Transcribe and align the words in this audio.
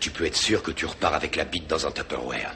tu 0.00 0.10
peux 0.10 0.24
être 0.24 0.36
sûr 0.36 0.62
que 0.62 0.70
tu 0.70 0.86
repars 0.86 1.14
avec 1.14 1.36
la 1.36 1.44
bite 1.44 1.68
dans 1.68 1.86
un 1.86 1.90
Tupperware. 1.90 2.54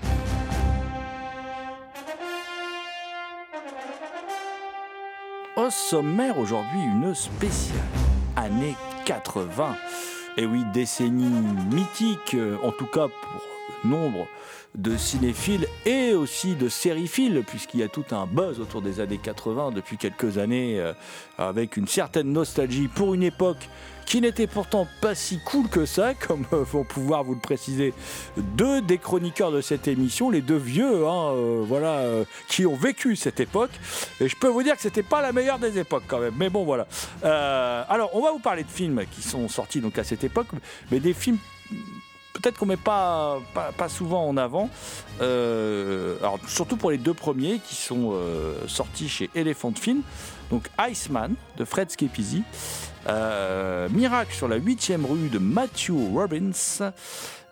Au 5.56 5.70
sommaire 5.70 6.38
aujourd'hui, 6.38 6.80
une 6.80 7.14
spéciale 7.14 7.78
année 8.36 8.74
80. 9.04 9.76
Et 10.38 10.46
oui, 10.46 10.64
décennie 10.72 11.28
mythique, 11.70 12.34
euh, 12.34 12.56
en 12.62 12.72
tout 12.72 12.86
cas 12.86 13.08
pour 13.08 13.42
nombre 13.84 14.26
de 14.74 14.96
cinéphiles 14.96 15.66
et 15.84 16.14
aussi 16.14 16.54
de 16.54 16.68
sériphiles, 16.68 17.42
puisqu'il 17.46 17.80
y 17.80 17.82
a 17.82 17.88
tout 17.88 18.04
un 18.12 18.26
buzz 18.26 18.60
autour 18.60 18.80
des 18.80 19.00
années 19.00 19.18
80 19.18 19.72
depuis 19.72 19.98
quelques 19.98 20.38
années, 20.38 20.80
euh, 20.80 20.94
avec 21.36 21.76
une 21.76 21.86
certaine 21.86 22.32
nostalgie 22.32 22.88
pour 22.88 23.12
une 23.12 23.22
époque 23.22 23.68
qui 24.06 24.20
n'était 24.20 24.46
pourtant 24.46 24.86
pas 25.00 25.14
si 25.14 25.38
cool 25.38 25.68
que 25.68 25.86
ça, 25.86 26.14
comme 26.14 26.44
euh, 26.52 26.64
vont 26.64 26.84
pouvoir 26.84 27.24
vous 27.24 27.34
le 27.34 27.40
préciser 27.40 27.94
deux 28.36 28.82
des 28.82 28.98
chroniqueurs 28.98 29.52
de 29.52 29.60
cette 29.60 29.88
émission, 29.88 30.30
les 30.30 30.40
deux 30.40 30.56
vieux, 30.56 31.06
hein, 31.06 31.32
euh, 31.32 31.64
voilà, 31.66 31.98
euh, 31.98 32.24
qui 32.48 32.66
ont 32.66 32.76
vécu 32.76 33.16
cette 33.16 33.40
époque. 33.40 33.70
Et 34.20 34.28
je 34.28 34.36
peux 34.36 34.48
vous 34.48 34.62
dire 34.62 34.76
que 34.76 34.82
c'était 34.82 35.02
pas 35.02 35.22
la 35.22 35.32
meilleure 35.32 35.58
des 35.58 35.78
époques 35.78 36.04
quand 36.06 36.18
même. 36.18 36.34
Mais 36.36 36.50
bon, 36.50 36.64
voilà. 36.64 36.86
Alors, 37.88 38.14
on 38.14 38.22
va 38.22 38.32
vous 38.32 38.38
parler 38.38 38.64
de 38.64 38.70
films 38.70 39.02
qui 39.10 39.22
sont 39.22 39.48
sortis 39.48 39.80
donc 39.80 39.98
à 39.98 40.04
cette 40.04 40.24
époque, 40.24 40.48
mais 40.90 41.00
des 41.00 41.14
films 41.14 41.38
peut-être 42.42 42.58
qu'on 42.58 42.66
met 42.66 42.76
pas, 42.76 43.40
pas, 43.76 43.88
souvent 43.88 44.26
en 44.28 44.36
avant. 44.36 44.68
Euh, 45.20 46.18
alors, 46.20 46.38
surtout 46.48 46.76
pour 46.76 46.90
les 46.90 46.98
deux 46.98 47.14
premiers 47.14 47.60
qui 47.60 47.74
sont 47.74 48.10
euh, 48.12 48.66
sortis 48.66 49.08
chez 49.08 49.30
Elephant 49.34 49.72
Film. 49.74 50.02
Donc 50.50 50.68
Iceman 50.90 51.34
de 51.56 51.64
Fred 51.64 51.88
Schepisi. 51.90 52.42
Euh, 53.08 53.88
Miracle 53.90 54.34
sur 54.34 54.48
la 54.48 54.58
8ème 54.58 55.06
rue 55.06 55.28
de 55.28 55.38
Matthew 55.38 55.92
Robbins. 56.12 56.90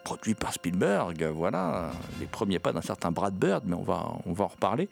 Produit 0.05 0.34
par 0.34 0.53
Spielberg, 0.53 1.25
voilà, 1.34 1.91
les 2.21 2.27
premiers 2.27 2.59
pas 2.59 2.73
d'un 2.73 2.81
certain 2.81 3.12
Brad 3.12 3.34
Bird, 3.34 3.65
mais 3.67 3.77
on 3.77 3.83
va, 3.83 4.15
on 4.25 4.33
va 4.33 4.45
en 4.45 4.49
reparler. 4.49 4.89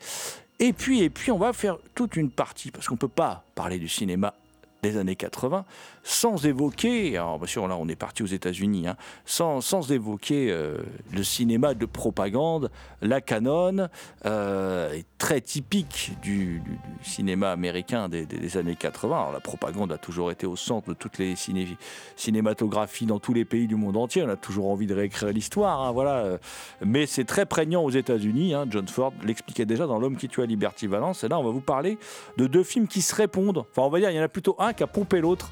Et 0.60 0.72
puis, 0.72 1.03
et 1.03 1.08
puis, 1.08 1.32
on 1.32 1.38
va 1.38 1.53
faire 1.53 1.78
toute 1.94 2.16
une 2.16 2.31
partie, 2.31 2.70
parce 2.70 2.87
qu'on 2.87 2.94
ne 2.94 2.98
peut 2.98 3.08
pas 3.08 3.42
parler 3.54 3.78
du 3.78 3.88
cinéma 3.88 4.34
des 4.82 4.97
années 4.97 5.16
80 5.16 5.64
sans 6.08 6.46
évoquer, 6.46 7.19
alors 7.19 7.38
bien 7.38 7.46
sûr 7.46 7.69
là 7.69 7.76
on 7.78 7.86
est 7.86 7.94
parti 7.94 8.22
aux 8.22 8.26
États-Unis, 8.26 8.88
hein, 8.88 8.96
sans, 9.26 9.60
sans 9.60 9.92
évoquer 9.92 10.50
euh, 10.50 10.78
le 11.12 11.22
cinéma 11.22 11.74
de 11.74 11.84
propagande, 11.84 12.70
la 13.02 13.20
canon, 13.20 13.88
euh, 14.24 14.91
est 14.94 15.04
très 15.19 15.42
typique 15.42 16.12
du, 16.22 16.62
cinéma 17.02 17.50
américain 17.52 18.08
des, 18.08 18.56
années 18.56 18.74
80. 18.74 19.14
Alors 19.19 19.32
la 19.32 19.41
propagande 19.41 19.92
a 19.92 19.98
toujours 19.98 20.30
été 20.30 20.46
au 20.46 20.56
centre 20.56 20.88
de 20.88 20.94
toutes 20.94 21.19
les 21.19 21.34
ciné- 21.34 21.76
cinématographies 22.16 23.04
dans 23.04 23.19
tous 23.19 23.34
les 23.34 23.44
pays 23.44 23.66
du 23.66 23.76
monde 23.76 23.98
entier. 23.98 24.22
On 24.22 24.30
a 24.30 24.36
toujours 24.36 24.70
envie 24.70 24.86
de 24.86 24.94
réécrire 24.94 25.28
l'histoire, 25.30 25.82
hein, 25.82 25.92
voilà. 25.92 26.16
euh, 26.20 26.38
Mais 26.82 27.04
c'est 27.04 27.25
très 27.25 27.44
prégnant 27.44 27.82
aux 27.84 27.90
États-Unis. 27.90 28.54
hein. 28.54 28.64
John 28.70 28.88
Ford 28.88 29.12
l'expliquait 29.25 29.66
déjà 29.66 29.86
dans 29.86 29.98
L'homme 29.98 30.16
qui 30.16 30.28
tua 30.28 30.46
Liberty 30.46 30.86
Valence. 30.86 31.22
Et 31.22 31.28
là 31.28 31.38
on 31.38 31.44
va 31.44 31.50
vous 31.50 31.60
parler 31.60 31.98
de 32.38 32.46
deux 32.46 32.64
films 32.64 32.88
qui 32.88 33.02
se 33.02 33.14
répondent. 33.14 33.58
Enfin 33.58 33.82
on 33.82 33.90
va 33.90 33.98
dire 34.00 34.10
il 34.10 34.16
y 34.16 34.20
en 34.20 34.25
a 34.25 34.28
plutôt 34.28 34.56
un 34.58 34.72
qui 34.72 34.82
a 34.82 34.86
pompé 34.86 35.20
l'autre. 35.20 35.50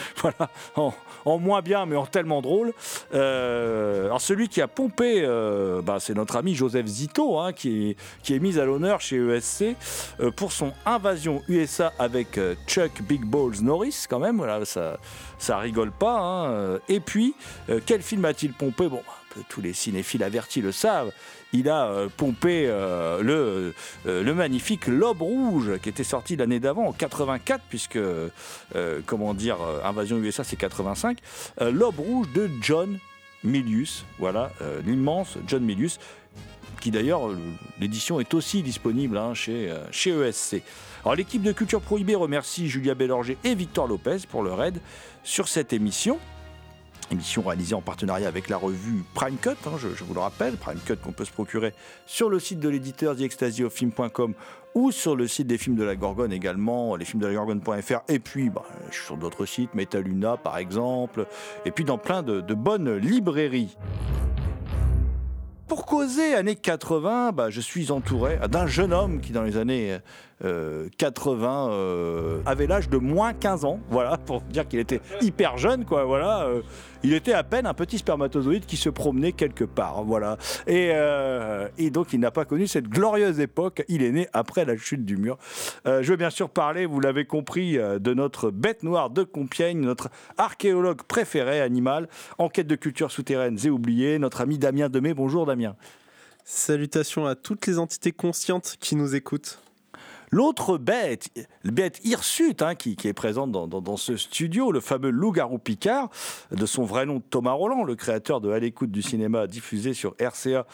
voilà, 0.16 0.50
en, 1.24 1.38
moins 1.38 1.62
bien, 1.62 1.86
mais 1.86 1.96
en 1.96 2.06
tellement 2.06 2.42
drôle. 2.42 2.72
Euh, 3.14 4.06
alors 4.06 4.20
celui 4.20 4.48
qui 4.48 4.60
a 4.60 4.68
pompé, 4.68 5.22
euh, 5.24 5.82
bah, 5.82 5.98
c'est 6.00 6.14
notre 6.14 6.36
ami 6.36 6.54
Joseph 6.54 6.86
Zito, 6.86 7.38
hein, 7.38 7.52
qui, 7.52 7.90
est, 7.90 7.96
qui 8.22 8.34
est 8.34 8.38
mis 8.38 8.58
à 8.58 8.64
l'honneur 8.64 9.00
chez 9.00 9.16
ESC 9.16 9.76
euh, 10.20 10.30
pour 10.30 10.52
son 10.52 10.72
invasion 10.84 11.42
USA 11.48 11.92
avec 11.98 12.38
euh, 12.38 12.54
Chuck 12.66 13.02
Big 13.02 13.24
Balls 13.24 13.62
Norris, 13.62 14.04
quand 14.08 14.18
même. 14.18 14.36
Voilà, 14.38 14.64
ça, 14.64 14.98
ça 15.38 15.58
rigole 15.58 15.92
pas. 15.92 16.18
hein. 16.18 16.78
Et 16.88 17.00
puis, 17.00 17.34
quel 17.86 18.02
film 18.02 18.24
a-t-il 18.24 18.52
pompé? 18.52 18.88
Bon, 18.88 19.02
bah, 19.06 19.42
tous 19.48 19.60
les 19.60 19.72
cinéphiles 19.72 20.22
avertis 20.22 20.60
le 20.60 20.72
savent. 20.72 21.12
Il 21.56 21.70
a 21.70 21.86
euh, 21.86 22.08
pompé 22.14 22.66
euh, 22.66 23.22
le, 23.22 23.74
euh, 24.06 24.22
le 24.22 24.34
magnifique 24.34 24.86
L'Aube 24.86 25.22
Rouge, 25.22 25.78
qui 25.82 25.88
était 25.88 26.04
sorti 26.04 26.36
l'année 26.36 26.60
d'avant, 26.60 26.86
en 26.86 26.92
84, 26.92 27.62
puisque, 27.68 27.98
comment 29.06 29.34
dire, 29.34 29.56
Invasion 29.84 30.18
USA, 30.18 30.44
c'est 30.44 30.56
85. 30.56 31.18
Euh, 31.60 31.70
L'Aube 31.70 31.98
Rouge 31.98 32.26
de 32.34 32.50
John 32.60 32.98
Milius, 33.42 34.04
voilà, 34.18 34.50
l'immense 34.84 35.38
John 35.46 35.64
Milius, 35.64 35.98
qui 36.80 36.90
d'ailleurs, 36.90 37.22
l'édition 37.80 38.20
est 38.20 38.34
aussi 38.34 38.62
disponible 38.62 39.16
hein, 39.16 39.34
chez, 39.34 39.72
chez 39.90 40.10
ESC. 40.10 40.62
Alors 41.04 41.14
l'équipe 41.14 41.42
de 41.42 41.52
Culture 41.52 41.80
Prohibée 41.80 42.16
remercie 42.16 42.68
Julia 42.68 42.94
Bélorger 42.94 43.38
et 43.44 43.54
Victor 43.54 43.86
Lopez 43.86 44.18
pour 44.28 44.42
leur 44.42 44.62
aide 44.62 44.78
sur 45.22 45.48
cette 45.48 45.72
émission. 45.72 46.18
Émission 47.12 47.42
réalisée 47.42 47.76
en 47.76 47.80
partenariat 47.80 48.26
avec 48.26 48.48
la 48.48 48.56
revue 48.56 49.04
Prime 49.14 49.36
Cut, 49.36 49.50
hein, 49.66 49.76
je, 49.78 50.02
vous 50.02 50.14
le 50.14 50.18
rappelle, 50.18 50.56
Prime 50.56 50.80
Cut 50.84 50.96
qu'on 50.96 51.12
peut 51.12 51.24
se 51.24 51.30
procurer 51.30 51.72
sur 52.04 52.28
le 52.28 52.40
site 52.40 52.58
de 52.58 52.68
l'éditeur 52.68 53.14
TheExtasyOfFilm.com 53.14 54.34
ou 54.74 54.90
sur 54.90 55.14
le 55.14 55.28
site 55.28 55.46
des 55.46 55.56
films 55.56 55.76
de 55.76 55.84
la 55.84 55.94
Gorgone 55.94 56.32
également, 56.32 56.96
lesfilmsdelagorgone.fr, 56.96 58.00
et 58.08 58.18
puis 58.18 58.50
bah, 58.50 58.64
je 58.90 58.96
suis 58.96 59.04
sur 59.04 59.16
d'autres 59.16 59.46
sites, 59.46 59.72
Metaluna 59.74 60.36
par 60.36 60.58
exemple, 60.58 61.26
et 61.64 61.70
puis 61.70 61.84
dans 61.84 61.96
plein 61.96 62.24
de, 62.24 62.40
de 62.40 62.54
bonnes 62.54 62.96
librairies. 62.96 63.76
Pour 65.68 65.84
causer 65.84 66.34
années 66.34 66.54
80, 66.54 67.32
bah, 67.32 67.50
je 67.50 67.60
suis 67.60 67.90
entouré 67.90 68.38
d'un 68.48 68.66
jeune 68.66 68.92
homme 68.92 69.20
qui, 69.20 69.32
dans 69.32 69.42
les 69.42 69.56
années 69.56 69.98
euh, 70.44 70.88
80, 70.98 71.70
euh, 71.70 72.40
avait 72.46 72.66
l'âge 72.66 72.88
de 72.88 72.98
moins 72.98 73.32
15 73.32 73.64
ans. 73.64 73.80
Voilà, 73.90 74.16
pour 74.26 74.40
dire 74.42 74.66
qu'il 74.68 74.78
était 74.78 75.00
hyper 75.20 75.56
jeune, 75.58 75.84
quoi. 75.84 76.04
Voilà, 76.04 76.42
euh, 76.42 76.62
il 77.02 77.12
était 77.12 77.32
à 77.32 77.44
peine 77.44 77.66
un 77.66 77.74
petit 77.74 77.98
spermatozoïde 77.98 78.66
qui 78.66 78.76
se 78.76 78.88
promenait 78.88 79.32
quelque 79.32 79.64
part. 79.64 80.02
Voilà, 80.02 80.38
et, 80.66 80.90
euh, 80.92 81.68
donc 81.90 82.12
il 82.12 82.20
n'a 82.20 82.30
pas 82.30 82.44
connu 82.44 82.66
cette 82.66 82.88
glorieuse 82.88 83.40
époque. 83.40 83.84
Il 83.88 84.02
est 84.02 84.10
né 84.10 84.28
après 84.32 84.64
la 84.64 84.76
chute 84.76 85.04
du 85.04 85.16
mur. 85.16 85.38
Euh, 85.86 86.02
je 86.02 86.10
veux 86.10 86.16
bien 86.16 86.30
sûr 86.30 86.50
parler, 86.50 86.84
vous 86.84 87.00
l'avez 87.00 87.24
compris, 87.24 87.78
euh, 87.78 87.98
de 87.98 88.12
notre 88.12 88.50
bête 88.50 88.82
noire 88.82 89.10
de 89.10 89.22
Compiègne, 89.22 89.80
notre 89.80 90.08
archéologue 90.36 91.02
préféré 91.02 91.60
animal, 91.60 92.08
enquête 92.38 92.66
de 92.66 92.76
culture 92.76 93.10
souterraines 93.10 93.58
et 93.64 93.70
oubliées, 93.70 94.18
notre 94.18 94.40
ami 94.40 94.58
Damien 94.58 94.88
Demey. 94.88 95.14
Bonjour 95.14 95.46
Damien. 95.46 95.76
Salutations 96.44 97.26
à 97.26 97.34
toutes 97.34 97.66
les 97.66 97.78
entités 97.78 98.12
conscientes 98.12 98.76
qui 98.80 98.96
nous 98.96 99.14
écoutent. 99.14 99.60
L'autre 100.30 100.78
bête, 100.78 101.28
bête 101.64 102.00
hirsute, 102.04 102.62
hein, 102.62 102.74
qui, 102.74 102.96
qui 102.96 103.08
est 103.08 103.12
présente 103.12 103.52
dans, 103.52 103.96
ce 103.96 104.16
studio, 104.16 104.72
le 104.72 104.80
fameux 104.80 105.10
loup-garou 105.10 105.58
Picard, 105.58 106.10
de 106.50 106.66
son 106.66 106.84
vrai 106.84 107.06
nom 107.06 107.20
Thomas 107.20 107.52
Roland, 107.52 107.84
le 107.84 107.94
créateur 107.94 108.40
de 108.40 108.50
À 108.50 108.58
l'écoute 108.58 108.90
du 108.90 109.02
cinéma 109.02 109.46
diffusé 109.46 109.94
sur 109.94 110.14
RCA, 110.20 110.66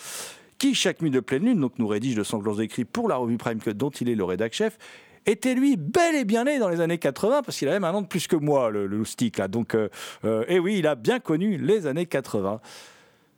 qui 0.58 0.74
chaque 0.74 1.02
nuit 1.02 1.10
de 1.10 1.20
pleine 1.20 1.44
lune 1.44 1.60
donc 1.60 1.78
nous 1.78 1.86
rédige 1.86 2.14
de 2.14 2.22
sanglants 2.22 2.60
écrits 2.60 2.84
pour 2.84 3.08
la 3.08 3.16
revue 3.16 3.36
Prime 3.36 3.58
Cut 3.58 3.74
dont 3.74 3.90
il 3.90 4.08
est 4.08 4.14
le 4.14 4.24
rédac 4.24 4.52
chef, 4.52 4.78
était 5.26 5.54
lui 5.54 5.76
bel 5.76 6.14
et 6.14 6.24
bien 6.24 6.44
né 6.44 6.58
dans 6.58 6.68
les 6.68 6.80
années 6.80 6.98
80 6.98 7.42
parce 7.42 7.58
qu'il 7.58 7.68
a 7.68 7.72
même 7.72 7.84
un 7.84 7.92
an 7.92 8.02
de 8.02 8.06
plus 8.06 8.26
que 8.26 8.36
moi, 8.36 8.70
le, 8.70 8.86
le 8.86 9.02
là. 9.38 9.48
Donc, 9.48 9.74
euh, 9.74 9.88
euh, 10.24 10.44
et 10.48 10.58
oui, 10.58 10.76
il 10.78 10.86
a 10.86 10.94
bien 10.94 11.20
connu 11.20 11.58
les 11.58 11.86
années 11.86 12.06
80. 12.06 12.60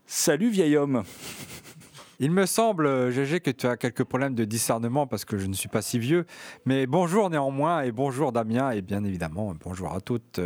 Salut 0.06 0.50
vieil 0.50 0.76
homme. 0.76 1.02
Il 2.24 2.30
me 2.30 2.46
semble, 2.46 3.10
GG, 3.10 3.40
que 3.40 3.50
tu 3.50 3.66
as 3.66 3.76
quelques 3.76 4.04
problèmes 4.04 4.34
de 4.34 4.46
discernement 4.46 5.06
parce 5.06 5.26
que 5.26 5.36
je 5.36 5.46
ne 5.46 5.52
suis 5.52 5.68
pas 5.68 5.82
si 5.82 5.98
vieux. 5.98 6.24
Mais 6.64 6.86
bonjour 6.86 7.28
néanmoins 7.28 7.82
et 7.82 7.92
bonjour 7.92 8.32
Damien 8.32 8.70
et 8.70 8.80
bien 8.80 9.04
évidemment 9.04 9.54
bonjour 9.62 9.92
à 9.92 10.00
toutes 10.00 10.40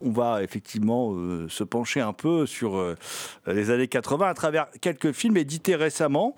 on 0.00 0.10
va 0.12 0.44
effectivement 0.44 1.12
euh, 1.14 1.48
se 1.48 1.64
pencher 1.64 2.00
un 2.00 2.12
peu 2.12 2.46
sur 2.46 2.76
euh, 2.76 2.94
les 3.48 3.70
années 3.70 3.88
80 3.88 4.28
à 4.28 4.34
travers 4.34 4.68
quelques 4.80 5.10
films 5.10 5.36
édités 5.36 5.74
récemment, 5.74 6.36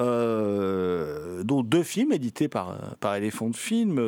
euh, 0.00 1.42
dont 1.42 1.62
deux 1.62 1.82
films 1.82 2.12
édités 2.12 2.48
par, 2.48 2.96
par 3.00 3.16
Elephant 3.16 3.52
Film. 3.52 3.98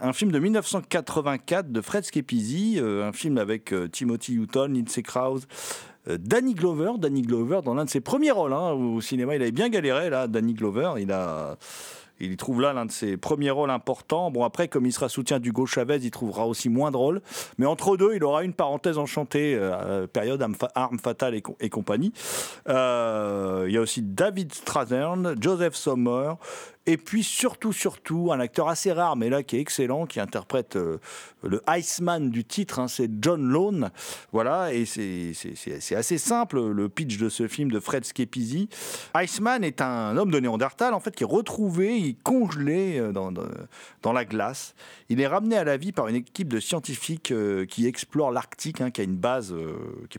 un 0.00 0.12
film 0.12 0.30
de 0.30 0.38
1984 0.38 1.72
de 1.72 1.80
Fred 1.80 2.04
Schepisi, 2.04 2.78
un 2.80 3.12
film 3.12 3.36
avec 3.38 3.74
Timothy 3.90 4.34
Hutton, 4.34 4.70
Lindsay 4.72 5.02
Krause, 5.02 5.48
Danny 6.06 6.54
Glover, 6.54 6.92
Danny 6.98 7.22
Glover 7.22 7.60
dans 7.64 7.74
l'un 7.74 7.84
de 7.84 7.90
ses 7.90 8.00
premiers 8.00 8.30
rôles 8.30 8.52
hein, 8.52 8.70
au 8.72 9.00
cinéma, 9.00 9.36
il 9.36 9.42
avait 9.42 9.52
bien 9.52 9.68
galéré 9.68 10.10
là, 10.10 10.26
Danny 10.26 10.54
Glover, 10.54 10.92
il 10.96 12.32
y 12.32 12.36
trouve 12.36 12.60
là 12.60 12.72
l'un 12.72 12.86
de 12.86 12.92
ses 12.92 13.16
premiers 13.16 13.50
rôles 13.50 13.70
importants. 13.70 14.30
Bon, 14.30 14.44
après, 14.44 14.68
comme 14.68 14.86
il 14.86 14.92
sera 14.92 15.08
soutien 15.08 15.38
d'Hugo 15.38 15.66
Chavez, 15.66 15.98
il 16.02 16.10
trouvera 16.10 16.46
aussi 16.46 16.68
moins 16.68 16.90
de 16.90 16.96
rôles. 16.96 17.20
Mais 17.58 17.66
entre 17.66 17.96
deux, 17.96 18.14
il 18.14 18.24
aura 18.24 18.42
une 18.44 18.54
parenthèse 18.54 18.98
enchantée, 18.98 19.56
euh, 19.58 20.06
période 20.06 20.44
Arme 20.74 20.98
Fatale 20.98 21.34
et, 21.34 21.68
compagnie. 21.68 22.12
Euh, 22.68 23.64
il 23.68 23.74
y 23.74 23.76
a 23.76 23.80
aussi 23.80 24.02
David 24.02 24.54
Strathern, 24.54 25.34
Joseph 25.40 25.74
Sommer, 25.74 26.34
et 26.86 26.96
puis 26.96 27.24
surtout, 27.24 27.72
surtout, 27.72 28.30
un 28.32 28.38
acteur 28.38 28.68
assez 28.68 28.92
rare, 28.92 29.16
mais 29.16 29.28
là 29.28 29.42
qui 29.42 29.56
est 29.56 29.60
excellent, 29.60 30.06
qui 30.06 30.20
interprète 30.20 30.76
euh, 30.76 30.98
le 31.42 31.60
Iceman 31.68 32.30
du 32.30 32.44
titre, 32.44 32.78
hein, 32.78 32.86
c'est 32.86 33.10
John 33.20 33.42
Lone. 33.42 33.90
Voilà, 34.32 34.72
et 34.72 34.84
c'est 34.84 35.96
assez 35.96 36.18
simple 36.18 36.60
le 36.60 36.88
pitch 36.88 37.18
de 37.18 37.28
ce 37.28 37.48
film 37.48 37.72
de 37.72 37.80
Fred 37.80 38.04
Schepisi. 38.04 38.68
Iceman 39.16 39.64
est 39.64 39.80
un 39.80 40.16
homme 40.16 40.30
de 40.30 40.38
Néandertal, 40.38 40.94
en 40.94 41.00
fait, 41.00 41.14
qui 41.14 41.24
est 41.24 41.26
retrouvé, 41.26 42.16
congelé 42.22 43.00
euh, 43.00 43.10
dans, 43.10 43.32
dans, 43.32 44.12
la 44.12 44.24
glace. 44.24 44.74
Il 45.08 45.20
est 45.20 45.26
ramené 45.26 45.56
à 45.56 45.64
la 45.64 45.76
vie 45.76 45.90
par 45.90 46.06
une 46.06 46.16
équipe 46.16 46.48
de 46.48 46.60
scientifiques 46.60 47.32
euh, 47.32 47.66
qui 47.66 47.86
explorent 47.88 48.30
l'Arctique, 48.30 48.80
hein, 48.80 48.92
qui 48.92 49.00
a 49.00 49.04
une 49.04 49.16
base 49.16 49.52
qui 50.08 50.18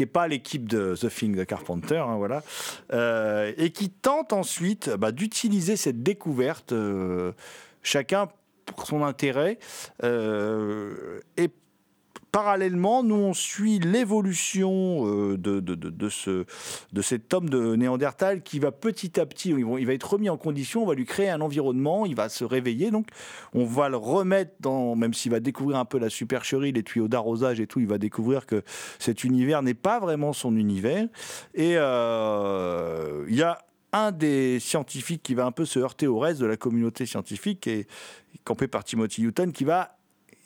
n'est 0.00 0.06
pas 0.06 0.26
l'équipe 0.26 0.68
de 0.68 0.96
The 1.00 1.08
Thing 1.08 1.36
de 1.36 1.44
Carpenter, 1.44 1.98
hein, 1.98 2.16
voilà, 2.16 2.42
et 3.56 3.70
qui 3.70 3.90
tente 3.90 4.32
ensuite 4.32 4.90
bah, 4.90 5.12
d'utiliser 5.12 5.76
découverte, 5.92 6.72
euh, 6.72 7.32
chacun 7.82 8.28
pour 8.66 8.86
son 8.86 9.04
intérêt. 9.04 9.58
Euh, 10.02 11.20
et 11.36 11.50
parallèlement, 12.30 13.02
nous, 13.02 13.16
on 13.16 13.34
suit 13.34 13.78
l'évolution 13.78 15.06
euh, 15.06 15.36
de, 15.36 15.60
de, 15.60 16.08
ce, 16.08 16.46
de 16.92 17.02
cet 17.02 17.34
homme 17.34 17.50
de 17.50 17.76
Néandertal 17.76 18.42
qui 18.42 18.58
va 18.58 18.72
petit 18.72 19.20
à 19.20 19.26
petit, 19.26 19.50
il 19.50 19.86
va 19.86 19.92
être 19.92 20.12
remis 20.14 20.30
en 20.30 20.38
condition, 20.38 20.82
on 20.82 20.86
va 20.86 20.94
lui 20.94 21.04
créer 21.04 21.28
un 21.28 21.42
environnement, 21.42 22.06
il 22.06 22.14
va 22.14 22.30
se 22.30 22.44
réveiller, 22.44 22.90
donc 22.90 23.08
on 23.52 23.66
va 23.66 23.90
le 23.90 23.98
remettre 23.98 24.52
dans, 24.60 24.96
même 24.96 25.12
s'il 25.12 25.30
va 25.30 25.40
découvrir 25.40 25.76
un 25.76 25.84
peu 25.84 25.98
la 25.98 26.08
supercherie, 26.08 26.72
les 26.72 26.82
tuyaux 26.82 27.08
d'arrosage 27.08 27.60
et 27.60 27.66
tout, 27.66 27.80
il 27.80 27.86
va 27.86 27.98
découvrir 27.98 28.46
que 28.46 28.62
cet 28.98 29.24
univers 29.24 29.62
n'est 29.62 29.74
pas 29.74 30.00
vraiment 30.00 30.32
son 30.32 30.56
univers. 30.56 31.06
Et 31.54 31.72
il 31.72 33.36
y 33.36 33.42
a 33.42 33.58
un 33.92 34.12
des 34.12 34.58
scientifiques 34.60 35.22
qui 35.22 35.34
va 35.34 35.44
un 35.44 35.52
peu 35.52 35.64
se 35.64 35.78
heurter 35.78 36.06
au 36.06 36.18
reste 36.18 36.40
de 36.40 36.46
la 36.46 36.56
communauté 36.56 37.06
scientifique, 37.06 37.66
et 37.66 37.86
campé 38.44 38.68
par 38.68 38.84
Timothy 38.84 39.22
Hutton, 39.22 39.50
qui 39.52 39.64
va 39.64 39.96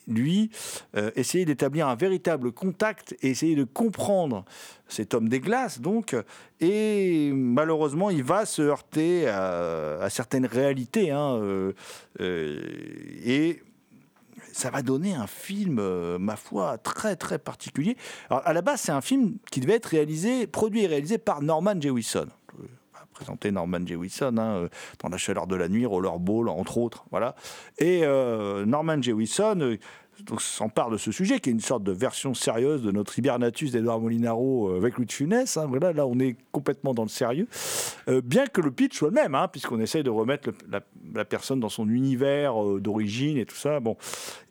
lui, 0.07 0.49
euh, 0.95 1.11
essayer 1.15 1.45
d'établir 1.45 1.87
un 1.87 1.95
véritable 1.95 2.51
contact 2.51 3.15
et 3.21 3.29
essayer 3.29 3.55
de 3.55 3.65
comprendre 3.65 4.45
cet 4.87 5.13
homme 5.13 5.29
des 5.29 5.39
glaces, 5.39 5.81
donc, 5.81 6.15
et 6.61 7.31
malheureusement, 7.33 8.09
il 8.09 8.23
va 8.23 8.45
se 8.45 8.61
heurter 8.61 9.27
à, 9.27 10.07
certaines 10.09 10.45
réalités, 10.45 11.11
hein, 11.11 11.35
euh, 11.35 11.73
euh, 12.21 12.61
et 13.25 13.61
ça 14.53 14.69
va 14.71 14.81
donner 14.81 15.13
un 15.13 15.27
film, 15.27 15.81
ma 16.17 16.35
foi, 16.35 16.77
très 16.79 17.15
très 17.15 17.37
particulier. 17.37 17.95
Alors, 18.29 18.41
à 18.47 18.53
la 18.53 18.61
base, 18.61 18.81
c'est 18.81 18.91
un 18.91 19.01
film 19.01 19.37
qui 19.51 19.59
devait 19.59 19.75
être 19.75 19.87
réalisé, 19.87 20.47
produit 20.47 20.83
et 20.83 20.87
réalisé 20.87 21.17
par 21.19 21.43
Norman 21.43 21.79
Jewison 21.79 22.27
présenté 23.17 23.51
Norman 23.51 23.85
Jewison 23.85 24.37
hein, 24.37 24.55
euh, 24.55 24.69
dans 24.99 25.09
La 25.09 25.17
chaleur 25.17 25.47
de 25.47 25.55
la 25.55 25.67
nuit, 25.67 25.85
Rollerball, 25.85 26.49
entre 26.49 26.77
autres. 26.77 27.05
Voilà. 27.09 27.35
Et 27.79 28.01
euh, 28.03 28.65
Norman 28.65 29.01
Jewison 29.01 29.59
euh, 29.59 29.77
s'empare 30.39 30.91
de 30.91 30.97
ce 30.97 31.11
sujet, 31.11 31.39
qui 31.39 31.49
est 31.49 31.53
une 31.53 31.59
sorte 31.59 31.83
de 31.83 31.91
version 31.91 32.33
sérieuse 32.33 32.83
de 32.83 32.91
notre 32.91 33.17
Hibernatus 33.17 33.71
d'Edouard 33.71 33.99
Molinaro 33.99 34.75
avec 34.75 34.97
Louis 34.97 35.07
de 35.07 35.11
Funès. 35.11 35.57
Hein, 35.57 35.65
voilà, 35.67 35.93
là, 35.93 36.05
on 36.05 36.19
est 36.19 36.37
complètement 36.51 36.93
dans 36.93 37.03
le 37.03 37.09
sérieux. 37.09 37.47
bien 38.23 38.45
que 38.47 38.61
le 38.61 38.71
pitch 38.71 38.97
soit 38.97 39.09
le 39.09 39.15
même, 39.15 39.35
hein, 39.35 39.47
puisqu'on 39.47 39.79
essaye 39.79 40.03
de 40.03 40.09
remettre 40.09 40.49
la, 40.69 40.81
la, 41.13 41.25
personne 41.25 41.59
dans 41.59 41.69
son 41.69 41.87
univers 41.87 42.55
d'origine 42.79 43.37
et 43.37 43.45
tout 43.45 43.55
ça. 43.55 43.79
Bon. 43.79 43.95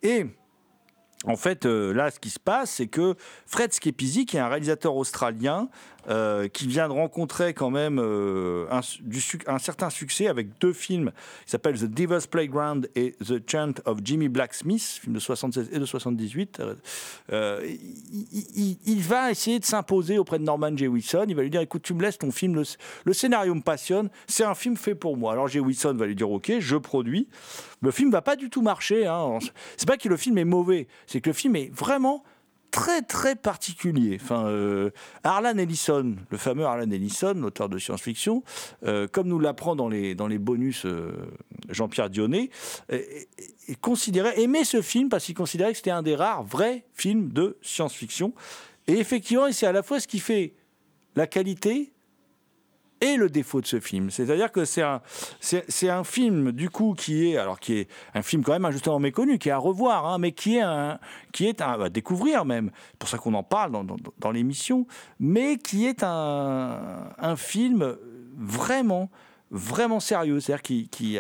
Et 0.03 0.27
en 1.27 1.37
fait, 1.37 1.67
euh, 1.67 1.93
là, 1.93 2.11
ce 2.11 2.21
qui 2.21 2.31
se 2.31 2.39
passe, 2.39 2.71
c'est 2.71 2.87
que 2.87 3.17
Fred 3.47 3.73
Schepisi, 3.75 4.27
qui 4.27 4.37
est 4.37 4.41
un 4.41 4.49
réalisateur 4.49 4.95
australien, 4.95 5.69
euh, 6.09 6.47
qui 6.47 6.69
vient 6.69 6.87
de 6.87 6.93
rencontrer 6.93 7.53
quand 7.53 7.71
même 7.71 7.99
euh, 7.99 8.69
un, 8.71 9.59
certain 9.59 9.91
succès 9.91 10.29
avec 10.29 10.57
deux 10.61 10.73
films 10.73 11.11
qui 11.45 11.51
s'appellent 11.51 11.81
The 11.81 11.87
Devil's 11.87 12.29
Playground 12.29 12.89
et 12.95 13.17
The 13.27 13.43
Chant 13.51 13.73
of 13.87 13.99
Jimmy 14.05 14.29
Blacksmith, 14.29 15.01
film 15.03 15.15
de 15.15 15.19
76 15.19 15.71
et 15.73 15.81
de 15.81 15.85
78. 15.85 16.63
Il, 17.33 19.01
va 19.01 19.33
essayer 19.33 19.59
de 19.59 19.65
s'imposer 19.65 20.17
auprès 20.19 20.39
de 20.39 20.45
Norman 20.45 20.77
J. 20.77 20.87
Wilson. 20.87 21.25
Il 21.29 21.35
va 21.35 21.43
lui 21.43 21.51
dire 21.51 21.61
écoute, 21.61 21.83
tu 21.83 21.93
me 21.93 22.03
laisses 22.03 22.19
ton 22.19 22.31
film, 22.31 22.63
le, 23.05 23.13
scénario 23.13 23.53
me 23.53 23.63
passionne, 23.63 24.09
c'est 24.29 24.45
un 24.45 24.55
film 24.55 24.77
fait 24.77 24.95
pour 24.95 25.17
moi. 25.17 25.33
Alors 25.33 25.49
J. 25.49 25.59
Wilson 25.59 25.95
va 25.95 26.07
lui 26.07 26.15
dire 26.15 26.31
ok, 26.31 26.53
je 26.61 26.77
produis. 26.77 27.27
Le 27.87 27.93
film 27.93 28.11
va 28.11 28.21
pas 28.21 28.35
du 28.35 28.51
tout 28.51 28.63
marcher. 28.63 29.07
Hein. 29.07 29.39
C'est 29.77 29.87
pas 29.87 29.97
que 29.97 30.09
le 30.09 30.17
film 30.17 30.39
est 30.39 30.45
mauvais, 30.45 30.89
c'est 31.07 31.21
que 31.21 31.31
le 31.31 31.35
film 31.35 31.55
est 31.55 31.73
vraiment 31.73 32.25
très 32.73 33.01
très 33.01 33.37
particulier. 33.37 34.19
Enfin, 34.21 34.49
euh, 34.49 34.91
Ellison, 35.25 36.17
le 36.29 36.37
fameux 36.37 36.65
Harlan 36.65 36.91
Ellison, 36.91 37.35
l'auteur 37.35 37.69
de 37.69 37.79
science-fiction, 37.79 38.43
euh, 38.85 39.07
comme 39.07 39.29
nous 39.29 39.39
l'apprend 39.39 39.77
dans 39.77 39.89
les, 39.89 40.17
dans 40.17 40.27
les 40.27 40.39
bonus 40.39 40.85
euh, 40.85 41.13
Jean-Pierre 41.69 42.11
Dionnet, 42.11 42.51
considérait, 43.81 44.41
aimait 44.43 44.65
ce 44.65 44.83
film 44.83 45.09
parce 45.09 45.25
qu'il 45.25 45.37
considérait 45.37 45.71
que 45.71 45.77
c'était 45.77 45.93
un 45.93 46.03
des 46.03 46.17
rares 46.17 46.43
vrais 46.43 46.85
films 46.93 47.29
de 47.29 47.57
science-fiction. 47.63 48.35
Et 48.89 48.95
effectivement, 48.95 49.47
c'est 49.53 49.67
à 49.67 49.73
la 49.73 49.85
fois 49.85 50.01
ce 50.01 50.09
qui 50.09 50.19
fait 50.19 50.55
la 51.15 51.29
qualité 51.29 51.93
et 53.01 53.17
le 53.17 53.29
défaut 53.29 53.61
de 53.61 53.67
ce 53.67 53.81
film. 53.81 54.11
C'est-à-dire 54.11 54.53
que 54.53 54.65
c'est 54.65 54.83
un, 54.83 56.05
film, 56.05 56.53
du 56.53 56.71
coup, 56.71 56.95
qui 56.97 57.29
est, 57.29 57.37
alors 57.37 57.61
qui 57.61 57.75
est 57.75 57.89
un 58.15 58.23
film 58.23 58.43
quand 58.43 58.53
même 58.53 58.65
injustement 58.65 58.99
méconnu, 58.99 59.39
qui 59.39 59.49
est 59.49 59.53
à 59.53 59.59
revoir, 59.59 60.07
hein, 60.07 60.19
mais 60.19 60.33
qui 60.33 60.57
est 60.57 60.63
un, 60.63 60.99
qui 61.33 61.47
est 61.47 61.61
à 61.61 61.89
découvrir 61.89 62.45
même. 62.45 62.71
C'est 62.93 62.99
pour 62.99 63.09
ça 63.09 63.19
qu'on 63.19 63.35
en 63.35 63.43
parle 63.43 63.73
dans, 64.19 64.31
l'émission, 64.31 64.87
mais 65.21 65.59
qui 65.59 65.87
est 65.87 66.03
un, 66.03 67.37
film 67.37 67.97
vraiment, 68.37 69.11
vraiment 69.51 70.01
sérieux, 70.01 70.41
c'est-à-dire 70.41 70.63
qui, 70.63 70.89
qui 70.89 71.19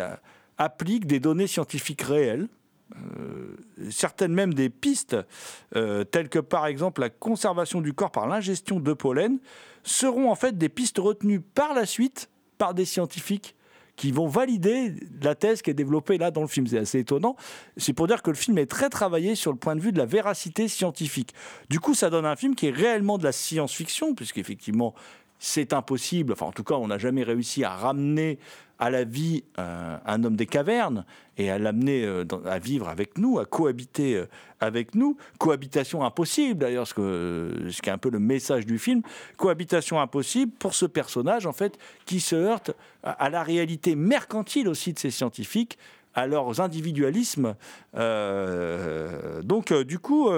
applique 0.59 1.07
des 1.07 1.21
données 1.21 1.47
scientifiques 1.47 2.03
réelles. 2.03 2.49
Euh, 2.95 3.57
certaines 3.91 4.33
même 4.33 4.55
des 4.55 4.71
pistes, 4.71 5.17
euh, 5.75 6.05
telles 6.05 6.29
que 6.29 6.39
par 6.39 6.67
exemple 6.67 7.01
la 7.01 7.11
conservation 7.11 7.81
du 7.81 7.93
corps 7.93 8.13
par 8.13 8.29
l'ingestion 8.29 8.79
de 8.79 8.93
pollen, 8.93 9.39
seront 9.87 10.31
en 10.31 10.35
fait 10.35 10.59
des 10.59 10.69
pistes 10.69 10.99
retenues 10.99 11.41
par 11.41 11.73
la 11.73 11.87
suite 11.87 12.29
par 12.59 12.75
des 12.75 12.85
scientifiques 12.85 13.55
qui 13.97 14.13
vont 14.13 14.29
valider 14.29 14.93
la 15.23 15.35
thèse 15.35 15.63
qui 15.63 15.71
est 15.71 15.75
développée 15.75 16.19
là 16.19 16.31
dans 16.31 16.43
le 16.43 16.49
film. 16.49 16.67
C'est 16.67 16.79
assez 16.79 16.99
étonnant. 16.99 17.35
C'est 17.79 17.95
pour 17.95 18.07
dire 18.07 18.23
que 18.23 18.31
le 18.31 18.37
film 18.37 18.59
est 18.59 18.67
très 18.67 18.91
travaillé 18.91 19.35
sur 19.35 19.53
le 19.53 19.59
point 19.59 19.75
de 19.75 19.81
vue 19.81 19.93
de 19.93 19.99
la 19.99 20.05
véracité 20.05 20.69
scientifique. 20.69 21.33
Du 21.71 21.81
coup, 21.81 21.95
ça 21.95 22.11
donne 22.11 22.27
un 22.27 22.37
film 22.37 22.55
qui 22.55 22.67
est 22.67 22.71
réellement 22.71 23.17
de 23.17 23.25
la 23.25 23.33
science-fiction, 23.33 24.15
puisqu'effectivement, 24.15 24.95
c'est 25.39 25.73
impossible, 25.73 26.33
enfin 26.33 26.47
en 26.47 26.53
tout 26.53 26.65
cas 26.65 26.75
on 26.75 26.89
n'a 26.89 26.99
jamais 26.99 27.23
réussi 27.23 27.65
à 27.65 27.71
ramener 27.71 28.39
à 28.79 28.91
la 28.91 29.05
vie 29.05 29.45
euh, 29.59 29.97
un 30.05 30.25
homme 30.25 30.37
des 30.37 30.47
cavernes 30.47 31.05
et 31.39 31.51
à 31.51 31.59
l'amener 31.59 32.05
euh, 32.05 32.25
à 32.45 32.59
vivre 32.59 32.89
avec 32.89 33.17
nous, 33.19 33.39
à 33.39 33.47
cohabiter 33.47 34.17
euh, 34.17 34.27
avec 34.61 34.95
nous. 34.95 35.17
Cohabitation 35.39 36.05
impossible 36.05 36.61
d'ailleurs, 36.61 36.87
ce, 36.87 37.69
ce 37.71 37.83
qui 37.83 37.89
est 37.89 37.93
un 37.93 37.99
peu 37.99 38.11
le 38.11 38.19
message 38.19 38.67
du 38.67 38.79
film. 38.79 39.03
Cohabitation 39.37 40.01
impossible 40.01 40.53
pour 40.59 40.75
ce 40.75 40.87
personnage 40.87 41.47
en 41.47 41.53
fait 41.53 41.79
qui 42.05 42.21
se 42.21 42.37
heurte 42.37 42.73
à, 43.03 43.31
la 43.31 43.43
réalité 43.43 43.97
mercantile 43.97 44.69
aussi 44.69 44.93
de 44.93 44.99
ces 44.99 45.11
scientifiques, 45.11 45.79
à 46.15 46.27
leurs 46.27 46.61
individualismes. 46.61 47.55
donc 47.95 49.73
du 49.73 49.99
coup 49.99 50.31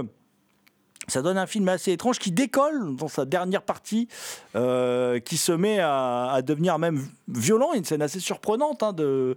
ça 1.08 1.22
donne 1.22 1.38
un 1.38 1.46
film 1.46 1.68
assez 1.68 1.92
étrange 1.92 2.18
qui 2.18 2.30
décolle 2.30 2.96
dans 2.96 3.08
sa 3.08 3.24
dernière 3.24 3.62
partie, 3.62 4.08
euh, 4.54 5.18
qui 5.20 5.36
se 5.36 5.52
met 5.52 5.80
à, 5.80 6.40
devenir 6.44 6.78
même 6.78 7.04
violent. 7.28 7.72
Une 7.74 7.84
scène 7.84 8.02
assez 8.02 8.20
surprenante 8.20 8.82
hein, 8.82 8.92
de, 8.92 9.36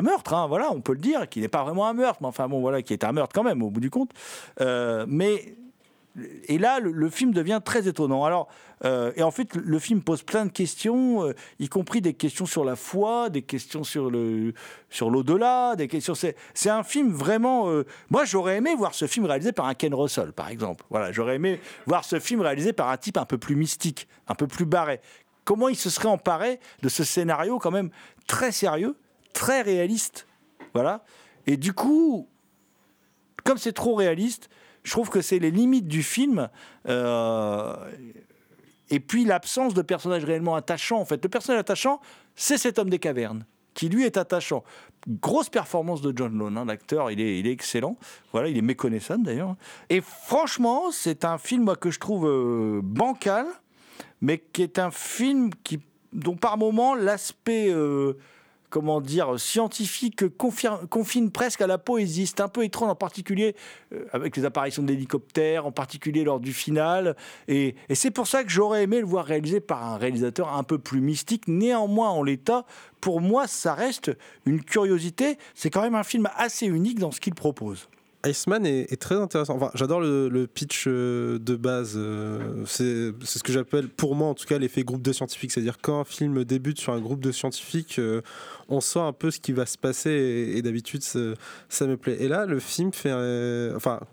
meurtre, 0.00 0.34
hein, 0.34 0.46
voilà, 0.46 0.70
on 0.72 0.80
peut 0.80 0.92
le 0.92 0.98
dire, 0.98 1.28
qui 1.28 1.40
n'est 1.40 1.48
pas 1.48 1.64
vraiment 1.64 1.86
un 1.88 1.94
meurtre, 1.94 2.18
mais 2.20 2.28
enfin 2.28 2.48
bon, 2.48 2.60
voilà, 2.60 2.82
qui 2.82 2.92
est 2.92 3.04
un 3.04 3.12
meurtre 3.12 3.32
quand 3.34 3.44
même 3.44 3.62
au 3.62 3.70
bout 3.70 3.80
du 3.80 3.90
compte. 3.90 4.10
Euh, 4.60 5.04
mais 5.08 5.56
Et 6.48 6.58
là, 6.58 6.80
le, 6.80 7.08
film 7.08 7.32
devient 7.32 7.60
très 7.64 7.86
étonnant. 7.86 8.24
Alors, 8.24 8.48
euh, 8.84 9.12
et 9.14 9.22
en 9.22 9.30
fait, 9.30 9.54
le 9.54 9.78
film 9.78 10.02
pose 10.02 10.22
plein 10.22 10.44
de 10.44 10.50
questions, 10.50 11.24
euh, 11.24 11.34
y 11.60 11.68
compris 11.68 12.00
des 12.00 12.14
questions 12.14 12.46
sur 12.46 12.64
la 12.64 12.74
foi, 12.74 13.30
des 13.30 13.42
questions 13.42 13.84
sur 13.84 14.10
le 14.10 14.52
sur 14.88 15.08
l'au-delà, 15.08 15.76
des 15.76 15.86
questions. 15.86 16.14
C'est 16.14 16.36
c'est 16.52 16.70
un 16.70 16.82
film 16.82 17.12
vraiment. 17.12 17.70
euh, 17.70 17.86
moi, 18.10 18.24
j'aurais 18.24 18.56
aimé 18.56 18.74
voir 18.74 18.94
ce 18.94 19.06
film 19.06 19.26
réalisé 19.26 19.52
par 19.52 19.66
un 19.66 19.74
Ken 19.74 19.94
Russell, 19.94 20.32
par 20.32 20.48
exemple. 20.48 20.84
Voilà, 20.90 21.12
j'aurais 21.12 21.36
aimé 21.36 21.60
voir 21.86 22.04
ce 22.04 22.18
film 22.18 22.40
réalisé 22.40 22.72
par 22.72 22.88
un 22.88 22.96
type 22.96 23.16
un 23.16 23.24
peu 23.24 23.38
plus 23.38 23.54
mystique, 23.54 24.08
un 24.26 24.34
peu 24.34 24.48
plus 24.48 24.66
barré. 24.66 25.00
Comment 25.44 25.68
il 25.68 25.76
se 25.76 25.90
serait 25.90 26.08
emparé 26.08 26.58
de 26.82 26.88
ce 26.88 27.04
scénario 27.04 27.58
quand 27.58 27.70
même 27.70 27.90
très 28.26 28.50
sérieux, 28.50 28.96
très 29.32 29.62
réaliste, 29.62 30.26
voilà. 30.74 31.04
Et 31.46 31.56
du 31.56 31.72
coup, 31.72 32.28
comme 33.44 33.58
c'est 33.58 33.72
trop 33.72 33.94
réaliste, 33.94 34.48
je 34.82 34.90
trouve 34.90 35.10
que 35.10 35.20
c'est 35.20 35.38
les 35.38 35.50
limites 35.50 35.88
du 35.88 36.02
film. 36.02 36.48
euh, 36.88 37.74
et 38.92 38.98
puis 38.98 39.24
l'absence 39.24 39.72
de 39.72 39.82
personnages 39.82 40.24
réellement 40.24 40.56
attachants. 40.56 40.98
En 40.98 41.04
fait, 41.04 41.22
le 41.22 41.28
personnage 41.28 41.60
attachant, 41.60 42.00
c'est 42.34 42.58
cet 42.58 42.78
homme 42.78 42.90
des 42.90 42.98
cavernes 42.98 43.44
qui 43.74 43.88
lui 43.88 44.04
est 44.04 44.16
attachant. 44.16 44.64
Grosse 45.08 45.48
performance 45.48 46.02
de 46.02 46.12
John 46.14 46.36
Lone, 46.36 46.58
hein, 46.58 46.64
l'acteur, 46.64 47.10
il 47.10 47.20
est, 47.20 47.50
excellent. 47.50 47.96
Voilà, 48.32 48.48
il 48.48 48.58
est 48.58 48.62
méconnaissable 48.62 49.22
d'ailleurs. 49.22 49.56
Et 49.88 50.00
franchement, 50.00 50.90
c'est 50.90 51.24
un 51.24 51.38
film 51.38 51.74
que 51.76 51.90
je 51.90 51.98
trouve 51.98 52.26
euh, 52.26 52.80
bancal, 52.82 53.46
mais 54.20 54.38
qui 54.38 54.62
est 54.62 54.78
un 54.78 54.90
film 54.90 55.50
dont 56.12 56.36
par 56.36 56.58
moment 56.58 56.94
l'aspect 56.94 57.70
euh, 57.70 58.18
comment 58.70 59.00
dire, 59.00 59.38
scientifique 59.38 60.24
confine 60.36 61.30
presque 61.30 61.60
à 61.60 61.66
la 61.66 61.78
poésie. 61.78 62.26
C'est 62.26 62.40
un 62.40 62.48
peu 62.48 62.64
étrange, 62.64 62.90
en 62.90 62.94
particulier 62.94 63.54
euh, 63.92 64.04
avec 64.12 64.36
les 64.36 64.44
apparitions 64.44 64.82
de 64.82 64.88
l'hélicoptère, 64.88 65.66
en 65.66 65.72
particulier 65.72 66.24
lors 66.24 66.40
du 66.40 66.52
final. 66.52 67.16
Et, 67.48 67.74
et 67.88 67.94
c'est 67.94 68.10
pour 68.10 68.26
ça 68.26 68.44
que 68.44 68.50
j'aurais 68.50 68.84
aimé 68.84 69.00
le 69.00 69.06
voir 69.06 69.26
réalisé 69.26 69.60
par 69.60 69.84
un 69.84 69.98
réalisateur 69.98 70.54
un 70.54 70.62
peu 70.62 70.78
plus 70.78 71.00
mystique. 71.00 71.48
Néanmoins, 71.48 72.10
en 72.10 72.22
l'état, 72.22 72.64
pour 73.00 73.20
moi, 73.20 73.46
ça 73.46 73.74
reste 73.74 74.12
une 74.46 74.62
curiosité. 74.62 75.36
C'est 75.54 75.70
quand 75.70 75.82
même 75.82 75.94
un 75.94 76.04
film 76.04 76.28
assez 76.36 76.66
unique 76.66 76.98
dans 76.98 77.10
ce 77.10 77.20
qu'il 77.20 77.34
propose. 77.34 77.88
Iceman 78.26 78.66
est, 78.66 78.92
est 78.92 79.00
très 79.00 79.14
intéressant. 79.14 79.56
Enfin, 79.56 79.70
j'adore 79.74 80.00
le, 80.00 80.46
pitch 80.46 80.84
euh, 80.86 81.38
de 81.38 81.56
base. 81.56 81.94
euh, 81.96 82.64
c'est 82.66 83.12
ce 83.24 83.42
que 83.42 83.52
j'appelle, 83.52 83.88
pour 83.88 84.14
moi 84.14 84.28
en 84.28 84.34
tout 84.34 84.44
cas, 84.44 84.58
l'effet 84.58 84.82
groupe 84.82 85.02
de 85.02 85.12
scientifiques. 85.12 85.52
C'est-à-dire 85.52 85.78
quand 85.80 86.00
un 86.00 86.04
film 86.04 86.44
débute 86.44 86.78
sur 86.78 86.92
un 86.92 87.00
groupe 87.00 87.20
de 87.20 87.32
scientifiques, 87.32 87.98
euh, 87.98 88.20
on 88.68 88.80
sent 88.80 88.98
un 88.98 89.14
peu 89.14 89.30
ce 89.30 89.40
qui 89.40 89.52
va 89.52 89.64
se 89.64 89.78
passer 89.78 90.52
et, 90.54 90.60
d'habitude 90.60 91.02
ça, 91.02 91.86
me 91.86 91.96
plaît. 91.96 92.18
Et 92.20 92.28
là, 92.28 92.44
le 92.44 92.60
film 92.60 92.90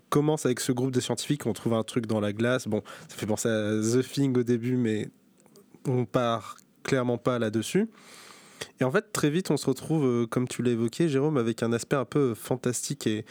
commence 0.08 0.46
avec 0.46 0.60
ce 0.60 0.72
groupe 0.72 0.90
de 0.90 1.00
scientifiques. 1.00 1.44
On 1.46 1.52
trouve 1.52 1.74
un 1.74 1.82
truc 1.82 2.06
dans 2.06 2.20
la 2.20 2.32
glace. 2.32 2.66
Bon, 2.66 2.82
ça 3.08 3.16
fait 3.16 3.26
penser 3.26 3.48
à 3.48 3.72
The 3.72 4.02
Thing 4.02 4.38
au 4.38 4.42
début, 4.42 4.76
mais 4.76 5.08
on 5.86 6.06
part 6.06 6.56
clairement 6.82 7.18
pas 7.18 7.38
là-dessus. 7.38 7.88
Et 8.80 8.84
en 8.84 8.90
fait, 8.90 9.12
très 9.12 9.30
vite, 9.30 9.50
on 9.50 9.56
se 9.56 9.66
retrouve, 9.66 10.26
comme 10.26 10.48
tu 10.48 10.62
l'as 10.62 10.72
évoqué, 10.72 11.08
Jérôme, 11.08 11.36
avec 11.36 11.62
un 11.62 11.72
aspect 11.72 11.94
un 11.94 12.04
peu 12.04 12.34
fantastique 12.34 13.06
et, 13.06 13.24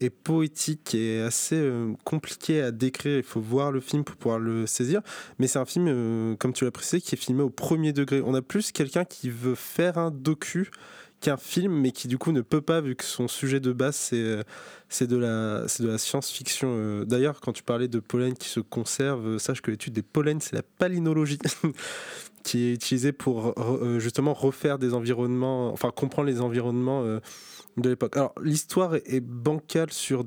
et 0.00 0.10
poétique 0.10 0.94
et 0.94 1.20
assez 1.20 1.56
euh, 1.56 1.92
compliqué 2.04 2.62
à 2.62 2.70
décrire. 2.70 3.18
Il 3.18 3.22
faut 3.22 3.40
voir 3.40 3.70
le 3.70 3.80
film 3.80 4.04
pour 4.04 4.16
pouvoir 4.16 4.38
le 4.38 4.66
saisir. 4.66 5.02
Mais 5.38 5.46
c'est 5.46 5.58
un 5.58 5.64
film, 5.64 5.86
euh, 5.88 6.36
comme 6.36 6.52
tu 6.52 6.64
l'as 6.64 6.70
précisé, 6.70 7.00
qui 7.00 7.14
est 7.14 7.18
filmé 7.18 7.42
au 7.42 7.50
premier 7.50 7.92
degré. 7.92 8.22
On 8.24 8.34
a 8.34 8.42
plus 8.42 8.72
quelqu'un 8.72 9.04
qui 9.04 9.30
veut 9.30 9.54
faire 9.54 9.98
un 9.98 10.10
docu 10.10 10.70
qu'un 11.20 11.36
film, 11.36 11.74
mais 11.74 11.92
qui 11.92 12.08
du 12.08 12.16
coup 12.16 12.32
ne 12.32 12.40
peut 12.40 12.62
pas, 12.62 12.80
vu 12.80 12.96
que 12.96 13.04
son 13.04 13.28
sujet 13.28 13.60
de 13.60 13.72
base, 13.72 13.94
c'est 13.94 14.16
euh, 14.16 14.42
c'est 14.88 15.06
de 15.06 15.18
la, 15.18 15.68
c'est 15.68 15.82
de 15.82 15.88
la 15.88 15.98
science-fiction. 15.98 17.04
D'ailleurs, 17.04 17.40
quand 17.40 17.52
tu 17.52 17.62
parlais 17.62 17.88
de 17.88 18.00
pollen 18.00 18.34
qui 18.34 18.48
se 18.48 18.58
conserve, 18.58 19.38
sache 19.38 19.60
que 19.60 19.70
l'étude 19.70 19.92
des 19.92 20.02
pollens, 20.02 20.40
c'est 20.40 20.56
la 20.56 20.62
palynologie. 20.62 21.38
qui 22.42 22.68
est 22.68 22.72
utilisée 22.72 23.12
pour 23.12 23.54
euh, 23.58 23.98
justement 23.98 24.34
refaire 24.34 24.78
des 24.78 24.94
environnements, 24.94 25.72
enfin 25.72 25.90
comprendre 25.90 26.28
les 26.28 26.40
environnements 26.40 27.02
euh, 27.02 27.20
de 27.76 27.88
l'époque. 27.88 28.16
Alors 28.16 28.34
l'histoire 28.42 28.94
est, 28.94 29.20
bancale 29.20 29.92
sur 29.92 30.24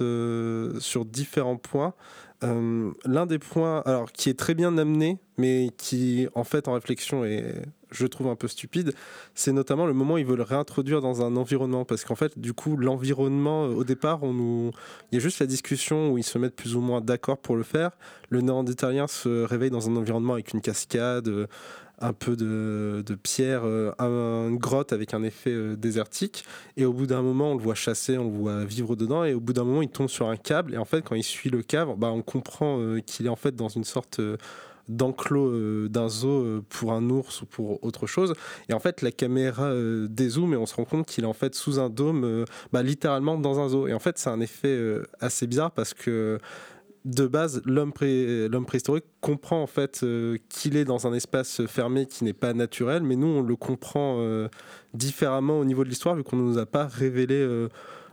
euh, 0.00 0.78
sur 0.80 1.04
différents 1.04 1.56
points. 1.56 1.94
Euh, 2.44 2.92
L'un 3.04 3.26
des 3.26 3.38
points, 3.38 3.82
alors 3.86 4.12
qui 4.12 4.28
est 4.28 4.38
très 4.38 4.54
bien 4.54 4.76
amené, 4.78 5.18
mais 5.38 5.70
qui 5.76 6.28
en 6.34 6.44
fait 6.44 6.68
en 6.68 6.74
réflexion 6.74 7.24
est, 7.24 7.62
je 7.90 8.06
trouve 8.06 8.28
un 8.28 8.36
peu 8.36 8.48
stupide, 8.48 8.92
c'est 9.34 9.52
notamment 9.52 9.86
le 9.86 9.94
moment 9.94 10.14
où 10.14 10.18
ils 10.18 10.26
veulent 10.26 10.40
réintroduire 10.40 11.00
dans 11.00 11.22
un 11.22 11.36
environnement, 11.36 11.84
parce 11.84 12.04
qu'en 12.04 12.14
fait 12.14 12.38
du 12.38 12.52
coup 12.52 12.76
l'environnement 12.76 13.64
euh, 13.64 13.74
au 13.74 13.84
départ, 13.84 14.22
on 14.22 14.32
nous, 14.32 14.70
il 15.10 15.16
y 15.16 15.18
a 15.18 15.20
juste 15.20 15.40
la 15.40 15.46
discussion 15.46 16.12
où 16.12 16.18
ils 16.18 16.24
se 16.24 16.38
mettent 16.38 16.56
plus 16.56 16.76
ou 16.76 16.80
moins 16.80 17.00
d'accord 17.00 17.38
pour 17.38 17.56
le 17.56 17.62
faire. 17.62 17.92
Le 18.28 18.40
néandertalien 18.40 19.06
se 19.06 19.44
réveille 19.44 19.70
dans 19.70 19.88
un 19.88 19.96
environnement 19.96 20.34
avec 20.34 20.52
une 20.52 20.60
cascade. 20.60 21.48
Un 22.00 22.12
peu 22.12 22.36
de, 22.36 23.02
de 23.06 23.14
pierre, 23.14 23.62
euh, 23.64 23.92
un- 23.98 24.48
une 24.50 24.58
grotte 24.58 24.92
avec 24.92 25.14
un 25.14 25.22
effet 25.22 25.50
euh, 25.52 25.76
désertique. 25.76 26.44
Et 26.76 26.84
au 26.84 26.92
bout 26.92 27.06
d'un 27.06 27.22
moment, 27.22 27.52
on 27.52 27.54
le 27.56 27.62
voit 27.62 27.74
chasser, 27.74 28.18
on 28.18 28.24
le 28.24 28.36
voit 28.36 28.64
vivre 28.64 28.96
dedans. 28.96 29.24
Et 29.24 29.34
au 29.34 29.40
bout 29.40 29.52
d'un 29.52 29.64
moment, 29.64 29.82
il 29.82 29.88
tombe 29.88 30.08
sur 30.08 30.28
un 30.28 30.36
câble. 30.36 30.74
Et 30.74 30.76
en 30.78 30.84
fait, 30.84 31.02
quand 31.02 31.14
il 31.14 31.22
suit 31.22 31.50
le 31.50 31.62
câble, 31.62 31.92
bah, 31.96 32.10
on 32.10 32.22
comprend 32.22 32.78
euh, 32.80 33.00
qu'il 33.00 33.26
est 33.26 33.30
en 33.30 33.36
fait 33.36 33.54
dans 33.54 33.68
une 33.68 33.84
sorte 33.84 34.20
euh, 34.20 34.36
d'enclos 34.88 35.88
d'un 35.88 36.08
zoo 36.10 36.62
pour 36.68 36.92
un 36.92 37.08
ours 37.08 37.40
ou 37.42 37.46
pour 37.46 37.82
autre 37.82 38.06
chose. 38.06 38.34
Et 38.68 38.74
en 38.74 38.80
fait, 38.80 39.00
la 39.00 39.10
caméra 39.12 39.70
euh, 39.70 40.06
dézoome 40.10 40.52
et 40.52 40.56
on 40.56 40.66
se 40.66 40.74
rend 40.74 40.84
compte 40.84 41.06
qu'il 41.06 41.24
est 41.24 41.26
en 41.26 41.32
fait 41.32 41.54
sous 41.54 41.78
un 41.80 41.88
dôme, 41.88 42.44
bah, 42.72 42.82
littéralement 42.82 43.38
dans 43.38 43.60
un 43.60 43.68
zoo. 43.68 43.86
Et 43.88 43.94
en 43.94 43.98
fait, 43.98 44.18
c'est 44.18 44.28
un 44.30 44.40
effet 44.40 44.78
assez 45.20 45.46
bizarre 45.46 45.70
parce 45.70 45.94
que 45.94 46.38
de 47.04 47.26
base, 47.26 47.60
l'homme 47.66 47.92
pré- 47.92 48.48
l'homme 48.48 48.64
préhistorique 48.64 49.04
comprend 49.20 49.62
en 49.62 49.66
fait 49.66 50.00
euh, 50.02 50.38
qu'il 50.48 50.76
est 50.76 50.84
dans 50.86 51.06
un 51.06 51.12
espace 51.12 51.64
fermé 51.66 52.06
qui 52.06 52.24
n'est 52.24 52.32
pas 52.32 52.54
naturel, 52.54 53.02
mais 53.02 53.14
nous 53.16 53.26
on 53.26 53.42
le 53.42 53.56
comprend 53.56 54.16
euh, 54.20 54.48
différemment 54.94 55.58
au 55.58 55.64
niveau 55.66 55.84
de 55.84 55.90
l'histoire 55.90 56.14
vu 56.14 56.22
qu'on 56.24 56.36
ne 56.36 56.42
nous 56.42 56.56
a 56.58 56.64
pas 56.64 56.86
révélé 56.86 57.34
euh, 57.36 57.68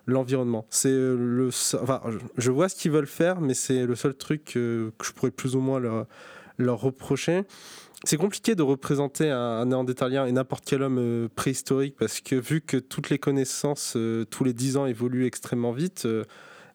l'environnement. 0.07 0.65
C'est 0.69 0.89
le, 0.91 1.49
enfin, 1.81 2.01
je- 2.37 2.51
vois 2.51 2.67
ce 2.67 2.75
qu'ils 2.75 2.91
veulent 2.91 3.07
faire, 3.07 3.39
mais 3.39 3.53
c'est 3.53 3.85
le 3.85 3.95
seul 3.95 4.13
truc 4.13 4.43
que 4.43 4.91
je 5.01 5.11
pourrais 5.11 5.31
plus 5.31 5.55
ou 5.55 5.61
moins 5.61 5.79
leur, 5.79 6.05
reprocher. 6.59 7.43
C'est 8.03 8.17
compliqué 8.17 8.55
de 8.55 8.61
représenter 8.63 9.29
un, 9.29 9.37
un 9.39 9.65
néandertalien 9.67 10.25
et 10.25 10.31
n'importe 10.33 10.65
quel 10.65 10.81
homme 10.83 11.29
préhistorique 11.35 11.95
parce 11.97 12.19
que 12.19 12.35
vu 12.35 12.59
que 12.61 12.77
toutes 12.77 13.09
les 13.09 13.19
connaissances 13.19 13.95
tous 14.29 14.43
les 14.43 14.53
10 14.53 14.75
ans 14.77 14.85
évoluent 14.85 15.25
extrêmement 15.27 15.71
vite, 15.71 16.07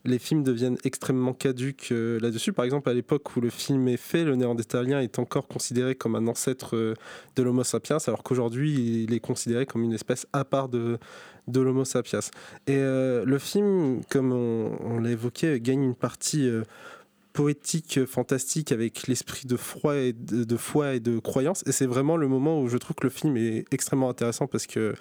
les 0.07 0.19
films 0.19 0.43
deviennent 0.43 0.79
extrêmement 0.85 1.33
caduques 1.33 1.89
euh, 1.93 2.19
là-dessus. 2.21 2.53
Par 2.53 2.65
exemple, 2.65 2.89
à 2.89 2.95
l'époque 2.95 3.37
où 3.37 3.41
le 3.41 3.51
film 3.51 3.89
est 3.89 3.97
fait, 3.97 4.25
le 4.25 4.37
néandertalien 4.37 5.01
est 5.01 5.19
encore 5.19 5.49
considéré 5.49 5.95
comme 5.95 6.15
un 6.15 6.27
ancêtre 6.27 6.77
euh, 6.77 6.95
de 7.37 7.43
l'Homo 7.43 7.65
sapiens, 7.65 7.99
alors 8.07 8.23
qu'aujourd'hui, 8.23 9.05
il 9.05 9.13
est 9.13 9.21
considéré 9.21 9.67
comme 9.67 9.83
une 9.83 9.93
espèce 9.93 10.27
à 10.33 10.45
part 10.45 10.69
de, 10.69 10.99
de 11.49 11.61
l'Homo 11.61 11.85
sapiens. 11.85 12.21
Et 12.67 12.77
euh, 12.77 13.25
le 13.25 13.39
film, 13.39 14.01
comme 14.09 14.33
on, 14.33 14.77
on 14.81 14.99
l'a 14.99 15.11
évoqué, 15.11 15.61
gagne 15.61 15.83
une 15.83 15.95
partie 15.95 16.51
poétique, 17.33 18.07
fantastique, 18.07 18.73
avec 18.73 19.07
l'esprit 19.07 19.47
de 19.47 19.57
foi 19.57 19.97
et 19.99 20.13
de 20.13 21.19
croyance. 21.19 21.63
Et 21.67 21.73
c'est 21.73 21.87
vraiment 21.87 22.17
le 22.17 22.29
moment 22.29 22.61
où 22.61 22.69
je 22.69 22.79
trouve 22.79 22.97
que 22.97 23.05
le 23.05 23.11
film 23.11 23.37
est 23.37 23.65
extrêmement 23.73 24.09
intéressant 24.09 24.47
parce 24.47 24.67
que 24.67 24.95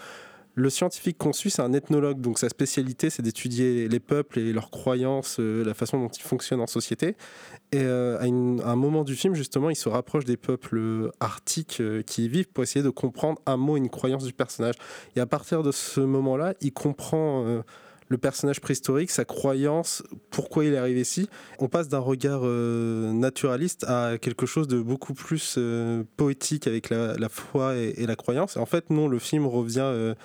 le 0.55 0.69
scientifique 0.69 1.17
suit, 1.33 1.51
c'est 1.51 1.61
un 1.61 1.73
ethnologue, 1.73 2.21
donc 2.21 2.39
sa 2.39 2.47
spécialité, 2.47 3.09
c'est 3.09 3.21
d'étudier 3.21 3.89
les 3.89 3.99
peuples 3.99 4.39
et 4.39 4.53
leurs 4.53 4.71
croyances, 4.71 5.37
euh, 5.39 5.65
la 5.65 5.73
façon 5.73 5.99
dont 5.99 6.07
ils 6.07 6.23
fonctionnent 6.23 6.61
en 6.61 6.67
société. 6.67 7.17
Et 7.73 7.81
euh, 7.81 8.17
à, 8.19 8.23
un 8.23 8.75
moment 8.77 9.03
du 9.03 9.15
film, 9.15 9.35
justement, 9.35 9.69
il 9.69 9.75
se 9.75 9.89
rapproche 9.89 10.23
des 10.23 10.37
peuples 10.37 10.77
euh, 10.77 11.11
arctiques 11.19 11.81
qui 12.07 12.25
y 12.25 12.27
vivent 12.29 12.47
pour 12.47 12.63
essayer 12.63 12.83
de 12.83 12.89
comprendre 12.89 13.41
un 13.45 13.57
mot 13.57 13.75
une 13.75 13.89
croyance 13.89 14.23
du 14.23 14.31
personnage. 14.31 14.75
Et 15.17 15.19
à 15.19 15.25
partir 15.25 15.61
de 15.61 15.73
ce 15.73 15.99
moment-là, 15.99 16.53
il 16.61 16.71
comprend 16.71 17.61
le 18.07 18.17
personnage 18.17 18.61
préhistorique, 18.61 19.11
sa 19.11 19.25
croyance, 19.25 20.03
pourquoi 20.29 20.63
il 20.63 20.73
est 20.73 20.77
arrivé 20.77 21.01
ici. 21.01 21.27
On 21.59 21.67
passe 21.67 21.89
d'un 21.89 21.99
regard 21.99 22.43
naturaliste 22.43 23.83
à 23.87 24.17
quelque 24.17 24.45
chose 24.45 24.67
de 24.67 24.79
beaucoup 24.79 25.13
plus 25.13 25.59
poétique 26.15 26.67
avec 26.67 26.89
la, 26.89 27.29
foi 27.29 27.75
et, 27.75 28.05
la 28.05 28.15
croyance. 28.15 28.55
Et 28.55 28.59
en 28.59 28.65
fait, 28.65 28.89
non, 28.89 29.09
le 29.09 29.19
film 29.19 29.45
revient... 29.47 30.15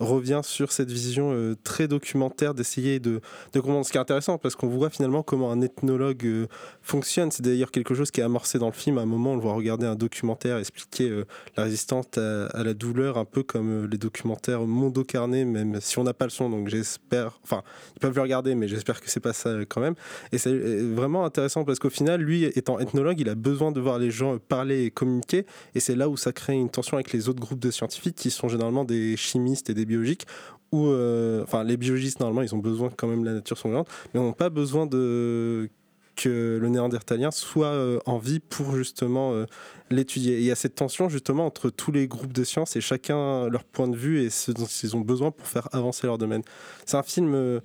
revient 0.00 0.40
sur 0.42 0.72
cette 0.72 0.90
vision 0.90 1.32
euh, 1.32 1.56
très 1.64 1.88
documentaire 1.88 2.54
d'essayer 2.54 3.00
de, 3.00 3.20
de 3.52 3.60
comprendre 3.60 3.84
ce 3.84 3.90
qui 3.90 3.98
est 3.98 4.00
intéressant 4.00 4.38
parce 4.38 4.54
qu'on 4.54 4.68
voit 4.68 4.90
finalement 4.90 5.22
comment 5.22 5.50
un 5.50 5.60
ethnologue 5.60 6.24
euh, 6.24 6.46
fonctionne. 6.82 7.30
C'est 7.30 7.42
d'ailleurs 7.42 7.70
quelque 7.70 7.94
chose 7.94 8.10
qui 8.10 8.20
est 8.20 8.24
amorcé 8.24 8.58
dans 8.58 8.66
le 8.66 8.72
film. 8.72 8.98
À 8.98 9.02
un 9.02 9.06
moment, 9.06 9.32
on 9.32 9.36
le 9.36 9.42
voit 9.42 9.54
regarder 9.54 9.86
un 9.86 9.94
documentaire 9.94 10.58
expliquer 10.58 11.08
euh, 11.08 11.24
la 11.56 11.64
résistance 11.64 12.06
à, 12.16 12.62
la 12.62 12.74
douleur, 12.74 13.18
un 13.18 13.24
peu 13.24 13.42
comme 13.42 13.86
les 13.86 13.98
documentaires 13.98 14.62
Mondo 14.62 15.04
Carnet, 15.04 15.44
même 15.44 15.80
si 15.80 15.98
on 15.98 16.04
n'a 16.04 16.14
pas 16.14 16.26
le 16.26 16.30
son. 16.30 16.50
Donc 16.50 16.68
j'espère, 16.68 17.38
enfin, 17.42 17.62
ils 17.96 18.00
peuvent 18.00 18.14
le 18.14 18.22
regarder, 18.22 18.54
mais 18.54 18.68
j'espère 18.68 19.00
que 19.00 19.10
c'est 19.10 19.20
pas 19.20 19.32
ça 19.32 19.50
quand 19.68 19.80
même. 19.80 19.94
Et 20.32 20.38
c'est 20.38 20.54
vraiment 20.54 21.24
intéressant 21.24 21.64
parce 21.64 21.78
qu'au 21.78 21.90
final, 21.90 22.20
lui, 22.20 22.44
étant 22.44 22.78
ethnologue, 22.78 23.20
il 23.20 23.28
a 23.28 23.34
besoin 23.34 23.72
de 23.72 23.80
voir 23.80 23.98
les 23.98 24.10
gens 24.10 24.38
parler 24.38 24.84
et 24.84 24.90
communiquer. 24.90 25.46
Et 25.74 25.80
c'est 25.80 25.96
là 25.96 26.08
où 26.08 26.16
ça 26.16 26.32
crée 26.32 26.54
une 26.54 26.70
tension 26.70 26.96
avec 26.96 27.12
les 27.12 27.28
autres 27.28 27.40
groupes 27.40 27.60
de 27.60 27.70
scientifiques 27.70 28.16
qui 28.16 28.30
sont 28.30 28.48
généralement 28.48 28.84
des 28.84 29.16
chimistes 29.16 29.70
et 29.70 29.74
des 29.74 29.84
biologiques. 29.88 30.26
Où, 30.70 30.86
euh, 30.86 31.42
enfin, 31.42 31.64
les 31.64 31.76
biologistes, 31.76 32.20
normalement, 32.20 32.42
ils 32.42 32.54
ont 32.54 32.58
besoin 32.58 32.90
quand 32.94 33.08
même 33.08 33.24
la 33.24 33.32
nature 33.32 33.56
vivante, 33.64 33.88
mais 34.12 34.20
n'ont 34.20 34.32
pas 34.32 34.50
besoin 34.50 34.86
de 34.86 35.70
que 36.14 36.58
le 36.60 36.68
néandertalien 36.68 37.30
soit 37.30 37.68
euh, 37.68 38.00
en 38.04 38.18
vie 38.18 38.40
pour 38.40 38.74
justement 38.74 39.34
euh, 39.34 39.46
l'étudier. 39.88 40.38
Il 40.38 40.44
y 40.44 40.50
a 40.50 40.56
cette 40.56 40.74
tension 40.74 41.08
justement 41.08 41.46
entre 41.46 41.70
tous 41.70 41.92
les 41.92 42.08
groupes 42.08 42.32
de 42.32 42.42
sciences 42.42 42.74
et 42.74 42.80
chacun 42.80 43.48
leur 43.48 43.62
point 43.62 43.86
de 43.86 43.96
vue 43.96 44.22
et 44.24 44.28
ce 44.28 44.50
dont 44.50 44.66
ils 44.66 44.96
ont 44.96 45.00
besoin 45.00 45.30
pour 45.30 45.46
faire 45.46 45.68
avancer 45.72 46.08
leur 46.08 46.18
domaine. 46.18 46.42
C'est 46.86 46.96
un 46.96 47.04
film 47.04 47.60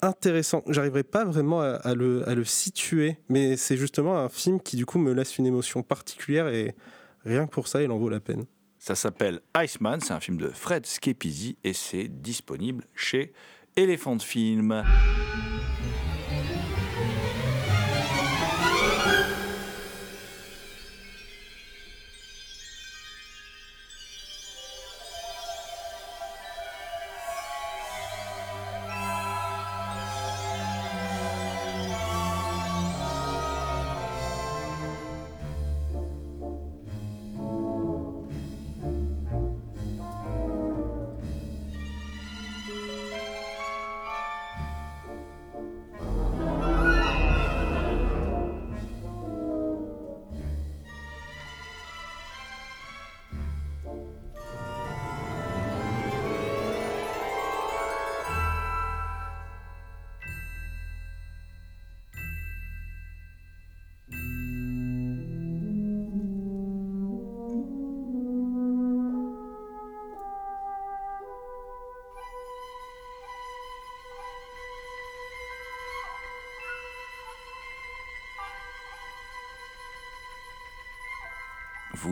intéressant. 0.00 0.62
J'arriverai 0.66 1.02
pas 1.02 1.26
vraiment 1.26 1.60
à, 1.60 1.74
à 1.74 1.94
le, 1.94 2.26
à 2.26 2.34
le 2.34 2.44
situer, 2.44 3.18
mais 3.28 3.58
c'est 3.58 3.76
justement 3.76 4.16
un 4.18 4.30
film 4.30 4.58
qui 4.58 4.76
du 4.76 4.86
coup 4.86 4.98
me 4.98 5.12
laisse 5.12 5.36
une 5.36 5.44
émotion 5.44 5.82
particulière 5.82 6.48
et 6.48 6.74
rien 7.26 7.46
que 7.46 7.52
pour 7.52 7.68
ça, 7.68 7.82
il 7.82 7.90
en 7.90 7.98
vaut 7.98 8.08
la 8.08 8.20
peine. 8.20 8.46
Ça 8.84 8.96
s'appelle 8.96 9.42
Iceman, 9.56 10.00
c'est 10.00 10.12
un 10.12 10.18
film 10.18 10.38
de 10.38 10.48
Fred 10.48 10.84
Schepisi 10.84 11.56
et 11.62 11.72
c'est 11.72 12.08
disponible 12.08 12.82
chez 12.96 13.32
Elephant 13.76 14.18
Film. 14.18 14.82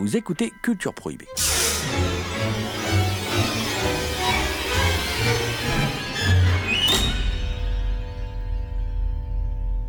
Vous 0.01 0.17
écoutez 0.17 0.51
Culture 0.63 0.95
Prohibée. 0.95 1.27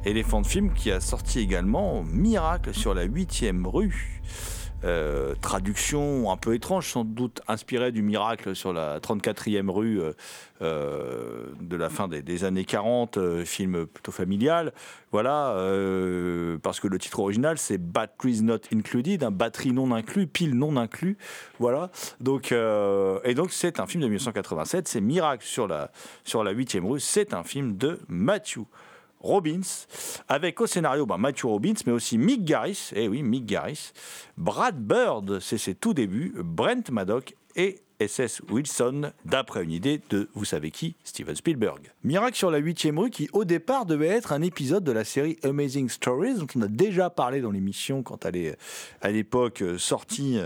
Elephant 0.04 0.44
Film 0.44 0.74
qui 0.74 0.90
a 0.90 1.00
sorti 1.00 1.38
également 1.38 2.02
Miracle 2.02 2.74
sur 2.74 2.92
la 2.92 3.06
8e 3.06 3.66
rue. 3.66 4.20
Euh, 4.84 5.34
traduction 5.40 6.30
un 6.32 6.36
peu 6.36 6.54
étrange, 6.54 6.88
sans 6.88 7.04
doute 7.04 7.40
inspirée 7.46 7.92
du 7.92 8.02
miracle 8.02 8.56
sur 8.56 8.72
la 8.72 8.98
34e 8.98 9.70
rue 9.70 10.00
euh, 10.00 10.12
euh, 10.60 11.46
de 11.60 11.76
la 11.76 11.88
fin 11.88 12.08
des, 12.08 12.44
années 12.44 12.64
40, 12.64 13.16
euh, 13.16 13.44
film 13.44 13.86
plutôt 13.86 14.10
familial. 14.10 14.72
Voilà, 15.12 15.54
parce 16.62 16.80
que 16.80 16.88
le 16.88 16.98
titre 16.98 17.20
original 17.20 17.58
c'est 17.58 17.76
Batteries 17.76 18.40
Not 18.42 18.60
Included, 18.72 19.22
un 19.22 19.30
batterie 19.30 19.72
non 19.72 19.92
inclus, 19.92 20.26
pile 20.26 20.54
non 20.54 20.78
inclus. 20.78 21.18
Voilà, 21.58 21.90
donc, 22.20 22.50
et 22.52 23.34
donc 23.34 23.52
c'est 23.52 23.78
un 23.78 23.86
film 23.86 24.02
de 24.02 24.08
1987, 24.08 24.88
c'est 24.88 25.02
Miracle 25.02 25.44
sur 25.44 25.68
la, 25.68 25.90
sur 26.24 26.42
la 26.42 26.54
8e 26.54 26.86
rue, 26.86 26.98
c'est 26.98 27.34
un 27.34 27.44
film 27.44 27.76
de 27.76 28.00
Matthew. 28.08 28.60
Robbins, 29.22 29.60
avec 30.28 30.60
au 30.60 30.66
scénario 30.66 31.06
ben, 31.06 31.18
Matthew 31.18 31.44
Robbins, 31.44 31.74
mais 31.86 31.92
aussi 31.92 32.18
Mick 32.18 32.44
Garris, 32.44 32.90
eh 32.94 33.08
oui, 33.08 33.22
Mick 33.22 33.46
Garris, 33.46 33.92
Brad 34.36 34.76
Bird, 34.76 35.38
c'est 35.40 35.58
ses 35.58 35.74
tout 35.74 35.94
débuts, 35.94 36.34
Brent 36.38 36.90
Maddock 36.90 37.34
et 37.56 37.80
SS 38.00 38.42
Wilson, 38.50 39.12
d'après 39.24 39.62
une 39.62 39.70
idée 39.70 40.00
de, 40.10 40.28
vous 40.34 40.44
savez 40.44 40.72
qui, 40.72 40.96
Steven 41.04 41.36
Spielberg. 41.36 41.92
Miracle 42.02 42.36
sur 42.36 42.50
la 42.50 42.60
8e 42.60 42.98
rue, 42.98 43.10
qui 43.10 43.28
au 43.32 43.44
départ 43.44 43.86
devait 43.86 44.08
être 44.08 44.32
un 44.32 44.42
épisode 44.42 44.82
de 44.82 44.90
la 44.90 45.04
série 45.04 45.38
Amazing 45.44 45.88
Stories, 45.88 46.34
dont 46.34 46.46
on 46.56 46.62
a 46.62 46.66
déjà 46.66 47.10
parlé 47.10 47.40
dans 47.40 47.52
l'émission 47.52 48.02
quand 48.02 48.24
elle 48.24 48.36
est 48.36 48.58
à 49.02 49.10
l'époque 49.12 49.62
euh, 49.62 49.78
sortie 49.78 50.40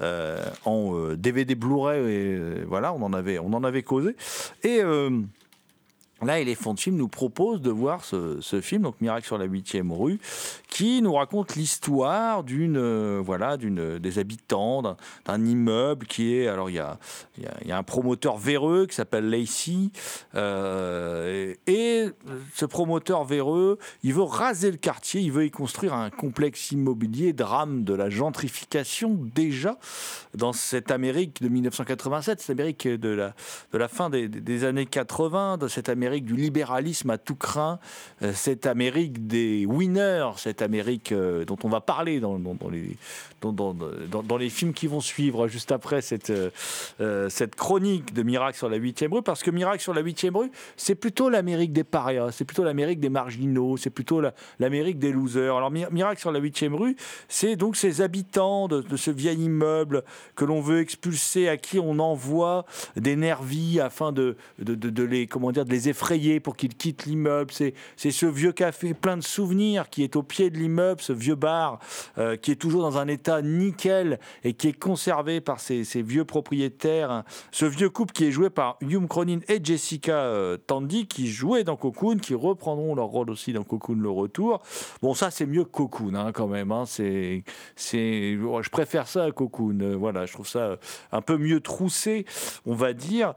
euh, 0.00 0.44
en 0.64 0.96
euh, 0.96 1.16
DVD 1.16 1.54
Blu-ray, 1.54 2.00
et 2.00 2.34
euh, 2.34 2.64
voilà, 2.66 2.92
on 2.92 3.02
en 3.02 3.12
avait, 3.12 3.38
on 3.38 3.52
en 3.52 3.62
avait 3.62 3.82
causé. 3.84 4.16
Et. 4.64 4.80
euh, 4.82 5.10
Là, 6.22 6.40
Elephant 6.40 6.74
Film 6.76 6.96
nous 6.96 7.08
propose 7.08 7.60
de 7.60 7.70
voir 7.70 8.02
ce, 8.02 8.40
film, 8.62 8.82
donc 8.82 8.98
Miracle 9.02 9.26
sur 9.26 9.36
la 9.36 9.46
8e 9.46 9.92
rue, 9.92 10.18
qui 10.66 11.02
nous 11.02 11.12
raconte 11.12 11.56
l'histoire 11.56 12.42
d'une, 12.42 12.78
euh, 12.78 13.20
voilà, 13.22 13.58
d'une 13.58 13.98
des 13.98 14.18
habitants 14.18 14.80
d'un, 14.80 15.44
immeuble 15.44 16.06
qui 16.06 16.34
est, 16.34 16.48
alors 16.48 16.70
il 16.70 16.76
y 16.76 16.78
a, 16.78 16.98
y 17.36 17.68
y 17.68 17.72
a 17.72 17.76
un 17.76 17.82
promoteur 17.82 18.38
véreux 18.38 18.86
qui 18.86 18.94
s'appelle 18.94 19.28
Lacey, 19.28 19.90
euh, 20.34 21.54
et, 21.66 21.72
et 21.72 22.10
ce 22.54 22.64
promoteur 22.64 23.24
véreux, 23.24 23.78
il 24.02 24.14
veut 24.14 24.22
raser 24.22 24.70
le 24.70 24.78
quartier, 24.78 25.20
il 25.20 25.32
veut 25.32 25.44
y 25.44 25.50
construire 25.50 25.92
un 25.92 26.08
complexe 26.08 26.72
immobilier, 26.72 27.34
drame 27.34 27.84
de 27.84 27.92
la 27.92 28.08
gentrification 28.08 29.18
déjà 29.34 29.76
dans 30.34 30.54
cette 30.54 30.90
Amérique 30.90 31.42
de 31.42 31.48
1987, 31.50 32.40
cette 32.40 32.50
Amérique 32.50 32.88
de 32.88 33.10
la, 33.10 33.34
de 33.72 33.78
la 33.78 33.88
fin 33.88 34.08
des, 34.08 34.28
des 34.28 34.64
années 34.64 34.86
80, 34.86 35.58
de 35.58 35.68
cette 35.68 35.90
Amérique 35.90 36.05
du 36.10 36.34
libéralisme 36.36 37.10
à 37.10 37.18
tout 37.18 37.34
craint, 37.34 37.78
euh, 38.22 38.32
cette 38.34 38.66
Amérique 38.66 39.26
des 39.26 39.66
winners, 39.66 40.30
cette 40.36 40.62
Amérique 40.62 41.12
euh, 41.12 41.44
dont 41.44 41.56
on 41.64 41.68
va 41.68 41.80
parler 41.80 42.20
dans, 42.20 42.38
dans- 42.38 42.54
dans 42.54 42.68
les, 42.70 42.96
dans, 43.42 43.52
dans- 43.52 44.36
les 44.36 44.50
films 44.50 44.72
qui 44.72 44.86
vont 44.86 45.00
suivre 45.00 45.46
juste 45.48 45.72
après 45.72 46.02
cette, 46.02 46.30
euh, 47.00 47.28
cette 47.30 47.54
chronique 47.54 48.12
de 48.14 48.22
Miracle 48.22 48.56
sur 48.56 48.68
la 48.68 48.78
8e 48.78 49.12
rue, 49.14 49.22
parce 49.22 49.42
que 49.42 49.50
Miracle 49.50 49.80
sur 49.82 49.94
la 49.94 50.02
8e 50.02 50.36
rue, 50.36 50.50
c'est 50.76 50.94
plutôt 50.94 51.28
l'Amérique 51.30 51.72
des 51.72 51.84
parias, 51.84 52.32
c'est 52.32 52.44
plutôt 52.44 52.64
l'Amérique 52.64 53.00
des 53.00 53.08
marginaux, 53.08 53.76
c'est 53.76 53.90
plutôt 53.90 54.20
la- 54.20 54.34
l'Amérique 54.58 54.98
des 54.98 55.12
losers. 55.12 55.56
Alors 55.56 55.70
Mi- 55.70 55.84
Miracle 55.90 56.20
sur 56.20 56.32
la 56.32 56.40
8e 56.40 56.74
rue, 56.74 56.96
c'est 57.28 57.56
donc 57.56 57.76
ces 57.76 58.00
habitants 58.00 58.68
de, 58.68 58.80
de 58.82 58.96
ce 58.96 59.10
vieil 59.10 59.44
immeuble 59.44 60.02
que 60.34 60.44
l'on 60.44 60.60
veut 60.60 60.80
expulser, 60.80 61.48
à 61.48 61.56
qui 61.56 61.78
on 61.78 61.98
envoie 61.98 62.64
des 62.96 63.16
nervis 63.16 63.80
afin 63.80 64.12
de, 64.12 64.36
de, 64.58 64.74
de- 64.74 64.90
de 64.90 65.02
les, 65.02 65.26
comment 65.26 65.52
dire, 65.52 65.64
de 65.64 65.70
les 65.70 65.88
effrayer 65.96 66.40
pour 66.40 66.56
qu'ils 66.56 66.74
quittent 66.76 67.06
l'immeuble. 67.06 67.50
C'est 67.52 67.72
c'est 67.96 68.10
ce 68.10 68.26
vieux 68.26 68.52
café 68.52 68.92
plein 68.92 69.16
de 69.16 69.22
souvenirs 69.22 69.88
qui 69.88 70.02
est 70.04 70.14
au 70.14 70.22
pied 70.22 70.50
de 70.50 70.58
l'immeuble, 70.58 71.00
ce 71.00 71.14
vieux 71.14 71.36
bar 71.36 71.78
euh, 72.18 72.36
qui 72.36 72.50
est 72.52 72.56
toujours 72.56 72.82
dans 72.82 72.98
un 72.98 73.08
état 73.08 73.40
nickel 73.40 74.18
et 74.44 74.52
qui 74.52 74.68
est 74.68 74.78
conservé 74.78 75.40
par 75.40 75.58
ces, 75.58 75.84
ces 75.84 76.02
vieux 76.02 76.26
propriétaires. 76.26 77.24
Ce 77.50 77.64
vieux 77.64 77.88
couple 77.88 78.12
qui 78.12 78.26
est 78.26 78.30
joué 78.30 78.50
par 78.50 78.76
Hume 78.82 79.08
Cronin 79.08 79.40
et 79.48 79.58
Jessica 79.62 80.18
euh, 80.18 80.58
Tandy 80.58 81.06
qui 81.06 81.28
jouaient 81.28 81.64
dans 81.64 81.76
Cocoon, 81.76 82.18
qui 82.18 82.34
reprendront 82.34 82.94
leur 82.94 83.06
rôle 83.06 83.30
aussi 83.30 83.54
dans 83.54 83.64
Cocoon 83.64 83.96
le 83.98 84.10
retour. 84.10 84.62
Bon, 85.00 85.14
ça 85.14 85.30
c'est 85.30 85.46
mieux 85.46 85.64
que 85.64 85.70
Cocoon 85.70 86.14
hein, 86.14 86.32
quand 86.32 86.46
même. 86.48 86.72
hein. 86.72 86.84
C'est, 86.86 87.42
c'est, 87.74 88.36
je 88.36 88.70
préfère 88.70 89.08
ça 89.08 89.24
à 89.24 89.30
Cocoon. 89.32 89.78
Euh, 89.80 89.96
voilà, 89.96 90.26
je 90.26 90.32
trouve 90.34 90.48
ça 90.48 90.76
un 91.10 91.22
peu 91.22 91.38
mieux 91.38 91.60
troussé, 91.60 92.26
on 92.66 92.74
va 92.74 92.92
dire. 92.92 93.32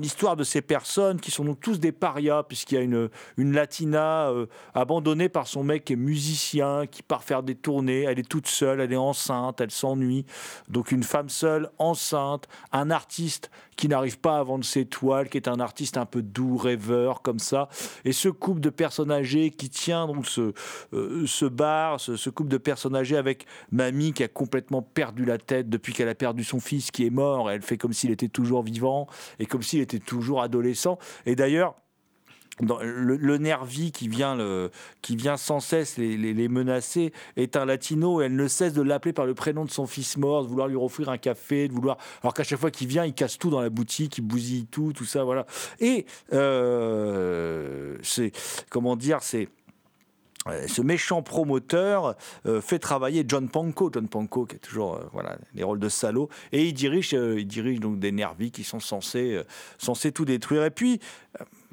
L'histoire 0.00 0.36
de 0.36 0.44
ces 0.44 0.62
personnes 0.62 1.20
qui 1.20 1.30
sont 1.30 1.44
donc 1.44 1.60
tous 1.60 1.80
des 1.80 1.92
parias, 1.92 2.42
puisqu'il 2.42 2.74
y 2.74 2.78
a 2.78 2.80
une, 2.82 3.08
une 3.36 3.52
latina 3.52 4.28
euh, 4.28 4.46
abandonnée 4.74 5.28
par 5.28 5.46
son 5.46 5.64
mec 5.64 5.84
qui 5.84 5.96
musicien, 5.96 6.86
qui 6.86 7.02
part 7.02 7.24
faire 7.24 7.42
des 7.42 7.54
tournées. 7.54 8.02
Elle 8.02 8.18
est 8.18 8.28
toute 8.28 8.46
seule, 8.46 8.80
elle 8.80 8.92
est 8.92 8.96
enceinte, 8.96 9.60
elle 9.60 9.70
s'ennuie. 9.70 10.24
Donc 10.68 10.92
une 10.92 11.02
femme 11.02 11.28
seule, 11.28 11.70
enceinte, 11.78 12.48
un 12.72 12.90
artiste 12.90 13.50
qui 13.76 13.88
n'arrive 13.88 14.18
pas 14.18 14.38
à 14.38 14.42
vendre 14.42 14.64
ses 14.64 14.84
toiles, 14.86 15.28
qui 15.28 15.36
est 15.38 15.48
un 15.48 15.60
artiste 15.60 15.96
un 15.96 16.06
peu 16.06 16.22
doux, 16.22 16.56
rêveur, 16.56 17.22
comme 17.22 17.38
ça. 17.38 17.68
Et 18.04 18.12
ce 18.12 18.28
couple 18.28 18.60
de 18.60 18.70
personnes 18.70 19.10
âgées 19.10 19.50
qui 19.50 19.70
tient 19.70 20.06
donc 20.06 20.26
ce, 20.26 20.52
euh, 20.92 21.26
ce 21.26 21.46
bar, 21.46 22.00
ce, 22.00 22.16
ce 22.16 22.30
couple 22.30 22.50
de 22.50 22.58
personnes 22.58 22.94
âgées 22.94 23.16
avec 23.16 23.46
mamie 23.70 24.12
qui 24.12 24.22
a 24.22 24.28
complètement 24.28 24.82
perdu 24.82 25.24
la 25.24 25.38
tête 25.38 25.68
depuis 25.68 25.92
qu'elle 25.92 26.08
a 26.08 26.14
perdu 26.14 26.44
son 26.44 26.60
fils 26.60 26.90
qui 26.90 27.06
est 27.06 27.10
mort. 27.10 27.50
Elle 27.50 27.62
fait 27.62 27.78
comme 27.78 27.92
s'il 27.92 28.10
était 28.10 28.28
toujours 28.28 28.62
vivant 28.62 29.06
et 29.38 29.46
comme 29.46 29.62
s'il 29.62 29.80
était 29.80 29.98
toujours 29.98 30.42
adolescent. 30.42 30.98
Et 31.26 31.34
d'ailleurs, 31.34 31.74
dans 32.60 32.78
le, 32.82 33.38
Nervi 33.38 33.92
qui 33.92 34.08
vient, 34.08 34.36
sans 35.36 35.60
cesse 35.60 35.96
les, 35.96 36.48
menacer 36.48 37.12
est 37.36 37.56
un 37.56 37.64
latino 37.64 38.20
et 38.20 38.26
elle 38.26 38.36
ne 38.36 38.46
cesse 38.46 38.74
de 38.74 38.82
l'appeler 38.82 39.12
par 39.12 39.26
le 39.26 39.34
prénom 39.34 39.64
de 39.64 39.70
son 39.70 39.86
fils 39.86 40.16
mort, 40.16 40.44
de 40.44 40.48
vouloir 40.48 40.68
lui 40.68 40.76
offrir 40.76 41.08
un 41.08 41.18
café, 41.18 41.68
de 41.68 41.72
vouloir. 41.72 41.96
Alors 42.22 42.34
qu'à 42.34 42.44
chaque 42.44 42.58
fois 42.58 42.70
qu'il 42.70 42.88
vient, 42.88 43.04
il 43.04 43.14
casse 43.14 43.38
tout 43.38 43.50
dans 43.50 43.60
la 43.60 43.70
boutique, 43.70 44.18
il 44.18 44.22
bousille 44.22 44.66
tout, 44.66 44.92
tout 44.92 45.04
ça, 45.04 45.24
voilà. 45.24 45.46
Et 45.80 46.06
euh, 46.32 47.96
c'est. 48.02 48.32
Comment 48.68 48.96
dire 48.96 49.22
C'est. 49.22 49.48
euh, 50.48 50.66
Ce 50.68 50.82
méchant 50.82 51.22
promoteur 51.22 52.16
euh, 52.46 52.60
fait 52.60 52.78
travailler 52.78 53.24
John 53.26 53.48
Panko, 53.48 53.90
John 53.92 54.08
Panko 54.08 54.44
qui 54.44 54.56
est 54.56 54.58
toujours 54.58 55.00
voilà 55.12 55.38
les 55.54 55.62
rôles 55.62 55.80
de 55.80 55.88
salaud, 55.88 56.28
et 56.52 56.66
il 56.66 56.74
dirige, 56.74 57.12
il 57.12 57.46
dirige 57.46 57.80
donc 57.80 57.98
des 57.98 58.12
nervis 58.12 58.50
qui 58.50 58.62
sont 58.62 58.80
censés, 58.80 59.40
censés 59.78 60.12
tout 60.12 60.26
détruire. 60.26 60.64
Et 60.64 60.70
puis 60.70 61.00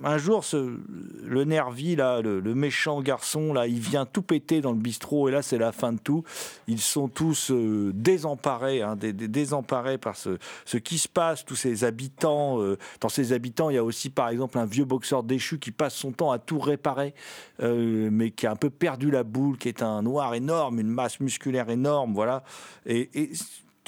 un 0.04 0.18
jour, 0.18 0.44
ce, 0.44 0.78
le 1.26 1.44
nervi 1.44 1.96
là, 1.96 2.22
le, 2.22 2.42
méchant 2.56 3.02
garçon 3.02 3.54
là, 3.54 3.68
il 3.68 3.80
vient 3.80 4.06
tout 4.06 4.22
péter 4.22 4.62
dans 4.62 4.72
le 4.72 4.78
bistrot 4.78 5.30
et 5.30 5.32
là 5.32 5.42
c'est 5.42 5.58
la 5.58 5.72
fin 5.72 5.94
de 5.94 6.00
tout. 6.00 6.24
Ils 6.68 6.80
sont 6.80 7.08
tous 7.08 7.52
euh, 7.52 7.92
désemparés, 7.94 8.82
hein, 8.82 8.96
dé- 8.96 9.14
dé- 9.14 9.28
désemparés 9.28 9.98
par 9.98 10.16
ce, 10.16 10.38
qui 10.78 10.98
se 10.98 11.08
passe, 11.08 11.46
tous 11.46 11.56
ces 11.56 11.84
habitants. 11.84 12.62
euh, 12.62 12.78
dans 13.02 13.10
ces 13.10 13.34
habitants, 13.34 13.70
il 13.70 13.76
y 13.76 13.78
a 13.80 13.84
aussi 13.84 14.10
par 14.10 14.30
exemple 14.30 14.58
un 14.58 14.66
vieux 14.66 14.86
boxeur 14.86 15.24
déchu 15.24 15.60
qui 15.60 15.72
passe 15.72 15.96
son 15.96 16.12
temps 16.12 16.32
à 16.32 16.40
tout 16.40 16.60
réparer, 16.60 17.14
euh, 17.62 18.10
mais 18.12 18.32
qui 18.32 18.48
a 18.48 18.52
un 18.52 18.56
peu 18.56 18.70
perdu 18.70 19.12
la 19.12 19.24
boule, 19.24 19.58
qui 19.58 19.68
est 19.68 19.84
un 19.84 20.02
noir 20.02 20.34
énorme, 20.34 20.80
une 20.80 20.88
masse 20.88 21.20
musculaire 21.20 21.70
énorme, 21.70 22.14
voilà. 22.14 22.44
Et 22.86 23.10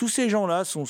tous 0.01 0.07
ces 0.07 0.29
gens-là 0.29 0.63
sont, 0.65 0.85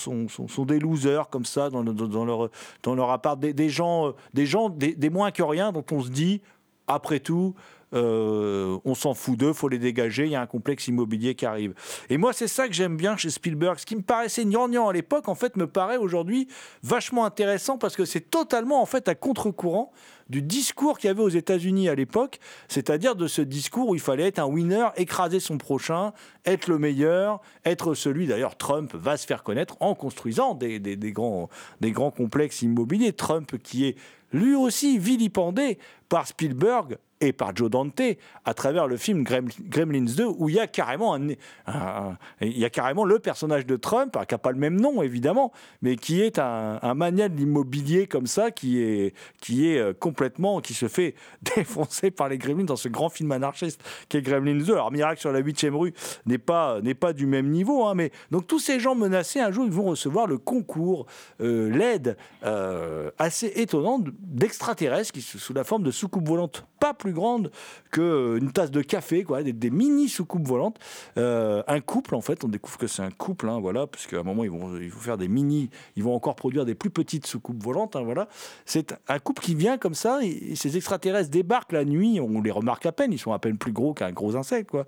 des 0.66 0.80
losers 0.80 1.30
comme 1.30 1.44
ça 1.44 1.70
dans, 1.70 1.84
leur, 1.84 2.50
dans 2.82 2.96
leur 2.96 3.10
appart, 3.10 3.38
des, 3.38 3.52
des 3.52 3.68
gens, 3.68 4.08
euh, 4.08 4.12
des, 4.34 4.46
gens 4.46 4.70
des, 4.70 4.96
des 4.96 5.10
moins 5.10 5.32
que 5.32 5.44
rien 5.44 5.74
dont 5.74 5.84
on 5.92 6.02
se 6.02 6.08
dit, 6.08 6.40
après 6.88 7.20
tout, 7.20 7.54
euh, 7.94 8.80
on 8.86 8.96
s'en 8.96 9.14
fout 9.14 9.38
d'eux, 9.38 9.52
faut 9.52 9.68
les 9.68 9.80
dégager, 9.80 10.24
il 10.24 10.32
y 10.32 10.36
a 10.36 10.40
un 10.40 10.48
complexe 10.48 10.88
immobilier 10.88 11.36
qui 11.36 11.46
arrive. 11.46 11.74
Et 12.10 12.18
moi, 12.18 12.32
c'est 12.32 12.48
ça 12.48 12.70
que 12.70 12.74
j'aime 12.74 12.96
bien 12.96 13.18
chez 13.18 13.30
Spielberg. 13.30 13.80
Ce 13.80 13.86
qui 13.86 13.98
me 13.98 14.02
paraissait 14.02 14.46
gnangnan 14.46 14.88
à 14.88 14.94
l'époque, 14.94 15.28
en 15.28 15.36
fait, 15.36 15.58
me 15.58 15.68
paraît 15.68 15.98
aujourd'hui 15.98 16.48
vachement 16.82 17.26
intéressant 17.26 17.78
parce 17.78 17.98
que 17.98 18.06
c'est 18.06 18.30
totalement, 18.32 18.82
en 18.82 18.86
fait, 18.86 19.10
à 19.10 19.16
contre-courant 19.16 19.92
du 20.32 20.42
discours 20.42 20.98
qu'il 20.98 21.10
y 21.10 21.12
avait 21.12 21.22
aux 21.22 21.30
États-Unis 21.30 21.90
à 21.90 21.96
l'époque, 21.96 22.40
c'est-à-dire 22.70 23.18
de 23.18 23.28
ce 23.28 23.42
discours 23.42 23.90
où 23.90 23.96
il 23.96 24.02
fallait 24.02 24.28
être 24.28 24.40
un 24.40 24.46
winner, 24.46 24.88
écraser 24.96 25.42
son 25.42 25.58
prochain, 25.58 26.14
être 26.46 26.68
le 26.68 26.80
meilleur, 26.80 27.42
être 27.66 27.94
celui. 27.94 28.28
D'ailleurs, 28.28 28.56
Trump 28.56 28.96
va 28.96 29.18
se 29.18 29.28
faire 29.28 29.44
connaître 29.44 29.76
en 29.82 29.94
construisant 29.94 30.56
des, 30.56 30.80
grands, 31.12 31.50
des 31.82 31.92
grands 31.92 32.12
complexes 32.12 32.62
immobiliers. 32.62 33.12
Trump 33.12 33.58
qui 33.62 33.86
est 33.86 33.98
lui 34.32 34.56
aussi 34.56 34.98
vilipendé 34.98 35.78
par 36.08 36.26
Spielberg 36.26 36.98
et 37.22 37.34
par 37.34 37.56
Joe 37.56 37.70
Dante 37.70 38.02
à 38.46 38.54
travers 38.54 38.88
le 38.88 38.98
film 38.98 39.24
Grem- 39.24 39.48
Gremlins 39.70 40.14
2 40.18 40.26
où 40.26 40.50
il 40.50 40.56
y 40.56 40.60
a 40.60 40.68
carrément 40.68 41.16
un, 41.16 42.18
il 42.42 42.58
y 42.58 42.66
a 42.66 42.70
carrément 42.70 43.06
le 43.06 43.20
personnage 43.20 43.66
de 43.66 43.76
Trump 43.78 44.18
qui 44.28 44.34
n'a 44.34 44.38
pas 44.38 44.52
le 44.52 44.58
même 44.58 44.80
nom 44.80 45.02
évidemment 45.02 45.52
mais 45.82 45.96
qui 45.96 46.22
est 46.22 46.40
un, 46.40 46.80
un 46.82 46.94
mania 46.94 47.30
de 47.30 47.36
l'immobilier 47.38 48.08
comme 48.08 48.28
ça 48.28 48.52
qui 48.52 48.82
est 48.82 49.14
qui 49.40 49.68
est 49.68 49.78
euh, 49.78 49.94
complètement 49.94 50.60
qui 50.62 50.74
se 50.74 50.88
fait 50.88 51.16
défoncer 51.56 52.12
par 52.12 52.28
les 52.28 52.38
Gremlins 52.38 52.66
dans 52.66 52.76
ce 52.76 52.90
grand 52.90 53.10
film 53.10 53.32
anarchiste 53.32 53.82
qui 54.10 54.18
est 54.18 54.22
Gremlins 54.22 54.64
2 54.64 54.74
alors 54.74 54.92
Miracle 54.92 55.20
sur 55.22 55.32
la 55.32 55.40
8 55.40 55.68
rue 55.72 55.94
n'est 56.26 56.38
pas 56.38 56.82
n'est 56.82 56.96
pas 56.96 57.14
du 57.14 57.26
même 57.28 57.50
niveau 57.50 57.86
hein, 57.86 57.94
mais 57.96 58.12
donc 58.32 58.48
tous 58.48 58.60
ces 58.60 58.80
gens 58.80 58.96
menacés 58.96 59.40
un 59.40 59.52
jour 59.52 59.66
ils 59.66 59.72
vont 59.72 59.84
recevoir 59.84 60.28
le 60.28 60.38
concours 60.38 61.06
euh, 61.42 61.70
l'aide 61.70 62.18
euh, 62.44 63.12
assez 63.20 63.48
étonnante 63.56 64.08
d'extraterrestres 64.20 65.12
qui 65.12 65.22
sous 65.22 65.54
la 65.54 65.64
forme 65.64 65.84
de 65.84 65.92
soucoupes 65.92 66.28
volantes 66.28 66.66
pas 66.80 66.94
plus 66.94 67.11
grandes 67.12 67.52
qu'une 67.92 68.52
tasse 68.52 68.72
de 68.72 68.82
café, 68.82 69.24
quoi, 69.24 69.44
des, 69.44 69.54
des 69.54 69.70
mini 69.70 70.10
soucoupes 70.10 70.48
volantes. 70.48 70.78
Euh, 71.18 71.64
un 71.68 71.80
couple, 71.80 72.16
en 72.16 72.22
fait, 72.22 72.44
on 72.44 72.48
découvre 72.48 72.78
que 72.78 72.88
c'est 72.88 73.02
un 73.02 73.12
couple, 73.12 73.50
hein, 73.50 73.60
voilà, 73.60 73.88
parce 73.88 74.08
qu'à 74.08 74.20
un 74.20 74.24
moment, 74.24 74.44
ils 74.44 74.52
vont, 74.52 74.78
il 74.78 74.90
faut 74.90 75.00
faire 75.00 75.18
des 75.18 75.28
mini, 75.28 75.70
ils 75.96 76.04
vont 76.04 76.16
encore 76.16 76.36
produire 76.36 76.66
des 76.66 76.76
plus 76.76 76.90
petites 76.90 77.28
soucoupes 77.28 77.62
volantes, 77.62 77.96
hein, 77.96 78.04
voilà. 78.04 78.28
C'est 78.66 78.96
un 79.08 79.20
couple 79.20 79.42
qui 79.42 79.56
vient 79.56 79.78
comme 79.78 79.96
ça, 79.96 80.20
ces 80.56 80.78
extraterrestres 80.78 81.30
débarquent 81.30 81.74
la 81.74 81.86
nuit, 81.86 82.20
on 82.20 82.42
les 82.42 82.52
remarque 82.52 82.86
à 82.86 82.92
peine, 82.92 83.12
ils 83.14 83.20
sont 83.20 83.34
à 83.34 83.40
peine 83.40 83.58
plus 83.58 83.72
gros 83.72 83.94
qu'un 83.94 84.12
gros 84.12 84.36
insecte, 84.36 84.70
quoi. 84.70 84.86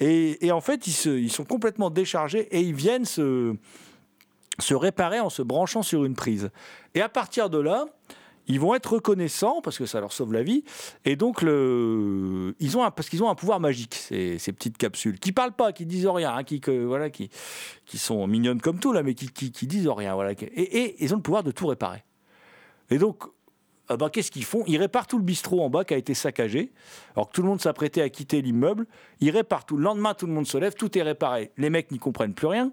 Et, 0.00 0.44
et 0.46 0.52
en 0.52 0.60
fait, 0.60 0.86
ils, 0.86 0.92
se, 0.92 1.10
ils 1.10 1.32
sont 1.32 1.44
complètement 1.44 1.90
déchargés 1.90 2.48
et 2.50 2.60
ils 2.60 2.74
viennent 2.74 3.04
se, 3.04 3.54
se 4.58 4.74
réparer 4.74 5.20
en 5.20 5.30
se 5.30 5.42
branchant 5.42 5.82
sur 5.82 6.04
une 6.04 6.14
prise. 6.14 6.50
Et 6.94 7.00
à 7.00 7.08
partir 7.08 7.50
de 7.50 7.58
là, 7.58 7.86
ils 8.46 8.60
vont 8.60 8.74
être 8.74 8.94
reconnaissants 8.94 9.60
parce 9.62 9.78
que 9.78 9.86
ça 9.86 10.00
leur 10.00 10.12
sauve 10.12 10.32
la 10.32 10.42
vie. 10.42 10.64
Et 11.04 11.16
donc, 11.16 11.42
ils 11.42 12.76
ont 12.76 12.90
parce 12.90 13.08
qu'ils 13.08 13.22
ont 13.22 13.30
un 13.30 13.34
pouvoir 13.34 13.60
magique, 13.60 13.94
ces, 13.94 14.38
petites 14.52 14.78
capsules, 14.78 15.18
qui 15.18 15.32
parlent 15.32 15.52
pas, 15.52 15.72
qui 15.72 15.86
disent 15.86 16.06
rien, 16.06 16.34
hein, 16.34 16.44
qui, 16.44 16.60
voilà, 16.84 17.10
qui, 17.10 17.30
qui 17.86 17.98
sont 17.98 18.26
mignonnes 18.26 18.60
comme 18.60 18.78
tout, 18.78 18.92
là, 18.92 19.02
mais 19.02 19.14
qui, 19.14 19.28
qui, 19.28 19.52
qui 19.52 19.66
disent 19.66 19.88
rien. 19.88 20.14
Voilà. 20.14 20.32
Et, 20.32 20.62
et 20.62 21.04
ils 21.04 21.12
ont 21.12 21.16
le 21.16 21.22
pouvoir 21.22 21.42
de 21.42 21.50
tout 21.50 21.66
réparer. 21.66 22.02
Et 22.90 22.98
donc, 22.98 23.24
ben, 23.96 24.08
qu'est-ce 24.08 24.30
qu'ils 24.30 24.44
font? 24.44 24.64
Ils 24.66 24.78
réparent 24.78 25.06
tout 25.06 25.18
le 25.18 25.24
bistrot 25.24 25.62
en 25.62 25.70
bas 25.70 25.84
qui 25.84 25.94
a 25.94 25.96
été 25.96 26.14
saccagé, 26.14 26.72
alors 27.16 27.28
que 27.28 27.34
tout 27.34 27.42
le 27.42 27.48
monde 27.48 27.60
s'apprêtait 27.60 28.02
à 28.02 28.08
quitter 28.08 28.42
l'immeuble. 28.42 28.86
Ils 29.20 29.30
réparent 29.30 29.64
tout. 29.64 29.76
Le 29.76 29.84
lendemain, 29.84 30.14
tout 30.14 30.26
le 30.26 30.32
monde 30.32 30.46
se 30.46 30.58
lève, 30.58 30.74
tout 30.74 30.96
est 30.98 31.02
réparé. 31.02 31.50
Les 31.56 31.70
mecs 31.70 31.90
n'y 31.90 31.98
comprennent 31.98 32.34
plus 32.34 32.46
rien. 32.46 32.70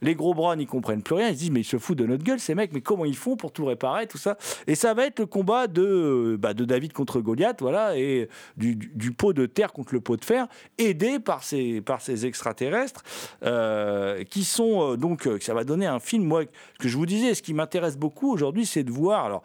Les 0.00 0.14
gros 0.14 0.34
bras 0.34 0.56
n'y 0.56 0.66
comprennent 0.66 1.02
plus 1.02 1.14
rien. 1.14 1.28
Ils 1.28 1.34
se 1.34 1.38
disent, 1.38 1.50
mais 1.50 1.60
ils 1.60 1.64
se 1.64 1.78
foutent 1.78 1.98
de 1.98 2.06
notre 2.06 2.24
gueule, 2.24 2.40
ces 2.40 2.54
mecs, 2.54 2.72
mais 2.72 2.80
comment 2.80 3.04
ils 3.04 3.16
font 3.16 3.36
pour 3.36 3.52
tout 3.52 3.64
réparer, 3.64 4.06
tout 4.06 4.18
ça? 4.18 4.36
Et 4.66 4.74
ça 4.74 4.94
va 4.94 5.06
être 5.06 5.20
le 5.20 5.26
combat 5.26 5.66
de, 5.66 6.36
bah, 6.38 6.54
de 6.54 6.64
David 6.64 6.92
contre 6.92 7.20
Goliath, 7.20 7.60
voilà, 7.60 7.96
et 7.96 8.28
du, 8.56 9.12
pot 9.12 9.32
de 9.32 9.46
terre 9.46 9.72
contre 9.72 9.94
le 9.94 10.00
pot 10.00 10.16
de 10.16 10.24
fer, 10.24 10.46
aidé 10.78 11.18
par 11.18 11.44
ces, 11.44 11.80
par 11.80 12.00
ces 12.00 12.26
extraterrestres, 12.26 13.02
euh, 13.44 14.24
qui 14.24 14.44
sont 14.44 14.92
euh, 14.92 14.96
donc, 14.96 15.26
euh, 15.26 15.38
ça 15.40 15.54
va 15.54 15.64
donner 15.64 15.86
un 15.86 16.00
film, 16.00 16.24
moi, 16.24 16.44
que 16.78 16.88
je 16.88 16.96
vous 16.96 17.06
disais, 17.06 17.34
ce 17.34 17.42
qui 17.42 17.54
m'intéresse 17.54 17.96
beaucoup 17.96 18.32
aujourd'hui, 18.32 18.66
c'est 18.66 18.84
de 18.84 18.90
voir, 18.90 19.24
alors, 19.24 19.42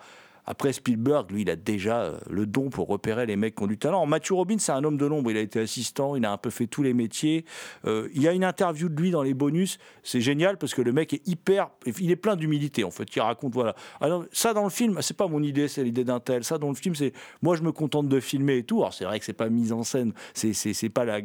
après 0.47 0.71
Spielberg, 0.71 1.29
lui, 1.29 1.41
il 1.41 1.49
a 1.49 1.57
déjà 1.57 2.03
euh, 2.03 2.17
le 2.29 2.45
don 2.45 2.69
pour 2.69 2.87
repérer 2.87 3.25
les 3.25 3.35
mecs 3.35 3.55
qui 3.55 3.63
ont 3.63 3.67
du 3.67 3.77
talent. 3.77 4.05
Matthew 4.05 4.31
Robbins, 4.31 4.57
c'est 4.59 4.71
un 4.71 4.83
homme 4.85 4.97
de 4.97 5.05
l'ombre. 5.05 5.29
Il 5.29 5.37
a 5.37 5.41
été 5.41 5.59
assistant, 5.59 6.15
il 6.15 6.25
a 6.25 6.31
un 6.31 6.37
peu 6.37 6.49
fait 6.49 6.67
tous 6.67 6.83
les 6.83 6.93
métiers. 6.93 7.43
Euh, 7.85 8.07
il 8.15 8.21
y 8.21 8.29
a 8.29 8.31
une 8.31 8.45
interview 8.45 8.87
de 8.87 8.99
lui 8.99 9.11
dans 9.11 9.23
les 9.23 9.33
bonus. 9.33 9.77
C'est 10.03 10.21
génial 10.21 10.57
parce 10.57 10.73
que 10.73 10.81
le 10.81 10.93
mec 10.93 11.13
est 11.13 11.27
hyper. 11.27 11.69
Il 11.99 12.11
est 12.11 12.15
plein 12.15 12.37
d'humilité, 12.37 12.85
en 12.85 12.91
fait. 12.91 13.13
Il 13.13 13.19
raconte, 13.19 13.53
voilà. 13.53 13.75
Alors, 13.99 14.23
ça, 14.31 14.53
dans 14.53 14.63
le 14.63 14.69
film, 14.69 14.97
c'est 15.01 15.17
pas 15.17 15.27
mon 15.27 15.43
idée, 15.43 15.67
c'est 15.67 15.83
l'idée 15.83 16.05
d'un 16.05 16.21
tel. 16.21 16.45
Ça, 16.45 16.57
dans 16.57 16.69
le 16.69 16.75
film, 16.75 16.95
c'est. 16.95 17.11
Moi, 17.41 17.57
je 17.57 17.63
me 17.63 17.73
contente 17.73 18.07
de 18.07 18.19
filmer 18.21 18.59
et 18.59 18.63
tout. 18.63 18.79
Alors, 18.79 18.93
c'est 18.93 19.03
vrai 19.03 19.19
que 19.19 19.25
c'est 19.25 19.33
pas 19.33 19.49
mise 19.49 19.73
en 19.73 19.83
scène. 19.83 20.13
C'est 20.33 20.89
pas 20.89 21.03
la 21.03 21.19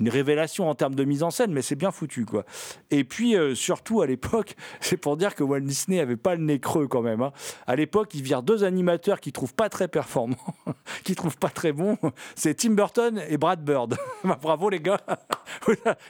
une 0.00 0.08
révélation 0.08 0.68
en 0.68 0.74
termes 0.74 0.94
de 0.94 1.04
mise 1.04 1.22
en 1.22 1.30
scène, 1.30 1.52
mais 1.52 1.62
c'est 1.62 1.76
bien 1.76 1.90
foutu, 1.90 2.24
quoi. 2.24 2.44
Et 2.90 3.04
puis, 3.04 3.36
euh, 3.36 3.54
surtout, 3.54 4.00
à 4.02 4.06
l'époque, 4.06 4.54
c'est 4.80 4.96
pour 4.96 5.16
dire 5.16 5.34
que 5.34 5.42
Walt 5.42 5.60
Disney 5.60 6.00
avait 6.00 6.16
pas 6.16 6.34
le 6.34 6.42
nez 6.42 6.58
creux, 6.60 6.86
quand 6.88 7.02
même. 7.02 7.22
hein. 7.22 7.32
À 7.66 7.76
l'époque, 7.76 8.14
il 8.14 8.22
vire 8.22 8.42
deux 8.42 8.64
animateurs 8.64 9.20
qui 9.20 9.32
trouvent 9.32 9.54
pas 9.54 9.68
très 9.68 9.88
performants, 9.88 10.36
qui 11.04 11.14
trouvent 11.14 11.38
pas 11.38 11.48
très 11.50 11.72
bons. 11.72 11.98
C'est 12.34 12.54
Tim 12.54 12.70
Burton 12.70 13.22
et 13.28 13.38
Brad 13.38 13.64
Bird. 13.64 13.96
Bah, 14.24 14.38
Bravo, 14.40 14.70
les 14.70 14.80
gars. 14.80 15.00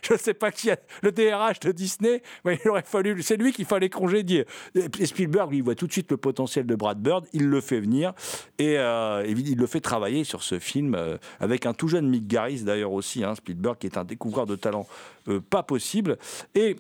Je 0.03 0.17
sais 0.17 0.35
pas 0.35 0.51
qui 0.51 0.71
a 0.71 0.79
le 1.03 1.13
DRH 1.13 1.61
de 1.61 1.73
Disney, 1.73 2.23
mais 2.45 2.59
il 2.65 2.69
aurait 2.71 2.83
fallu. 2.83 3.23
C'est 3.23 3.37
lui 3.37 3.53
qu'il 3.53 3.65
fallait 3.67 3.91
congédier. 3.91 4.47
Et 4.75 5.07
Spielberg, 5.07 5.51
il 5.53 5.63
voit 5.63 5.75
tout 5.75 5.87
de 5.87 5.93
suite 5.93 6.11
le 6.11 6.17
potentiel 6.17 6.67
de 6.67 6.75
Brad 6.75 6.99
Bird. 6.99 7.27
Il 7.33 7.49
le 7.49 7.61
fait 7.61 7.81
venir 7.81 8.13
et 8.59 8.79
euh, 8.79 9.25
il 9.27 9.59
le 9.59 9.67
fait 9.67 9.81
travailler 9.81 10.25
sur 10.25 10.43
ce 10.43 10.59
film 10.59 10.95
euh, 10.95 11.19
avec 11.41 11.67
un 11.67 11.75
tout 11.75 11.89
jeune 11.89 12.09
Mick 12.09 12.27
Garris, 12.27 12.63
d'ailleurs 12.63 12.93
aussi, 12.93 13.25
hein, 13.25 13.35
Spielberg, 13.35 13.76
qui 13.79 13.87
est 13.87 13.97
un 13.97 14.05
découvreur 14.05 14.47
de 14.47 14.57
talent 14.57 14.87
euh, 15.29 15.41
pas 15.41 15.63
possible. 15.63 16.19
Et 16.55 16.77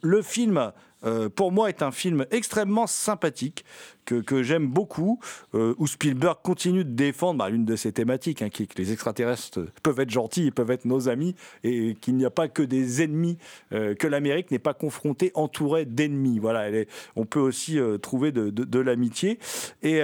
le 0.00 0.22
film, 0.22 0.72
euh, 1.04 1.28
pour 1.28 1.52
moi, 1.52 1.68
est 1.68 1.82
un 1.82 1.92
film 1.92 2.26
extrêmement 2.30 2.86
sympathique 2.86 3.64
que, 4.08 4.42
j'aime 4.42 4.66
beaucoup, 4.66 5.20
euh, 5.54 5.74
où 5.78 5.86
Spielberg 5.86 6.38
continue 6.42 6.84
de 6.84 6.90
défendre 6.90 7.38
bah, 7.38 7.48
l'une 7.48 7.64
de 7.64 7.76
ses 7.76 7.92
thématiques, 7.92 8.42
hein, 8.42 8.48
qui 8.48 8.64
est 8.64 8.66
que 8.66 8.78
les 8.78 8.92
extraterrestres 8.92 9.60
peuvent 9.82 10.00
être 10.00 10.10
gentils, 10.10 10.46
ils 10.46 10.52
peuvent 10.52 10.70
être 10.70 10.84
nos 10.84 11.08
amis, 11.08 11.34
et 11.64 11.94
qu'il 12.00 12.16
n'y 12.16 12.24
a 12.24 12.30
pas 12.30 12.48
que 12.48 12.62
des 12.62 13.02
ennemis, 13.02 13.38
euh, 13.72 13.94
que 13.94 14.06
l'Amérique 14.06 14.50
n'est 14.50 14.58
pas 14.58 14.74
confrontée, 14.74 15.30
entourée 15.34 15.84
d'ennemis. 15.84 16.38
Voilà, 16.38 16.84
on 17.16 17.24
peut 17.24 17.40
aussi 17.40 17.78
euh, 17.78 17.98
trouver 17.98 18.32
de, 18.32 18.78
l'amitié. 18.78 19.38
Et 19.82 20.00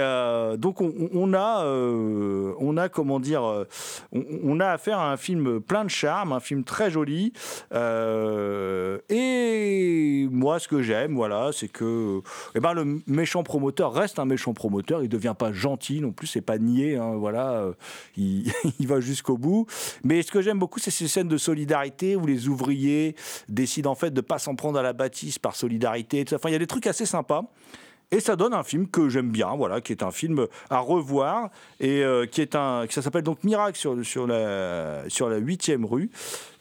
donc, 0.59 0.81
on, 0.81 1.35
a, 1.35 1.65
on 1.65 2.77
a, 2.77 2.89
comment 2.89 3.21
dire, 3.21 3.65
on, 4.13 4.59
a 4.59 4.67
affaire 4.67 4.99
à 4.99 5.13
un 5.13 5.17
film 5.17 5.61
plein 5.61 5.85
de 5.85 5.91
charme, 5.91 6.33
un 6.33 6.41
film 6.41 6.65
très 6.65 6.91
joli. 6.91 7.33
Et 9.11 10.29
moi, 10.31 10.59
ce 10.59 10.67
que 10.67 10.83
j'aime, 10.83 11.15
voilà, 11.15 11.51
c'est 11.53 11.69
que 11.69 12.21
eh 12.57 12.61
ben, 12.61 12.73
le 12.73 13.01
méchant 13.07 13.45
promoteur 13.45 13.94
reste 13.95 14.19
un 14.19 14.25
méchant 14.25 14.53
promoteur. 14.53 15.03
Il 15.03 15.09
devient 15.09 15.35
pas 15.39 15.53
gentil 15.53 16.01
non 16.01 16.13
plus, 16.13 16.27
c'est 16.27 16.41
pas 16.41 16.59
niais. 16.59 16.97
hein, 16.97 17.15
voilà, 17.17 17.53
euh, 17.53 17.73
il, 18.17 18.53
il 18.79 18.87
va 18.87 19.01
jusqu'au 19.01 19.39
bout. 19.39 19.67
Mais 20.03 20.23
ce 20.23 20.31
que 20.31 20.43
j'aime 20.43 20.59
beaucoup, 20.59 20.81
c'est 20.81 20.91
ces 20.91 21.09
scènes 21.09 21.29
de 21.29 21.39
solidarité 21.39 22.17
où 22.17 22.27
les 22.27 22.49
ouvriers 22.49 23.15
décident 23.49 23.91
en 23.91 23.95
fait 23.95 24.11
de 24.13 24.21
pas 24.21 24.39
s'en 24.39 24.55
prendre 24.55 24.79
à 24.79 24.83
la 24.83 24.93
bâtisse 24.93 25.39
par 25.39 25.57
solidarité. 25.57 26.25
Enfin, 26.33 26.49
il 26.49 26.53
y 26.53 26.57
a 26.57 26.59
des 26.59 26.67
trucs 26.67 26.87
assez 26.87 27.07
sympas. 27.07 27.45
Et 28.11 28.21
ça 28.21 28.37
donne 28.37 28.55
un 28.55 28.63
film 28.63 28.87
que 28.89 29.09
j'aime 29.09 29.31
bien, 29.31 29.57
voilà, 29.57 29.81
qui 29.81 29.91
est 29.93 30.03
un 30.03 30.13
film 30.13 30.47
à 30.71 30.79
revoir 30.79 31.51
et 31.81 32.05
euh, 32.05 32.27
qui 32.27 32.41
est 32.43 32.55
un, 32.55 32.85
ça 32.89 33.03
s'appelle 33.03 33.23
donc 33.25 33.43
Miracle 33.43 33.77
sur, 33.77 34.05
sur 34.05 34.27
la 34.27 35.03
sur 35.09 35.29
la 35.29 35.41
8e 35.41 35.85
rue. 35.85 36.11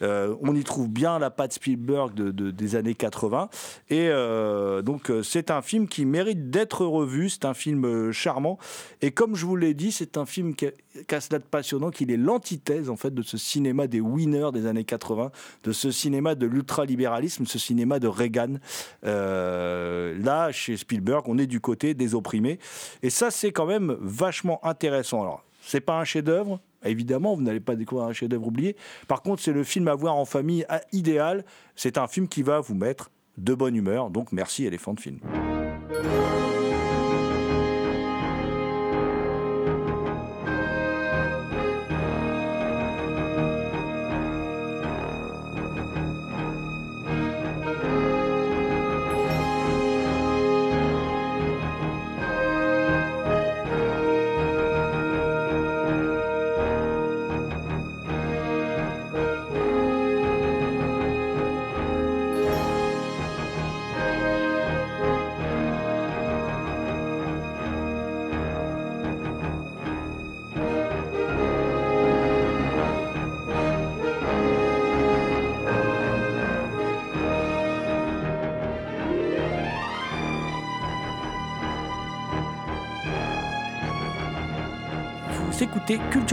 Euh, 0.01 0.35
on 0.41 0.55
y 0.55 0.63
trouve 0.63 0.89
bien 0.89 1.19
la 1.19 1.29
patte 1.29 1.53
Spielberg 1.53 2.13
de, 2.13 2.31
de- 2.31 2.51
des 2.51 2.75
années 2.75 2.95
80 2.95 3.49
et 3.89 4.09
euh, 4.09 4.81
donc 4.81 5.11
c'est 5.23 5.51
un 5.51 5.61
film 5.61 5.87
qui 5.87 6.05
mérite 6.05 6.49
d'être 6.49 6.85
revu. 6.85 7.29
C'est 7.29 7.45
un 7.45 7.53
film 7.53 8.11
charmant 8.11 8.57
et 9.01 9.11
comme 9.11 9.35
je 9.35 9.45
vous 9.45 9.55
l'ai 9.55 9.73
dit, 9.75 9.91
c'est 9.91 10.17
un 10.17 10.25
film 10.25 10.55
qui 10.55 10.65
a, 10.67 11.21
cela 11.21 11.39
de 11.39 11.43
passionnant 11.43 11.91
qu'il 11.91 12.09
est 12.11 12.17
l'antithèse 12.17 12.89
en 12.89 12.95
fait 12.97 13.13
de 13.13 13.21
ce 13.21 13.37
cinéma 13.37 13.85
des 13.87 13.99
winners 14.01 14.49
des 14.53 14.65
années 14.65 14.83
80, 14.85 15.31
de 15.63 15.71
ce 15.71 15.91
cinéma 15.91 16.33
de 16.35 16.47
l'ultralibéralisme, 16.47 17.45
ce 17.45 17.59
cinéma 17.59 17.99
de 17.99 18.07
Reagan. 18.07 18.55
Là, 19.03 20.51
chez 20.51 20.77
Spielberg, 20.77 21.23
on 21.27 21.32
est 21.37 21.47
du 21.47 21.59
côté 21.59 21.93
des 21.93 22.15
opprimés. 22.15 22.59
Et 23.01 23.09
ça, 23.09 23.31
c'est 23.31 23.51
quand 23.51 23.65
même 23.65 23.97
vachement 23.99 24.63
intéressant. 24.65 25.21
Alors, 25.21 25.43
c'est 25.61 25.81
pas 25.81 25.99
un 25.99 26.03
chef-d'œuvre. 26.03 26.59
Évidemment, 26.85 27.35
vous 27.35 27.41
n'allez 27.41 27.61
pas 27.61 27.75
découvrir 27.75 28.07
un 28.07 28.13
chef-d'œuvre 28.13 28.47
oublié. 28.47 28.75
Par 29.07 29.21
contre, 29.21 29.41
c'est 29.41 29.53
le 29.53 29.63
film 29.63 29.87
à 29.87 29.95
voir 29.95 30.15
en 30.15 30.25
famille 30.25 30.65
idéal. 30.91 31.45
C'est 31.75 31.97
un 31.97 32.07
film 32.07 32.27
qui 32.27 32.43
va 32.43 32.59
vous 32.59 32.75
mettre 32.75 33.09
de 33.37 33.53
bonne 33.53 33.75
humeur. 33.75 34.09
Donc, 34.09 34.31
merci, 34.31 34.65
éléphant 34.65 34.93
de 34.93 34.99
film. 34.99 35.19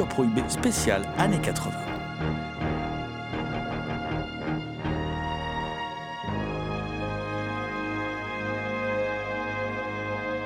Culture 0.01 0.09
Prohibée 0.09 0.49
spéciale 0.49 1.03
années 1.19 1.41
80. 1.43 1.71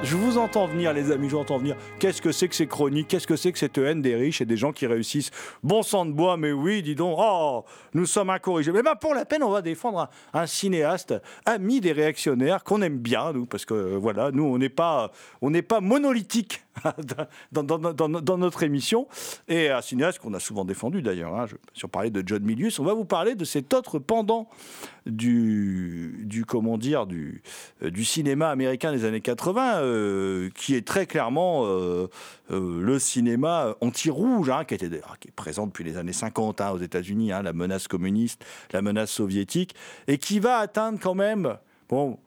Je 0.02 0.16
vous 0.16 0.38
entends 0.38 0.66
venir, 0.66 0.92
les 0.92 1.12
amis, 1.12 1.28
je 1.28 1.36
vous 1.36 1.40
entends 1.40 1.58
venir. 1.58 1.76
Qu'est-ce 2.00 2.20
que 2.20 2.32
c'est 2.32 2.48
que 2.48 2.54
ces 2.54 2.66
chroniques? 2.66 3.06
Qu'est-ce 3.08 3.26
que 3.28 3.36
c'est 3.36 3.52
que 3.52 3.58
cette 3.58 3.78
haine 3.78 4.02
des 4.02 4.16
riches 4.16 4.40
et 4.40 4.44
des 4.44 4.56
gens 4.56 4.72
qui 4.72 4.86
réussissent? 4.86 5.30
Bon 5.62 5.82
sang 5.82 6.04
de 6.04 6.10
bois, 6.10 6.36
mais 6.36 6.50
oui, 6.50 6.82
dis 6.82 6.96
donc, 6.96 7.16
oh, 7.18 7.64
nous 7.94 8.06
sommes 8.06 8.30
incorrigibles. 8.30 8.76
Mais 8.76 8.82
ben, 8.82 8.96
pour 8.96 9.14
la 9.14 9.24
peine, 9.24 9.44
on 9.44 9.50
va 9.50 9.62
défendre 9.62 10.00
un, 10.00 10.40
un 10.40 10.46
cinéaste, 10.46 11.14
ami 11.46 11.80
des 11.80 11.92
réactionnaires, 11.92 12.64
qu'on 12.64 12.82
aime 12.82 12.98
bien, 12.98 13.32
nous, 13.32 13.46
parce 13.46 13.64
que 13.64 13.74
euh, 13.74 13.96
voilà, 13.96 14.30
nous, 14.32 14.44
on 14.44 14.58
n'est 14.58 14.68
pas, 14.68 15.12
on 15.40 15.50
n'est 15.50 15.62
pas 15.62 15.80
monolithique 15.80 16.64
dans, 17.52 18.38
notre 18.38 18.62
émission. 18.62 19.06
Et 19.48 19.70
un 19.70 19.82
cinéaste 19.82 20.18
qu'on 20.18 20.34
a 20.34 20.40
souvent 20.40 20.64
défendu 20.64 21.02
d'ailleurs. 21.02 21.34
Hein, 21.34 21.46
si 21.74 21.84
on 21.84 21.88
parlait 21.88 22.10
de 22.10 22.22
John 22.26 22.42
Milius, 22.42 22.78
on 22.78 22.84
va 22.84 22.94
vous 22.94 23.04
parler 23.04 23.34
de 23.34 23.44
cet 23.44 23.74
autre 23.74 23.98
pendant 23.98 24.48
du, 25.06 26.44
comment 26.48 26.78
dire, 26.78 27.06
du, 27.06 27.42
euh, 27.82 27.90
du 27.90 28.04
cinéma 28.04 28.48
américain 28.48 28.92
des 28.92 29.04
années 29.04 29.20
80, 29.20 29.80
euh, 29.80 30.50
qui 30.54 30.74
est 30.74 30.87
très 30.87 31.06
clairement 31.06 31.64
euh, 31.66 32.08
le 32.50 32.98
cinéma 32.98 33.74
anti-rouge, 33.80 34.50
hein, 34.50 34.64
qui, 34.64 34.74
était, 34.74 34.87
est 34.87 35.30
présent 35.37 35.66
depuis 35.66 35.84
les 35.84 35.96
années 35.96 36.12
50 36.12 36.60
hein, 36.60 36.70
aux 36.70 36.78
États-Unis, 36.78 37.32
hein, 37.32 37.42
la 37.42 37.52
menace 37.52 37.88
communiste, 37.88 38.44
la 38.72 38.82
menace 38.82 39.10
soviétique, 39.10 39.74
et 40.06 40.18
qui 40.18 40.40
va 40.40 40.58
atteindre 40.58 40.98
quand 41.00 41.14
même. 41.14 41.56
Bon, 41.88 42.18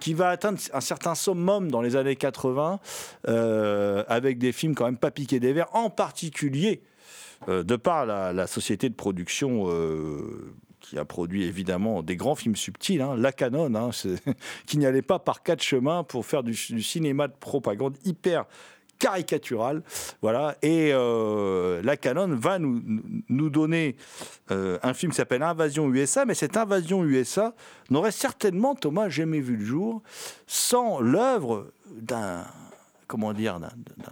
qui 0.00 0.14
va 0.14 0.30
atteindre 0.30 0.58
un 0.72 0.80
certain 0.80 1.14
summum 1.14 1.70
dans 1.70 1.80
les 1.80 1.96
années 1.96 2.16
80, 2.16 2.80
euh, 3.28 4.04
avec 4.08 4.38
des 4.38 4.52
films 4.52 4.74
quand 4.74 4.84
même 4.84 4.98
pas 4.98 5.10
piqués 5.10 5.40
des 5.40 5.52
verres, 5.52 5.74
en 5.74 5.90
particulier 5.90 6.82
euh, 7.48 7.62
de 7.62 7.76
par 7.76 8.06
la, 8.06 8.46
société 8.46 8.88
de 8.88 8.94
production 8.94 9.66
euh, 9.68 10.52
qui 10.80 10.98
a 10.98 11.04
produit 11.04 11.44
évidemment 11.44 12.02
des 12.02 12.16
grands 12.16 12.34
films 12.34 12.56
subtils, 12.56 13.02
hein, 13.02 13.14
la 13.16 13.32
Canon, 13.32 13.74
hein, 13.74 13.90
qui 14.66 14.78
n'y 14.78 14.86
allait 14.86 15.02
pas 15.02 15.18
par 15.18 15.42
quatre 15.42 15.62
chemins 15.62 16.04
pour 16.04 16.24
faire 16.26 16.42
du 16.42 16.54
cinéma 16.54 17.28
de 17.28 17.34
propagande 17.38 17.96
hyper 18.04 18.46
caricatural, 18.98 19.82
voilà. 20.22 20.56
Et 20.62 20.90
euh, 20.92 21.80
la 21.82 21.96
Canon 21.96 22.28
va 22.36 22.58
nous, 22.58 22.80
donner 23.50 23.96
euh, 24.50 24.78
un 24.82 24.94
film 24.94 25.12
qui 25.12 25.16
s'appelle 25.16 25.42
Invasion 25.42 25.92
USA, 25.92 26.24
mais 26.24 26.34
cette 26.34 26.56
Invasion 26.56 27.04
USA 27.04 27.54
n'aurait 27.90 28.10
certainement, 28.12 28.74
Thomas, 28.74 29.08
jamais 29.08 29.40
vu 29.40 29.56
le 29.56 29.64
jour 29.64 30.02
sans 30.46 31.00
l'œuvre 31.00 31.70
d'un 32.00 32.44
comment 33.06 33.32
dire 33.32 33.60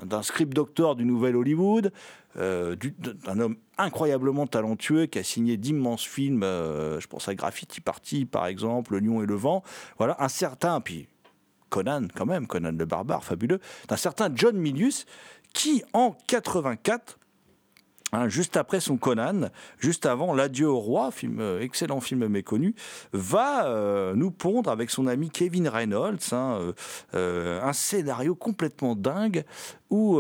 d'un- 0.07 0.23
script 0.23 0.53
doctor 0.55 0.95
du 0.95 1.05
Nouvel 1.05 1.35
Hollywood, 1.35 1.93
euh, 2.37 2.77
du- 2.77 2.95
d'un 2.99 3.41
homme 3.41 3.57
incroyablement 3.77 4.47
talentueux 4.47 5.07
qui 5.07 5.19
a 5.19 5.25
signé 5.25 5.57
d'immenses 5.57 6.05
films. 6.05 6.43
je 6.45 7.07
pense 7.09 7.27
à 7.29 7.35
Graffiti 7.35 7.81
Party, 7.81 8.25
par 8.25 8.47
exemple, 8.47 8.93
Le 8.93 9.01
Lion 9.01 9.21
et 9.23 9.27
le 9.27 9.35
Vent. 9.35 9.65
Voilà, 9.99 10.17
un 10.21 10.29
certain 10.29 10.81
puis 10.81 11.09
Conan 11.75 12.07
quand 12.15 12.27
même, 12.27 12.47
Conan 12.47 12.71
le 12.79 12.85
barbare, 12.85 13.25
fabuleux, 13.25 13.59
d'un 13.89 13.97
certain 13.97 14.31
John 14.33 14.57
Milius 14.57 15.07
qui 15.53 15.83
en 15.93 16.17
84 16.29 17.19
Hein, 18.15 18.29
juste 18.29 18.57
après 18.57 18.79
son 18.79 18.97
Conan, 18.97 19.51
juste 19.79 20.07
avant 20.07 20.35
L'adieu 20.35 20.69
au 20.69 20.79
roi, 20.79 21.11
film, 21.11 21.41
euh, 21.41 21.61
excellent 21.61 22.01
film 22.01 22.29
méconnu, 22.29 22.75
va 23.13 23.67
euh, 23.67 24.15
nous 24.15 24.31
pondre 24.31 24.71
avec 24.71 24.91
son 24.91 25.09
ami 25.09 25.31
Kevin 25.31 25.67
Reynolds 25.67 26.33
hein, 26.33 26.61
euh, 27.15 27.61
un 27.61 27.73
scénario 27.73 28.37
complètement 28.37 28.95
dingue 28.95 29.45
où 29.91 30.17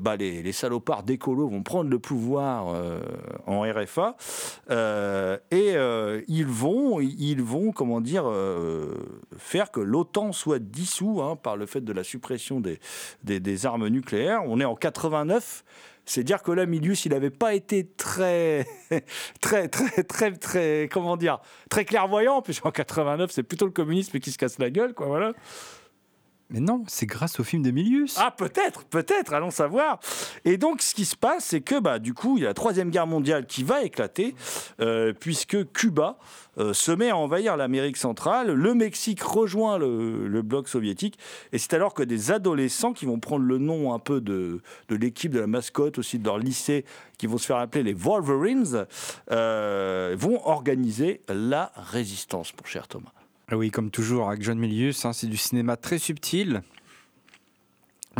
bah, 0.00 0.16
les, 0.16 0.52
salopards 0.52 1.04
d'écolo 1.04 1.48
vont 1.48 1.62
prendre 1.62 1.88
le 1.88 2.00
pouvoir 2.00 2.66
en 3.46 3.60
RFA 3.60 4.16
et 5.52 5.76
ils 6.26 6.46
vont, 6.46 7.72
comment 7.72 8.00
dire, 8.00 8.24
faire 9.38 9.70
que 9.70 9.78
l'OTAN 9.78 10.32
soit 10.32 10.58
dissous 10.58 11.22
hein, 11.22 11.36
par 11.36 11.56
le 11.56 11.66
fait 11.66 11.82
de 11.82 11.92
la 11.92 12.02
suppression 12.02 12.60
des, 12.60 12.80
des 13.22 13.66
armes 13.66 13.86
nucléaires. 13.86 14.42
On 14.46 14.58
est 14.58 14.64
en 14.64 14.74
89. 14.74 15.62
C'est 16.04 16.24
dire 16.24 16.42
que 16.42 16.50
là, 16.50 16.66
Milius, 16.66 17.04
il 17.04 17.12
n'avait 17.12 17.30
pas 17.30 17.54
été 17.54 17.86
très, 17.96 18.66
très, 19.40 19.68
très, 19.68 20.02
très, 20.02 20.32
très, 20.32 20.88
comment 20.90 21.16
dire, 21.16 21.38
très 21.70 21.84
clairvoyant, 21.84 22.42
puisqu'en 22.42 22.70
89, 22.70 23.30
c'est 23.30 23.42
plutôt 23.42 23.66
le 23.66 23.72
communisme 23.72 24.18
qui 24.18 24.32
se 24.32 24.38
casse 24.38 24.58
la 24.58 24.70
gueule, 24.70 24.94
quoi, 24.94 25.06
voilà. 25.06 25.32
Mais 26.52 26.60
non, 26.60 26.84
c'est 26.86 27.06
grâce 27.06 27.40
au 27.40 27.44
film 27.44 27.62
d'Emilius. 27.62 28.16
Ah, 28.18 28.30
peut-être, 28.30 28.84
peut-être, 28.84 29.32
allons 29.32 29.50
savoir. 29.50 30.00
Et 30.44 30.58
donc, 30.58 30.82
ce 30.82 30.94
qui 30.94 31.06
se 31.06 31.16
passe, 31.16 31.46
c'est 31.46 31.62
que, 31.62 31.80
bah, 31.80 31.98
du 31.98 32.12
coup, 32.12 32.36
il 32.36 32.42
y 32.42 32.44
a 32.44 32.48
la 32.48 32.54
Troisième 32.54 32.90
Guerre 32.90 33.06
mondiale 33.06 33.46
qui 33.46 33.64
va 33.64 33.82
éclater, 33.82 34.34
euh, 34.80 35.14
puisque 35.18 35.72
Cuba 35.72 36.18
euh, 36.58 36.74
se 36.74 36.92
met 36.92 37.08
à 37.08 37.16
envahir 37.16 37.56
l'Amérique 37.56 37.96
centrale, 37.96 38.52
le 38.52 38.74
Mexique 38.74 39.22
rejoint 39.22 39.78
le, 39.78 40.42
bloc 40.42 40.68
soviétique, 40.68 41.18
et 41.52 41.58
c'est 41.58 41.72
alors 41.72 41.94
que 41.94 42.02
des 42.02 42.30
adolescents 42.30 42.92
qui 42.92 43.06
vont 43.06 43.18
prendre 43.18 43.46
le 43.46 43.56
nom 43.56 43.94
un 43.94 43.98
peu 43.98 44.20
de, 44.20 44.60
de 44.88 44.96
l'équipe, 44.96 45.32
de 45.32 45.40
la 45.40 45.46
mascotte 45.46 45.98
aussi 45.98 46.18
de 46.18 46.24
leur 46.24 46.38
lycée, 46.38 46.84
qui 47.16 47.26
vont 47.26 47.38
se 47.38 47.46
faire 47.46 47.56
appeler 47.56 47.82
les 47.82 47.94
Wolverines, 47.94 48.86
euh, 49.30 50.14
vont 50.18 50.46
organiser 50.46 51.22
la 51.28 51.72
résistance, 51.76 52.52
mon 52.58 52.66
cher 52.66 52.88
Thomas. 52.88 53.12
Ah 53.52 53.58
Oui, 53.58 53.70
comme 53.70 53.90
toujours 53.90 54.30
avec 54.30 54.40
John 54.40 54.58
Milius, 54.58 55.04
hein, 55.04 55.12
c'est 55.12 55.26
du 55.26 55.36
cinéma 55.36 55.76
très 55.76 55.98
subtil. 55.98 56.62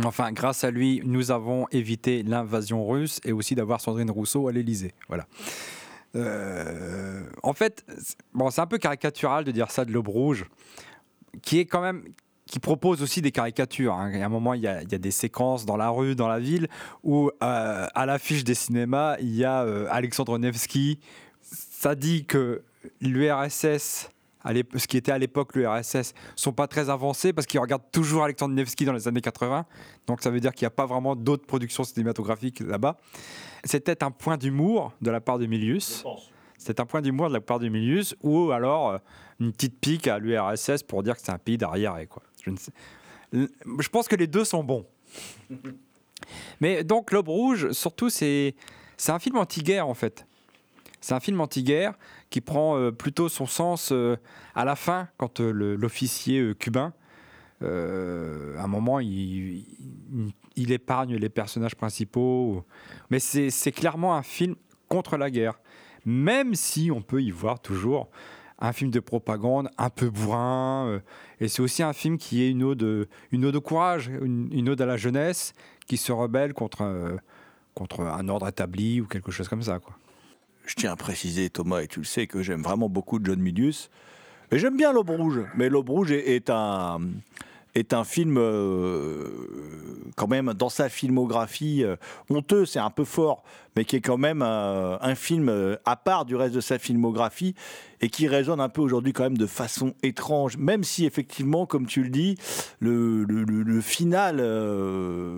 Enfin, 0.03 0.31
grâce 0.31 0.63
à 0.63 0.69
lui, 0.69 1.01
nous 1.05 1.31
avons 1.31 1.67
évité 1.71 2.21
l'invasion 2.21 2.87
russe 2.87 3.19
et 3.25 3.31
aussi 3.31 3.55
d'avoir 3.55 3.81
Sandrine 3.81 4.11
Rousseau 4.11 4.47
à 4.47 4.51
l'Élysée. 4.51 4.93
Voilà. 5.07 5.25
Euh, 6.15 7.23
en 7.41 7.53
fait, 7.53 7.83
bon, 8.35 8.51
c'est 8.51 8.61
un 8.61 8.67
peu 8.67 8.77
caricatural 8.77 9.43
de 9.43 9.49
dire 9.49 9.71
ça 9.71 9.85
de 9.85 9.91
l'Aube 9.91 10.09
Rouge, 10.09 10.45
qui 11.41 11.57
est 11.57 11.65
quand 11.65 11.81
même 11.81 12.03
qui 12.45 12.59
propose 12.59 13.01
aussi 13.01 13.23
des 13.23 13.31
caricatures. 13.31 13.95
hein. 13.95 14.13
A 14.13 14.23
un 14.23 14.29
moment, 14.29 14.53
il 14.53 14.61
y 14.61 14.67
a, 14.67 14.83
il 14.83 14.91
y 14.91 14.93
a 14.93 14.99
des 14.99 15.09
séquences 15.09 15.65
dans 15.65 15.77
la 15.77 15.89
rue, 15.89 16.13
dans 16.13 16.27
la 16.27 16.37
ville, 16.37 16.67
où 17.01 17.31
euh, 17.41 17.87
à 17.91 18.05
l'affiche 18.05 18.43
des 18.43 18.53
cinémas, 18.53 19.17
il 19.19 19.33
y 19.33 19.45
a 19.45 19.63
euh, 19.63 19.87
Alexandre 19.89 20.37
Nevsky. 20.37 20.99
Ça 21.41 21.95
dit 21.95 22.25
que 22.25 22.61
l'URSS 23.01 24.11
à 24.43 24.53
ce 24.53 24.87
qui 24.87 24.97
était 24.97 25.11
à 25.11 25.17
l'époque 25.17 25.55
l'URSS, 25.55 26.13
sont 26.35 26.51
pas 26.53 26.67
très 26.67 26.89
avancés 26.89 27.31
parce 27.33 27.47
qu'ils 27.47 27.59
regardent 27.59 27.89
toujours 27.91 28.23
Alexandre 28.23 28.53
Nevsky 28.55 28.85
dans 28.85 28.93
les 28.93 29.07
années 29.07 29.21
80. 29.21 29.65
Donc 30.07 30.21
ça 30.21 30.29
veut 30.29 30.39
dire 30.39 30.51
qu'il 30.53 30.65
n'y 30.65 30.67
a 30.67 30.71
pas 30.71 30.85
vraiment 30.85 31.15
d'autres 31.15 31.45
productions 31.45 31.83
cinématographiques 31.83 32.59
là-bas. 32.59 32.97
C'était 33.63 34.03
un 34.03 34.11
point 34.11 34.37
d'humour 34.37 34.93
de 35.01 35.09
la 35.11 35.21
part 35.21 35.39
de 35.39 35.45
Milius. 35.45 36.03
C'est 36.57 36.79
un 36.79 36.85
point 36.85 37.01
d'humour 37.01 37.29
de 37.29 37.33
la 37.33 37.41
part 37.41 37.59
de 37.59 37.67
Milius 37.69 38.15
ou 38.21 38.51
alors 38.51 38.89
euh, 38.91 38.97
une 39.39 39.51
petite 39.51 39.79
pique 39.79 40.07
à 40.07 40.19
l'URSS 40.19 40.83
pour 40.83 41.03
dire 41.03 41.15
que 41.15 41.21
c'est 41.21 41.31
un 41.31 41.37
pays 41.37 41.57
d'arriéré. 41.57 42.07
Je, 42.43 42.49
ne 42.51 42.57
sais- 42.57 42.71
L- 43.33 43.49
je 43.79 43.89
pense 43.89 44.07
que 44.07 44.15
les 44.15 44.27
deux 44.27 44.43
sont 44.45 44.63
bons. 44.63 44.85
Mais 46.61 46.83
donc 46.83 47.11
L'Aube 47.11 47.27
Rouge, 47.27 47.71
surtout, 47.71 48.09
c'est 48.09 48.55
un 49.07 49.19
film 49.19 49.37
anti-guerre 49.37 49.87
en 49.87 49.93
fait. 49.93 50.25
C'est 51.03 51.13
un 51.13 51.19
film 51.19 51.41
anti-guerre 51.41 51.95
qui 52.29 52.39
prend 52.39 52.77
euh, 52.77 52.93
plutôt 52.93 53.27
son 53.27 53.45
sens 53.45 53.89
euh, 53.91 54.15
à 54.55 54.63
la 54.63 54.77
fin, 54.77 55.09
quand 55.17 55.41
euh, 55.41 55.51
l'officier 55.51 56.55
cubain, 56.55 56.93
à 57.61 57.65
un 57.65 58.67
moment, 58.67 58.99
il, 58.99 59.65
épargne 60.55 61.15
les 61.15 61.29
personnages 61.29 61.75
principaux. 61.75 62.65
Mais 63.09 63.19
c'est 63.19 63.71
clairement 63.71 64.15
un 64.15 64.23
film 64.23 64.55
contre 64.89 65.15
la 65.17 65.29
guerre. 65.29 65.59
Même 66.05 66.55
si 66.55 66.89
on 66.89 67.01
peut 67.01 67.21
y 67.21 67.31
voir 67.31 67.61
toujours 67.61 68.09
un 68.59 68.73
film 68.73 68.91
de 68.91 68.99
propagande 68.99 69.69
un 69.77 69.89
peu 69.89 70.09
bourrin. 70.09 71.01
et 71.39 71.47
c'est 71.47 71.61
aussi 71.61 71.83
un 71.83 71.93
film 71.93 72.17
qui 72.17 72.43
est 72.43 72.49
une 72.49 72.63
ode, 72.63 73.07
une 73.31 73.45
ode 73.45 73.55
au 73.55 73.61
courage, 73.61 74.07
une, 74.07 74.49
une 74.51 74.67
ode 74.67 74.81
à 74.81 74.85
la 74.85 74.97
jeunesse 74.97 75.53
qui 75.87 75.95
se 75.95 76.11
rebelle 76.11 76.53
contre, 76.53 76.81
un 76.81 78.27
ordre 78.27 78.47
établi 78.49 78.99
ou 78.99 79.07
quelque 79.07 79.31
chose 79.31 79.47
comme 79.47 79.63
ça. 79.63 79.79
Je 80.65 80.75
tiens 80.75 80.91
à 80.91 80.95
préciser, 80.95 81.49
Thomas, 81.49 81.81
et 81.81 81.87
tu 81.87 81.99
le 81.99 82.05
sais, 82.05 82.27
que 82.27 82.41
j'aime 82.41 82.61
vraiment 82.61 82.89
beaucoup 82.89 83.19
John 83.21 83.39
Milius. 83.39 83.89
Et 84.51 84.59
j'aime 84.59 84.77
bien 84.77 84.93
L'Aube 84.93 85.09
Rouge. 85.09 85.41
Mais 85.55 85.69
L'Aube 85.69 85.89
Rouge 85.89 86.11
est 86.11 86.49
un, 86.49 86.99
est 87.75 87.93
un 87.93 88.03
film, 88.03 88.37
euh, 88.37 89.27
quand 90.15 90.27
même, 90.27 90.53
dans 90.53 90.69
sa 90.69 90.89
filmographie, 90.89 91.83
euh, 91.83 91.95
honteux, 92.29 92.65
c'est 92.65 92.79
un 92.79 92.89
peu 92.89 93.03
fort, 93.03 93.43
mais 93.75 93.85
qui 93.85 93.95
est 93.95 94.01
quand 94.01 94.17
même 94.17 94.41
euh, 94.41 94.97
un 95.01 95.15
film 95.15 95.49
euh, 95.49 95.75
à 95.85 95.95
part 95.95 96.25
du 96.25 96.35
reste 96.35 96.53
de 96.53 96.61
sa 96.61 96.77
filmographie 96.77 97.55
et 98.01 98.09
qui 98.09 98.27
résonne 98.27 98.59
un 98.59 98.69
peu 98.69 98.81
aujourd'hui 98.81 99.13
quand 99.13 99.23
même 99.23 99.37
de 99.37 99.47
façon 99.47 99.93
étrange, 100.03 100.57
même 100.57 100.83
si 100.83 101.05
effectivement, 101.05 101.65
comme 101.65 101.87
tu 101.87 102.03
le 102.03 102.09
dis, 102.09 102.35
le, 102.79 103.81
final 103.81 104.37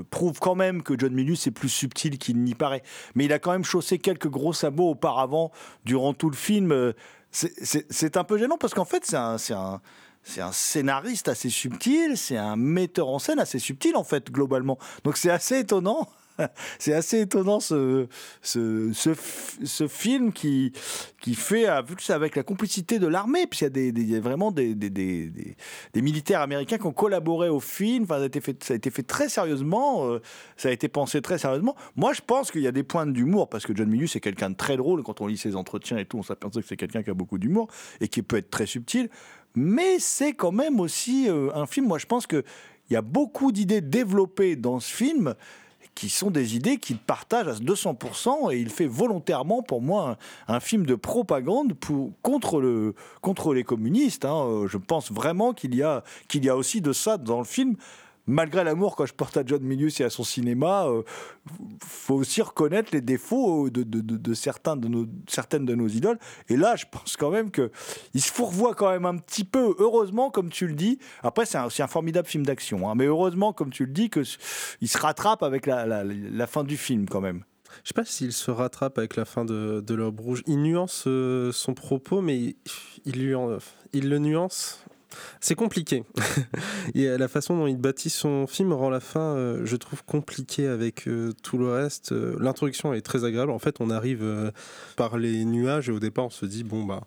prouve 0.09 0.39
quand 0.39 0.55
même 0.55 0.81
que 0.81 0.97
John 0.97 1.13
Milius 1.13 1.47
est 1.47 1.51
plus 1.51 1.69
subtil 1.69 2.17
qu'il 2.17 2.41
n'y 2.43 2.55
paraît. 2.55 2.83
Mais 3.13 3.25
il 3.25 3.33
a 3.33 3.39
quand 3.39 3.51
même 3.51 3.63
chaussé 3.63 3.99
quelques 3.99 4.29
gros 4.29 4.53
sabots 4.53 4.91
auparavant, 4.91 5.51
durant 5.85 6.13
tout 6.13 6.29
le 6.29 6.35
film. 6.35 6.93
C'est 7.31 8.17
un 8.17 8.23
peu 8.23 8.37
gênant 8.37 8.57
parce 8.57 8.73
qu'en 8.73 8.85
fait, 8.85 9.05
c'est 9.05 9.15
un, 9.53 9.81
c'est 10.25 10.41
un, 10.41 10.51
scénariste 10.51 11.29
assez 11.29 11.49
subtil, 11.49 12.17
c'est 12.17 12.37
un 12.37 12.55
metteur 12.55 13.07
en 13.07 13.19
scène 13.19 13.39
assez 13.39 13.59
subtil, 13.59 13.95
en 13.95 14.03
fait, 14.03 14.31
globalement. 14.31 14.77
Donc 15.03 15.17
c'est 15.17 15.29
assez 15.29 15.59
étonnant. 15.59 16.09
C'est 16.79 16.93
assez 16.93 17.21
étonnant 17.21 17.61
ce, 17.61 18.07
ce, 18.41 18.91
ce, 18.93 19.11
ce 19.63 19.87
film 19.87 20.33
qui, 20.33 20.73
qui 21.21 21.33
fait, 21.33 21.69
euh, 21.69 21.81
avec 22.09 22.35
la 22.35 22.43
complicité 22.43 22.99
de 22.99 23.07
l'armée, 23.07 23.47
puisqu'il 23.47 23.85
y 23.85 23.87
a, 23.87 23.91
des, 23.91 24.19
vraiment 24.19 24.51
des, 24.51 24.75
des, 24.75 26.01
militaires 26.01 26.41
américains 26.41 26.77
qui 26.77 26.85
ont 26.85 26.93
collaboré 26.93 27.47
au 27.47 27.61
film, 27.61 28.03
enfin, 28.03 28.17
ça, 28.17 28.23
a 28.23 28.25
été 28.25 28.41
fait, 28.41 28.63
ça 28.63 28.73
a 28.73 28.77
été 28.77 28.91
fait 28.91 29.03
très 29.03 29.29
sérieusement, 29.29 30.09
euh, 30.09 30.21
ça 30.57 30.69
a 30.69 30.71
été 30.71 30.87
pensé 30.89 31.21
très 31.21 31.37
sérieusement. 31.37 31.75
Moi, 31.95 32.13
je 32.13 32.21
pense 32.21 32.51
qu'il 32.51 32.61
y 32.61 32.67
a 32.67 32.73
des 32.73 32.83
points 32.83 33.05
d'humour, 33.05 33.49
parce 33.49 33.65
que 33.65 33.75
John 33.75 33.89
Milius 33.89 34.15
est 34.15 34.21
quelqu'un 34.21 34.49
de 34.49 34.55
très 34.55 34.77
drôle, 34.77 35.03
quand 35.03 35.21
on 35.21 35.27
lit 35.27 35.37
ses 35.37 35.55
entretiens 35.55 35.97
et 35.97 36.05
tout, 36.05 36.17
on 36.17 36.23
s'aperçoit 36.23 36.61
que 36.61 36.67
c'est 36.67 36.77
quelqu'un 36.77 37.01
qui 37.01 37.09
a 37.09 37.13
beaucoup 37.13 37.37
d'humour 37.37 37.67
et 38.01 38.07
qui 38.07 38.21
peut 38.21 38.37
être 38.37 38.49
très 38.49 38.65
subtil, 38.65 39.09
mais 39.55 39.99
c'est 39.99 40.33
quand 40.33 40.51
même 40.51 40.79
aussi 40.79 41.29
euh, 41.29 41.49
un 41.53 41.65
film, 41.65 41.87
moi 41.87 41.97
je 41.97 42.05
pense 42.05 42.27
qu'il 42.27 42.43
y 42.89 42.95
a 42.95 43.01
beaucoup 43.01 43.51
d'idées 43.51 43.81
développées 43.81 44.55
dans 44.55 44.79
ce 44.79 44.91
film 44.93 45.35
qui 45.95 46.09
sont 46.09 46.29
des 46.29 46.55
idées 46.55 46.77
qu'il 46.77 46.97
partage 46.97 47.47
à 47.47 47.53
200% 47.53 48.53
et 48.53 48.59
il 48.59 48.69
fait 48.69 48.85
volontairement 48.85 49.63
pour 49.63 49.81
moi 49.81 50.17
un, 50.47 50.59
film 50.59 50.85
de 50.85 50.95
propagande 50.95 51.73
pour, 51.73 52.11
contre, 52.21 52.59
le, 52.59 52.93
contre 53.21 53.53
les 53.53 53.63
communistes. 53.63 54.25
hein. 54.25 54.45
Euh, 54.45 54.67
Je 54.67 54.77
pense 54.77 55.11
vraiment 55.11 55.53
qu'il 55.53 55.73
y, 55.73 55.81
a, 55.81 56.03
qu'il 56.27 56.43
y 56.43 56.49
a 56.49 56.57
aussi 56.57 56.81
de 56.81 56.91
ça 56.91 57.17
dans 57.17 57.39
le 57.39 57.45
film. 57.45 57.75
Malgré 58.27 58.63
l'amour 58.63 58.95
que 58.95 59.05
je 59.05 59.13
porte 59.13 59.37
à 59.37 59.43
John 59.45 59.61
Milius 59.61 59.99
et 59.99 60.03
à 60.03 60.09
son 60.09 60.23
cinéma, 60.23 60.87
euh, 60.87 61.03
faut 61.83 62.15
aussi 62.15 62.41
reconnaître 62.41 62.89
les 62.91 63.01
défauts 63.01 63.69
de, 63.69 63.83
de- 63.83 64.33
certains 64.33 64.75
de 64.75 64.87
nos, 64.87 65.05
certaines 65.27 65.65
de 65.65 65.75
nos 65.75 65.87
idoles. 65.87 66.17
Et 66.49 66.57
là, 66.57 66.75
je 66.75 66.85
pense 66.89 67.17
quand 67.17 67.29
même 67.29 67.51
que 67.51 67.71
il 68.13 68.21
se 68.21 68.31
fourvoie 68.31 68.73
quand 68.73 68.89
même 68.89 69.05
un 69.05 69.17
petit 69.17 69.43
peu. 69.43 69.75
Heureusement, 69.77 70.31
comme 70.31 70.49
tu 70.49 70.67
le 70.67 70.73
dis. 70.73 70.97
Après, 71.21 71.45
c'est 71.45 71.57
un, 71.57 71.67
un 71.67 71.87
formidable 71.87 72.27
film 72.27 72.45
d'action, 72.45 72.89
hein, 72.89 72.95
mais 72.95 73.05
heureusement, 73.05 73.53
comme 73.53 73.69
tu 73.69 73.85
le 73.85 73.91
dis, 73.91 74.09
que 74.09 74.23
il 74.81 74.87
se 74.87 74.97
rattrape 74.97 75.43
avec 75.43 75.67
la, 75.67 76.47
fin 76.47 76.63
du 76.63 76.77
film 76.77 77.07
quand 77.07 77.21
même. 77.21 77.43
Je 77.83 77.89
sais 77.89 77.93
pas 77.93 78.05
s'il 78.05 78.31
se 78.31 78.51
rattrape 78.51 78.97
avec 78.97 79.15
la 79.17 79.25
fin 79.25 79.43
de, 79.45 79.83
de 79.85 80.01
Rouge. 80.01 80.41
Il 80.47 80.61
nuance 80.61 81.03
euh, 81.07 81.51
son 81.51 81.73
propos, 81.73 82.21
mais 82.21 82.55
il 83.05 83.19
le 84.09 84.19
nuance. 84.19 84.83
C'est 85.39 85.55
compliqué. 85.55 86.03
Et 86.95 87.05
la 87.05 87.27
façon 87.27 87.57
dont 87.57 87.67
il 87.67 87.77
bâtit 87.77 88.09
son 88.09 88.47
film 88.47 88.73
rend 88.73 88.89
la 88.89 88.99
fin, 88.99 89.35
euh, 89.35 89.61
je 89.65 89.75
trouve, 89.75 90.03
compliquée 90.03 90.67
avec 90.67 91.07
euh, 91.07 91.31
tout 91.43 91.57
le 91.57 91.69
reste. 91.69 92.11
Euh, 92.11 92.35
L'introduction 92.39 92.93
est 92.93 93.01
très 93.01 93.23
agréable. 93.23 93.51
En 93.51 93.59
fait, 93.59 93.77
on 93.79 93.89
arrive 93.89 94.51
par 94.95 95.17
les 95.17 95.45
nuages 95.45 95.89
et 95.89 95.91
au 95.91 95.99
départ, 95.99 96.25
on 96.25 96.29
se 96.29 96.45
dit, 96.45 96.63
bon, 96.63 96.83
bah, 96.83 97.01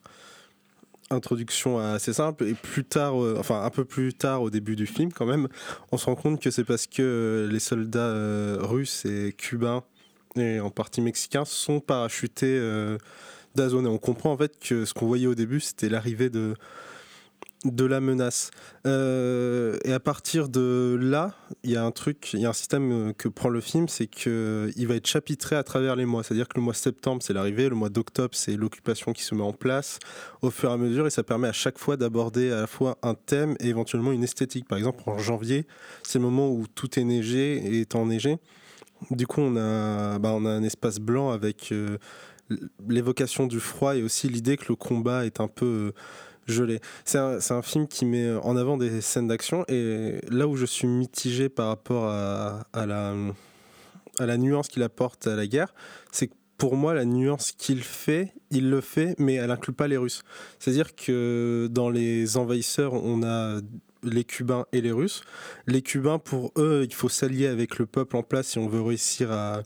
introduction 1.11 1.79
assez 1.79 2.13
simple. 2.13 2.45
Et 2.45 2.55
plus 2.55 2.85
tard, 2.85 3.15
enfin, 3.39 3.63
un 3.63 3.71
peu 3.71 3.85
plus 3.85 4.15
tard, 4.15 4.43
au 4.43 4.51
début 4.51 4.77
du 4.77 4.87
film, 4.87 5.13
quand 5.13 5.27
même, 5.27 5.49
on 5.93 5.99
se 5.99 6.07
rend 6.07 6.17
compte 6.17 6.41
que 6.41 6.51
c'est 6.51 6.65
parce 6.65 6.87
que 6.87 7.49
les 7.51 7.61
soldats 7.61 8.59
russes 8.61 9.05
et 9.05 9.35
cubains 9.37 9.83
et 10.37 10.61
en 10.61 10.71
partie 10.71 11.01
mexicains 11.01 11.45
sont 11.45 11.81
parachutés 11.81 12.61
d'Azone. 13.55 13.87
Et 13.87 13.89
on 13.89 13.99
comprend 13.99 14.33
en 14.33 14.37
fait 14.37 14.59
que 14.61 14.85
ce 14.85 14.93
qu'on 14.93 15.07
voyait 15.07 15.27
au 15.27 15.35
début, 15.35 15.61
c'était 15.61 15.89
l'arrivée 15.89 16.31
de, 16.31 16.55
de 17.65 17.85
la 17.85 18.01
menace. 18.01 18.51
Euh, 18.87 19.77
et 19.85 19.93
à 19.93 20.01
partir 20.01 20.49
de 20.49 20.97
là, 21.01 21.35
il 21.65 21.71
y 21.73 21.77
a 21.77 21.85
un 21.85 21.91
truc, 21.91 22.31
il 22.33 22.41
y 22.41 22.47
a 22.47 22.51
un 22.51 22.53
système 22.55 22.93
euh, 22.93 23.13
que 23.13 23.29
prend 23.29 23.49
le 23.49 23.61
film, 23.61 23.89
c'est 23.89 24.07
que 24.07 24.71
il 24.77 24.87
va 24.87 24.95
être 24.95 25.07
chapitré 25.07 25.57
à 25.57 25.65
travers 25.65 25.97
les 25.97 26.05
mois. 26.05 26.23
C'est-à-dire 26.23 26.49
que 26.49 26.57
le 26.57 26.63
mois 26.63 26.73
de 26.73 26.79
septembre, 26.79 27.23
c'est 27.23 27.33
l'arrivée, 27.33 27.69
le 27.69 27.75
mois 27.75 27.89
d'octobre, 27.89 28.35
c'est 28.35 28.57
l'occupation 28.57 29.13
qui 29.13 29.23
se 29.23 29.35
met 29.35 29.43
en 29.43 29.53
place 29.53 29.99
au 30.43 30.51
fur 30.51 30.71
et 30.71 30.73
à 30.73 30.77
mesure, 30.77 31.07
et 31.07 31.11
ça 31.11 31.23
permet 31.23 31.49
à 31.49 31.53
chaque 31.53 31.79
fois 31.79 31.97
d'aborder 31.97 32.53
à 32.53 32.61
la 32.61 32.67
fois 32.67 32.99
un 33.03 33.15
thème 33.15 33.57
et 33.61 33.69
éventuellement 33.69 34.13
une 34.13 34.23
esthétique. 34.23 34.69
Par 34.69 34.79
exemple, 34.79 35.03
en 35.07 35.19
janvier, 35.19 35.67
c'est 36.05 36.19
le 36.19 36.25
moment 36.25 36.51
où 36.51 36.67
tout 36.73 36.99
est 36.99 37.05
neigé 37.05 37.57
et 37.57 37.81
est 37.81 37.95
enneigé. 37.95 38.39
Du 39.11 39.27
coup, 39.27 39.41
on 39.41 39.57
a, 39.57 40.19
bah, 40.19 40.33
on 40.33 40.45
a 40.45 40.51
un 40.51 40.63
espace 40.63 40.99
blanc 40.99 41.31
avec 41.31 41.71
euh, 41.71 41.99
l'évocation 42.89 43.47
du 43.47 43.61
froid 43.61 43.97
et 43.97 44.03
aussi 44.03 44.29
l'idée 44.29 44.57
que 44.57 44.67
le 44.69 44.77
combat 44.77 45.27
est 45.27 45.41
un 45.41 45.49
peu 45.49 45.93
C'est 47.05 47.19
un, 47.19 47.41
c'est 47.41 47.55
un 47.55 47.63
film 47.63 47.87
qui 47.87 48.07
met 48.07 48.33
en 48.33 48.57
avant 48.57 48.79
des 48.79 49.01
scènes 49.01 49.29
d'action 49.29 49.65
et 49.69 50.21
là 50.31 50.49
où 50.49 50.57
je 50.57 50.65
suis 50.65 50.89
mitigé 50.89 51.49
par 51.49 51.69
rapport 51.69 52.07
à, 52.07 52.65
la, 52.75 54.37
nuance 54.37 54.69
qu'il 54.69 54.83
apporte 54.83 55.27
à 55.27 55.37
la 55.37 55.47
guerre, 55.47 55.75
c'est 56.11 56.29
que 56.29 56.35
pour 56.57 56.77
moi, 56.77 56.93
la 56.93 57.05
nuance 57.05 57.53
qu'il 57.53 57.83
fait, 57.83 58.33
il 58.51 58.69
le 58.69 58.81
fait, 58.81 59.15
mais 59.19 59.35
elle 59.35 59.53
inclut 59.53 59.73
pas 59.73 59.87
les 59.87 59.97
Russes. 59.97 60.23
C'est-à-dire 60.59 60.97
que 60.97 61.69
dans 61.71 61.89
les 61.89 62.37
envahisseurs, 62.37 62.95
on 62.95 63.23
a 63.23 63.61
les 64.03 64.25
Cubains 64.25 64.67
et 64.73 64.81
les 64.81 64.91
Russes. 64.91 65.23
Les 65.69 65.83
Cubains, 65.83 66.19
pour 66.19 66.51
eux, 66.57 66.85
il 66.85 66.95
faut 66.95 67.09
s'allier 67.09 67.47
avec 67.47 67.79
le 67.79 67.87
peuple 67.87 68.17
en 68.17 68.25
place 68.25 68.49
si 68.49 68.59
on 68.59 68.67
veut 68.67 68.81
réussir 68.81 69.31
à, 69.31 69.63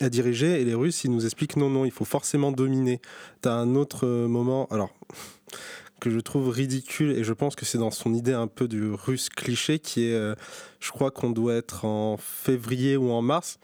à 0.00 0.08
diriger. 0.08 0.60
Et 0.60 0.64
les 0.64 0.74
Russes, 0.74 1.02
ils 1.02 1.10
nous 1.10 1.24
expliquent 1.24 1.56
non, 1.56 1.70
non, 1.70 1.84
il 1.84 1.90
faut 1.90 2.04
forcément 2.04 2.52
dominer. 2.52 3.00
Tu 3.42 3.48
as 3.48 3.54
un 3.54 3.74
autre 3.74 4.06
moment, 4.06 4.68
alors 4.70 4.94
que 6.00 6.10
je 6.10 6.20
trouve 6.20 6.48
ridicule, 6.50 7.12
et 7.12 7.24
je 7.24 7.32
pense 7.32 7.56
que 7.56 7.64
c'est 7.64 7.78
dans 7.78 7.90
son 7.90 8.14
idée 8.14 8.32
un 8.32 8.46
peu 8.46 8.68
du 8.68 8.90
russe 8.90 9.28
cliché, 9.28 9.78
qui 9.78 10.08
est, 10.08 10.14
euh, 10.14 10.34
je 10.80 10.90
crois 10.90 11.10
qu'on 11.10 11.30
doit 11.30 11.54
être 11.54 11.84
en 11.84 12.16
février 12.16 12.96
ou 12.96 13.10
en 13.10 13.22
mars. 13.22 13.58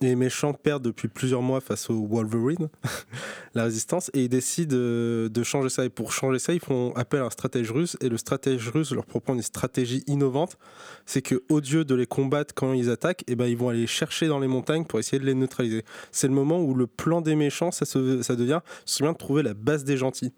Et 0.00 0.06
les 0.06 0.16
méchants 0.16 0.52
perdent 0.52 0.82
depuis 0.82 1.08
plusieurs 1.08 1.42
mois 1.42 1.60
face 1.60 1.88
au 1.90 2.06
Wolverine, 2.06 2.68
la 3.54 3.64
résistance, 3.64 4.10
et 4.14 4.24
ils 4.24 4.28
décident 4.28 4.76
de 4.76 5.42
changer 5.42 5.68
ça. 5.68 5.84
Et 5.84 5.88
pour 5.88 6.12
changer 6.12 6.38
ça, 6.38 6.52
ils 6.52 6.60
font 6.60 6.92
appel 6.96 7.20
à 7.20 7.26
un 7.26 7.30
stratège 7.30 7.70
russe, 7.70 7.96
et 8.00 8.08
le 8.08 8.18
stratège 8.18 8.68
russe 8.68 8.92
leur 8.92 9.06
propose 9.06 9.36
une 9.36 9.42
stratégie 9.42 10.02
innovante. 10.06 10.58
C'est 11.06 11.22
que, 11.22 11.42
au 11.48 11.60
lieu 11.60 11.84
de 11.84 11.94
les 11.94 12.06
combattre 12.06 12.52
quand 12.54 12.72
ils 12.72 12.90
attaquent, 12.90 13.22
eh 13.26 13.36
ben, 13.36 13.46
ils 13.46 13.56
vont 13.56 13.68
aller 13.68 13.86
chercher 13.86 14.26
dans 14.28 14.38
les 14.38 14.48
montagnes 14.48 14.84
pour 14.84 14.98
essayer 14.98 15.18
de 15.18 15.26
les 15.26 15.34
neutraliser. 15.34 15.84
C'est 16.10 16.26
le 16.26 16.34
moment 16.34 16.60
où 16.60 16.74
le 16.74 16.86
plan 16.86 17.20
des 17.20 17.36
méchants, 17.36 17.70
ça, 17.70 17.86
ça 17.86 17.98
devient, 18.00 18.60
c'est 18.84 19.02
bien 19.02 19.12
de 19.12 19.18
trouver 19.18 19.42
la 19.42 19.54
base 19.54 19.84
des 19.84 19.96
gentils. 19.96 20.32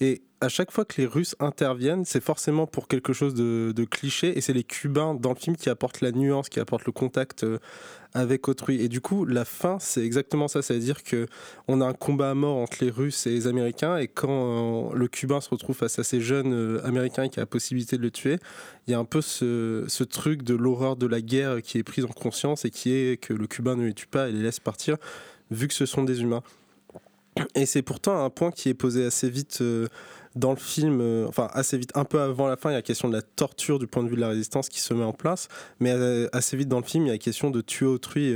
Et 0.00 0.22
à 0.40 0.48
chaque 0.48 0.70
fois 0.70 0.86
que 0.86 0.98
les 0.98 1.06
Russes 1.06 1.36
interviennent, 1.38 2.06
c'est 2.06 2.22
forcément 2.22 2.66
pour 2.66 2.88
quelque 2.88 3.12
chose 3.12 3.34
de, 3.34 3.84
cliché, 3.84 4.36
et 4.36 4.40
c'est 4.40 4.54
les 4.54 4.64
Cubains 4.64 5.14
dans 5.14 5.30
le 5.30 5.36
film 5.36 5.56
qui 5.56 5.68
apportent 5.68 6.00
la 6.00 6.12
nuance, 6.12 6.48
qui 6.48 6.60
apportent 6.60 6.86
le 6.86 6.92
contact 6.92 7.44
euh, 7.44 7.58
avec 8.14 8.48
autrui. 8.48 8.80
Et 8.80 8.88
du 8.88 9.02
coup, 9.02 9.26
la 9.26 9.44
fin, 9.44 9.78
c'est 9.78 10.02
exactement 10.02 10.48
ça. 10.48 10.62
Ça 10.62 10.72
veut 10.72 10.80
dire 10.80 11.02
que 11.02 11.26
on 11.68 11.82
a 11.82 11.86
un 11.86 11.92
combat 11.92 12.30
à 12.30 12.34
mort 12.34 12.56
entre 12.56 12.82
les 12.82 12.90
Russes 12.90 13.26
et 13.26 13.30
les 13.30 13.46
Américains, 13.46 13.98
et 13.98 14.08
quand 14.08 14.90
euh, 14.92 14.96
le 14.96 15.08
Cubain 15.08 15.42
se 15.42 15.50
retrouve 15.50 15.76
face 15.76 15.98
à 15.98 16.04
ces 16.04 16.22
jeunes 16.22 16.54
euh, 16.54 16.86
Américains 16.86 17.28
qui 17.28 17.38
a 17.38 17.42
la 17.42 17.46
possibilité 17.46 17.98
de 17.98 18.02
le 18.02 18.10
tuer, 18.10 18.38
il 18.86 18.92
y 18.92 18.94
a 18.94 18.98
un 18.98 19.04
peu 19.04 19.20
ce, 19.20 19.84
ce 19.88 20.04
truc 20.04 20.42
de 20.42 20.54
l'horreur 20.54 20.96
de 20.96 21.06
la 21.06 21.20
guerre 21.20 21.60
qui 21.60 21.76
est 21.76 21.82
prise 21.82 22.06
en 22.06 22.08
conscience 22.08 22.64
et 22.64 22.70
qui 22.70 22.92
est 22.92 23.20
que 23.20 23.34
le 23.34 23.46
Cubain 23.46 23.76
ne 23.76 23.84
les 23.84 23.94
tue 23.94 24.06
pas 24.06 24.30
et 24.30 24.32
les 24.32 24.42
laisse 24.42 24.60
partir, 24.60 24.96
vu 25.50 25.68
que 25.68 25.74
ce 25.74 25.84
sont 25.84 26.04
des 26.04 26.22
humains. 26.22 26.42
Et 27.54 27.66
c'est 27.66 27.82
pourtant 27.82 28.24
un 28.24 28.30
point 28.30 28.50
qui 28.50 28.68
est 28.68 28.74
posé 28.74 29.04
assez 29.04 29.30
vite 29.30 29.58
euh, 29.60 29.88
dans 30.34 30.50
le 30.50 30.56
film, 30.56 31.00
euh, 31.00 31.26
enfin 31.28 31.48
assez 31.52 31.78
vite, 31.78 31.92
un 31.94 32.04
peu 32.04 32.20
avant 32.20 32.46
la 32.46 32.56
fin, 32.56 32.70
il 32.70 32.72
y 32.72 32.76
a 32.76 32.78
la 32.78 32.82
question 32.82 33.08
de 33.08 33.14
la 33.14 33.22
torture 33.22 33.78
du 33.78 33.86
point 33.86 34.02
de 34.02 34.08
vue 34.08 34.16
de 34.16 34.20
la 34.20 34.28
résistance 34.28 34.68
qui 34.68 34.80
se 34.80 34.94
met 34.94 35.04
en 35.04 35.12
place, 35.12 35.48
mais 35.78 35.92
euh, 35.92 36.28
assez 36.32 36.56
vite 36.56 36.68
dans 36.68 36.78
le 36.78 36.84
film, 36.84 37.04
il 37.04 37.06
y 37.08 37.10
a 37.10 37.14
la 37.14 37.18
question 37.18 37.50
de 37.50 37.60
tuer 37.60 37.86
autrui 37.86 38.34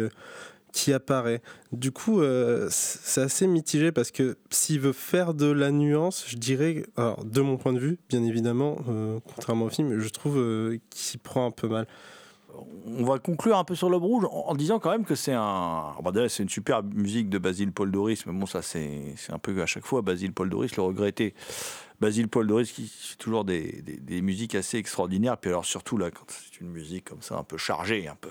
qui 0.72 0.92
apparaît. 0.92 1.40
Du 1.70 1.92
coup, 1.92 2.20
c'est 2.68 3.20
assez 3.20 3.46
mitigé 3.46 3.92
parce 3.92 4.10
que 4.10 4.36
s'il 4.50 4.80
veut 4.80 4.92
faire 4.92 5.32
de 5.32 5.46
la 5.46 5.70
nuance, 5.70 6.24
je 6.26 6.36
dirais, 6.36 6.84
alors 6.96 7.24
de 7.24 7.40
mon 7.40 7.56
point 7.56 7.72
de 7.72 7.78
vue, 7.78 7.98
bien 8.08 8.24
évidemment, 8.24 8.78
contrairement 9.24 9.66
au 9.66 9.70
film, 9.70 10.00
je 10.00 10.08
trouve 10.08 10.76
qu'il 10.90 11.20
prend 11.20 11.46
un 11.46 11.52
peu 11.52 11.68
mal. 11.68 11.86
On 12.98 13.04
va 13.04 13.18
conclure 13.18 13.56
un 13.58 13.64
peu 13.64 13.74
sur 13.74 13.88
l'Aube 13.90 14.04
Rouge 14.04 14.24
en, 14.30 14.54
disant 14.54 14.78
quand 14.78 14.90
même 14.90 15.04
que 15.04 15.14
c'est 15.14 15.32
un. 15.32 15.94
Bon, 16.02 16.10
déjà, 16.10 16.28
c'est 16.28 16.42
une 16.42 16.48
super 16.48 16.82
musique 16.82 17.28
de 17.28 17.38
Basile 17.38 17.72
Paul 17.72 17.90
Doris, 17.90 18.24
mais 18.26 18.32
bon, 18.32 18.46
ça, 18.46 18.62
c'est 18.62 19.14
un 19.30 19.38
peu 19.38 19.60
à 19.62 19.66
chaque 19.66 19.84
fois 19.86 20.02
Basile 20.02 20.32
Paul 20.32 20.50
Doris, 20.50 20.76
le 20.76 20.82
regretté. 20.82 21.34
Basile 22.00 22.28
Paul 22.28 22.46
Doris 22.46 22.70
qui 22.72 22.86
fait 22.86 23.16
toujours 23.16 23.44
des, 23.44 23.82
des- 23.82 24.20
musiques 24.20 24.54
assez 24.54 24.76
extraordinaires. 24.78 25.38
Puis 25.38 25.50
alors, 25.50 25.64
surtout, 25.64 25.96
là, 25.96 26.10
quand 26.10 26.24
c'est 26.28 26.60
une 26.60 26.68
musique 26.70 27.04
comme 27.06 27.22
ça, 27.22 27.36
un 27.36 27.44
peu 27.44 27.56
chargée, 27.56 28.06
un 28.08 28.16
peu. 28.16 28.30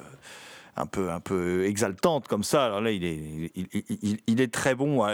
Un 0.75 0.87
peu, 0.87 1.11
un 1.11 1.19
peu 1.19 1.65
exaltante 1.65 2.27
comme 2.27 2.43
ça. 2.43 2.65
Alors 2.65 2.81
là, 2.81 2.89
il 2.89 3.03
est, 3.03 3.51
il, 3.53 4.17
il- 4.25 4.41
est 4.41 4.51
très 4.51 4.73
bon. 4.73 5.05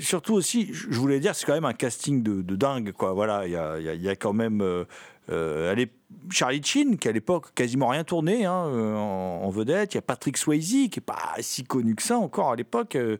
Surtout 0.00 0.34
aussi, 0.34 0.70
je 0.72 0.98
voulais 0.98 1.20
dire, 1.20 1.36
c'est 1.36 1.46
quand 1.46 1.52
même 1.54 1.64
un 1.64 1.72
casting 1.74 2.24
de, 2.24 2.42
dingue. 2.56 2.90
Quoi. 2.90 3.12
Voilà, 3.12 3.46
il 3.46 3.52
y 3.52 3.56
a, 3.56 3.78
y 3.78 4.08
a- 4.08 4.16
quand 4.16 4.32
même 4.32 4.60
euh, 4.62 4.84
euh, 5.30 5.70
allez, 5.70 5.88
Charlie 6.30 6.62
Chin, 6.62 6.96
qui 6.96 7.08
à 7.08 7.12
l'époque 7.12 7.52
quasiment 7.54 7.88
rien 7.88 8.04
tourné 8.04 8.44
hein, 8.44 8.66
euh, 8.66 8.94
en, 8.96 9.48
vedette. 9.50 9.94
Il 9.94 9.96
y 9.96 9.98
a 9.98 10.02
Patrick 10.02 10.36
Swayze, 10.36 10.88
qui 10.90 10.90
n'est 10.96 11.02
pas 11.04 11.34
si 11.40 11.64
connu 11.64 11.94
que 11.94 12.02
ça 12.02 12.18
encore 12.18 12.50
à 12.50 12.56
l'époque. 12.56 12.96
Euh, 12.96 13.16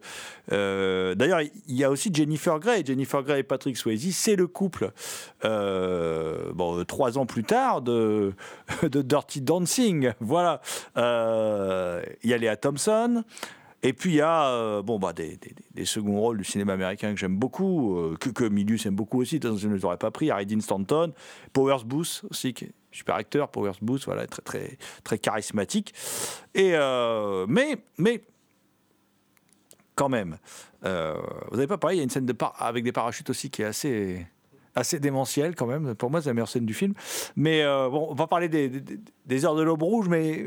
euh, 0.51 1.15
D'ailleurs, 1.15 1.41
il 1.41 1.75
y 1.75 1.83
a 1.83 1.89
aussi 1.89 2.09
Jennifer 2.13 2.59
Grey. 2.59 2.83
Jennifer 2.85 3.23
Grey 3.23 3.39
et 3.39 3.43
Patrick 3.43 3.77
Swayze, 3.77 4.15
c'est 4.15 4.35
le 4.35 4.47
couple, 4.47 4.91
bon, 5.43 6.83
trois 6.87 7.17
ans 7.17 7.25
plus 7.25 7.43
tard, 7.43 7.81
de, 7.81 8.33
de 8.83 9.01
Dirty 9.01 9.41
Dancing. 9.41 10.11
Voilà. 10.19 10.61
Il 10.95 12.29
y 12.29 12.33
a 12.33 12.37
Léa 12.37 12.55
Thompson. 12.55 13.23
Et 13.83 13.93
puis 13.93 14.11
il 14.11 14.15
y 14.17 14.21
a 14.21 14.81
bon, 14.83 14.99
bah, 14.99 15.11
des, 15.11 15.39
des- 15.73 15.85
seconds 15.85 16.19
rôles 16.19 16.37
du 16.37 16.43
cinéma 16.43 16.73
américain 16.73 17.13
que 17.13 17.19
j'aime 17.19 17.35
beaucoup, 17.35 17.99
que, 18.19 18.29
que 18.29 18.43
Milius 18.43 18.85
aime 18.85 18.95
beaucoup 18.95 19.19
aussi, 19.21 19.39
je 19.41 19.67
ne 19.67 19.73
les 19.73 19.83
aurais 19.83 19.97
pas 19.97 20.11
pris. 20.11 20.29
Harry 20.29 20.45
Dean 20.45 20.61
Stanton, 20.61 21.13
Powers 21.51 21.83
Booth 21.83 22.23
aussi, 22.29 22.53
qui 22.53 22.69
super 22.91 23.15
acteur, 23.15 23.49
Powers 23.49 23.77
Booth, 23.81 24.05
voilà, 24.05 24.27
très, 24.27 24.41
très, 24.41 24.77
très 25.03 25.17
charismatique. 25.17 25.93
Et, 26.53 26.71
euh, 26.73 27.45
mais, 27.47 27.77
mais 27.97 28.21
quand 29.95 30.09
même, 30.09 30.37
euh, 30.83 31.15
vous 31.49 31.55
n'avez 31.55 31.67
pas 31.67 31.77
parlé, 31.77 31.97
il 31.97 31.99
y 31.99 32.01
a 32.01 32.03
une 32.03 32.09
scène 32.09 32.27
avec 32.59 32.83
des 32.83 32.91
parachutes 32.91 33.29
aussi 33.29 33.49
qui 33.49 33.61
est 33.61 33.65
assez 33.65 34.25
assez 34.75 34.99
démentielle 34.99 35.55
quand 35.55 35.65
même. 35.65 35.95
Pour 35.95 36.09
moi, 36.09 36.21
c'est 36.21 36.29
la 36.29 36.33
meilleure 36.33 36.49
scène 36.49 36.65
du 36.65 36.73
film. 36.73 36.93
Mais 37.35 37.61
euh, 37.63 37.89
bon, 37.89 38.07
on 38.09 38.13
va 38.13 38.27
parler 38.27 38.49
des, 38.49 39.45
heures 39.45 39.55
de 39.55 39.61
l'aube 39.61 39.83
rouge, 39.83 40.07
mais 40.07 40.45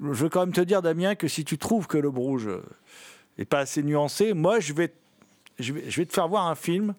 je 0.00 0.06
veux 0.06 0.28
quand 0.28 0.40
même 0.40 0.52
te 0.52 0.60
dire, 0.60 0.82
Damien, 0.82 1.14
que 1.14 1.28
si 1.28 1.44
tu 1.44 1.58
trouves 1.58 1.86
que 1.86 1.98
l'aube 1.98 2.18
rouge 2.18 2.48
euh, 2.48 2.62
est 3.38 3.44
pas 3.44 3.60
assez 3.60 3.82
nuancé, 3.82 4.32
moi, 4.32 4.60
je 4.60 4.72
vais, 4.72 4.92
je 5.58 5.72
vais 5.72 6.06
te 6.06 6.12
faire 6.12 6.28
voir 6.28 6.46
un 6.46 6.54
film 6.54 6.94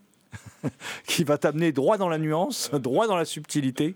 qui 1.05 1.23
va 1.23 1.37
t'amener 1.37 1.71
droit 1.71 1.97
dans 1.97 2.09
la 2.09 2.17
nuance, 2.17 2.71
droit 2.73 3.07
dans 3.07 3.17
la 3.17 3.25
subtilité. 3.25 3.95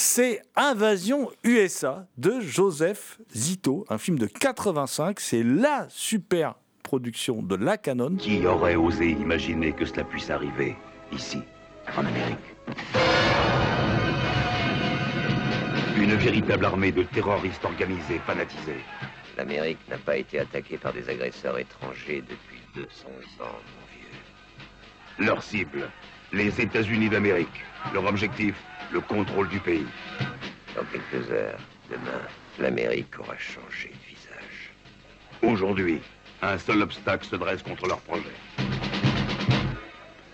C'est 0.00 0.42
Invasion 0.54 1.28
USA 1.42 2.06
de 2.18 2.38
Joseph 2.38 3.18
Zito, 3.34 3.84
un 3.88 3.98
film 3.98 4.16
de 4.16 4.26
85. 4.26 5.18
C'est 5.18 5.42
la 5.42 5.88
super 5.90 6.54
production 6.84 7.42
de 7.42 7.56
la 7.56 7.76
Canon. 7.78 8.14
Qui 8.14 8.46
aurait 8.46 8.76
osé 8.76 9.10
imaginer 9.10 9.72
que 9.72 9.84
cela 9.84 10.04
puisse 10.04 10.30
arriver 10.30 10.76
ici, 11.10 11.42
en 11.96 12.06
Amérique? 12.06 12.38
Une 15.96 16.14
véritable 16.14 16.64
armée 16.64 16.92
de 16.92 17.02
terroristes 17.02 17.64
organisés, 17.64 18.20
fanatisés. 18.24 18.84
L'Amérique 19.36 19.80
n'a 19.88 19.98
pas 19.98 20.16
été 20.16 20.38
attaquée 20.38 20.78
par 20.78 20.92
des 20.92 21.08
agresseurs 21.08 21.58
étrangers 21.58 22.22
depuis 22.22 22.60
200 22.76 22.86
ans, 23.40 23.46
mon 23.48 23.86
vieux. 25.18 25.26
Leur 25.26 25.42
cible, 25.42 25.90
les 26.32 26.60
États-Unis 26.60 27.08
d'Amérique. 27.08 27.64
Leur 27.92 28.04
objectif, 28.06 28.54
le 28.90 29.00
contrôle 29.00 29.48
du 29.48 29.60
pays. 29.60 29.86
Dans 30.74 30.84
quelques 30.84 31.30
heures, 31.30 31.58
demain, 31.90 32.20
l'Amérique 32.58 33.18
aura 33.18 33.36
changé 33.36 33.88
de 33.88 34.08
visage. 34.08 34.72
Aujourd'hui, 35.42 36.00
un 36.42 36.58
seul 36.58 36.82
obstacle 36.82 37.26
se 37.26 37.36
dresse 37.36 37.62
contre 37.62 37.86
leur 37.86 38.00
projet. 38.00 38.24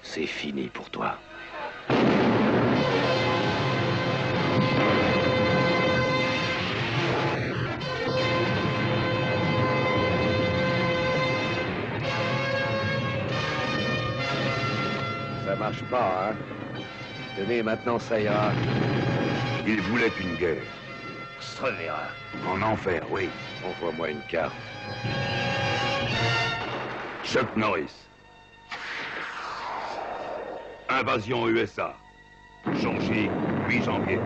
C'est 0.03 0.27
fini 0.27 0.69
pour 0.69 0.91
toi. 0.91 1.19
Ça 15.47 15.57
marche 15.57 15.83
pas, 15.91 16.31
hein? 16.31 16.37
Tenez, 17.37 17.63
maintenant 17.63 17.99
ça 17.99 18.21
ira. 18.21 18.53
Ils 19.67 19.81
voulaient 19.83 20.13
une 20.21 20.37
guerre. 20.37 20.63
Se 21.41 21.65
verra. 21.65 22.09
En 22.49 22.63
enfer, 22.63 23.03
oui. 23.11 23.29
Envoie-moi 23.65 24.11
une 24.11 24.23
carte. 24.29 24.55
Chuck 27.25 27.57
Norris. 27.57 27.93
Invasion 30.89 31.49
USA. 31.49 31.97
Chongqing, 32.81 33.31
8 33.69 33.83
janvier. 33.83 34.21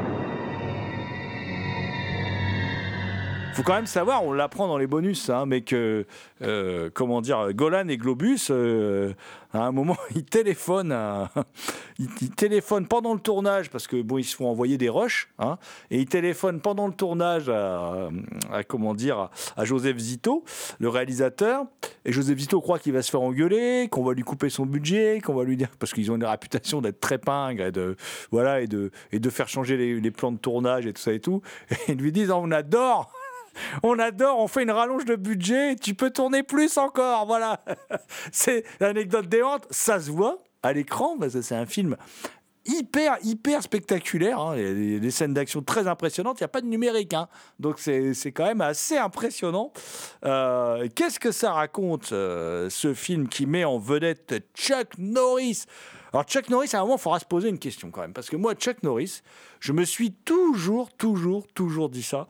Faut 3.58 3.64
quand 3.64 3.74
même 3.74 3.86
savoir, 3.88 4.22
on 4.22 4.32
l'apprend 4.32 4.68
dans 4.68 4.78
les 4.78 4.86
bonus, 4.86 5.30
hein, 5.30 5.44
mais 5.44 5.62
que, 5.62 6.06
euh, 6.42 6.90
comment 6.94 7.20
dire, 7.20 7.52
Golan 7.54 7.88
et 7.88 7.96
Globus, 7.96 8.50
euh, 8.52 9.12
à 9.52 9.64
un 9.64 9.72
moment, 9.72 9.96
ils 10.14 10.24
téléphonent, 10.24 10.92
à- 10.92 11.28
ils, 11.98 12.30
téléphonent 12.30 12.86
pendant 12.86 13.14
le 13.14 13.18
tournage, 13.18 13.68
parce 13.68 13.88
que 13.88 14.00
bon, 14.00 14.18
ils 14.18 14.22
se 14.24 14.36
font 14.36 14.46
envoyer 14.48 14.78
des 14.78 14.88
rushs, 14.88 15.28
hein, 15.40 15.58
et 15.90 15.98
ils 15.98 16.06
téléphonent 16.06 16.60
pendant 16.60 16.86
le 16.86 16.92
tournage 16.92 17.48
à, 17.48 18.10
comment 18.68 18.94
dire, 18.94 19.28
à 19.56 19.64
Joseph 19.64 19.98
Zito, 19.98 20.44
le 20.78 20.88
réalisateur, 20.88 21.64
et 22.04 22.12
Joseph 22.12 22.38
Zito 22.38 22.60
croit 22.60 22.78
qu'il 22.78 22.92
va 22.92 23.02
se 23.02 23.10
faire 23.10 23.22
engueuler, 23.22 23.88
qu'on 23.90 24.04
va 24.04 24.12
lui 24.12 24.22
couper 24.22 24.50
son 24.50 24.66
budget, 24.66 25.20
qu'on 25.20 25.34
va 25.34 25.42
lui 25.42 25.56
dire, 25.56 25.70
parce 25.80 25.92
qu'ils 25.92 26.12
ont 26.12 26.14
une 26.14 26.24
réputation 26.24 26.80
d'être 26.80 27.00
très 27.00 27.18
pingres 27.18 27.64
et 27.64 27.72
de, 27.72 27.96
voilà, 28.30 28.60
et 28.60 28.68
de, 28.68 28.92
et 29.10 29.18
de 29.18 29.30
faire 29.30 29.48
changer 29.48 29.76
les, 29.76 30.00
les 30.00 30.10
plans 30.12 30.30
de 30.30 30.38
tournage 30.38 30.86
et 30.86 30.92
tout 30.92 31.02
ça 31.02 31.12
et 31.12 31.18
tout, 31.18 31.42
et 31.72 31.92
ils 31.92 31.98
lui 31.98 32.12
disent, 32.12 32.30
on 32.30 32.52
adore 32.52 33.12
on 33.82 33.98
adore, 33.98 34.38
on 34.38 34.48
fait 34.48 34.62
une 34.62 34.70
rallonge 34.70 35.04
de 35.04 35.16
budget, 35.16 35.76
tu 35.76 35.94
peux 35.94 36.10
tourner 36.10 36.42
plus 36.42 36.76
encore, 36.78 37.26
voilà. 37.26 37.64
C'est 38.32 38.64
l'anecdote 38.80 39.28
déante, 39.28 39.66
ça 39.70 40.00
se 40.00 40.10
voit 40.10 40.38
à 40.62 40.72
l'écran, 40.72 41.16
parce 41.18 41.34
que 41.34 41.42
c'est 41.42 41.54
un 41.54 41.66
film 41.66 41.96
hyper, 42.66 43.16
hyper 43.22 43.62
spectaculaire. 43.62 44.40
hein. 44.40 44.54
Il 44.56 44.92
y 44.92 44.96
a 44.96 44.98
des, 44.98 45.10
scènes 45.10 45.32
d'action 45.34 45.62
très 45.62 45.86
impressionnantes. 45.86 46.38
Il 46.40 46.42
n'y 46.42 46.46
a 46.46 46.48
pas 46.48 46.60
de 46.60 46.66
numérique. 46.66 47.14
hein. 47.14 47.28
Donc, 47.58 47.78
c'est 47.78 48.12
c'est 48.14 48.32
quand 48.32 48.44
même 48.44 48.60
assez 48.60 48.98
impressionnant. 48.98 49.72
Euh, 50.24 50.86
Qu'est-ce 50.94 51.18
que 51.18 51.32
ça 51.32 51.52
raconte, 51.52 52.12
euh, 52.12 52.68
ce 52.70 52.92
film 52.94 53.28
qui 53.28 53.46
met 53.46 53.64
en 53.64 53.78
vedette 53.78 54.34
Chuck 54.54 54.88
Norris? 54.98 55.64
Alors, 56.12 56.24
Chuck 56.24 56.48
Norris, 56.48 56.70
à 56.72 56.78
un 56.78 56.82
moment, 56.82 56.96
il 56.96 57.00
faudra 57.00 57.18
se 57.18 57.24
poser 57.24 57.48
une 57.48 57.58
question 57.58 57.90
quand 57.90 58.00
même. 58.00 58.12
Parce 58.12 58.30
que 58.30 58.36
moi, 58.36 58.54
Chuck 58.54 58.82
Norris, 58.82 59.22
je 59.60 59.72
me 59.72 59.84
suis 59.84 60.12
toujours, 60.12 60.90
toujours, 60.92 61.46
toujours 61.48 61.88
dit 61.88 62.02
ça. 62.02 62.26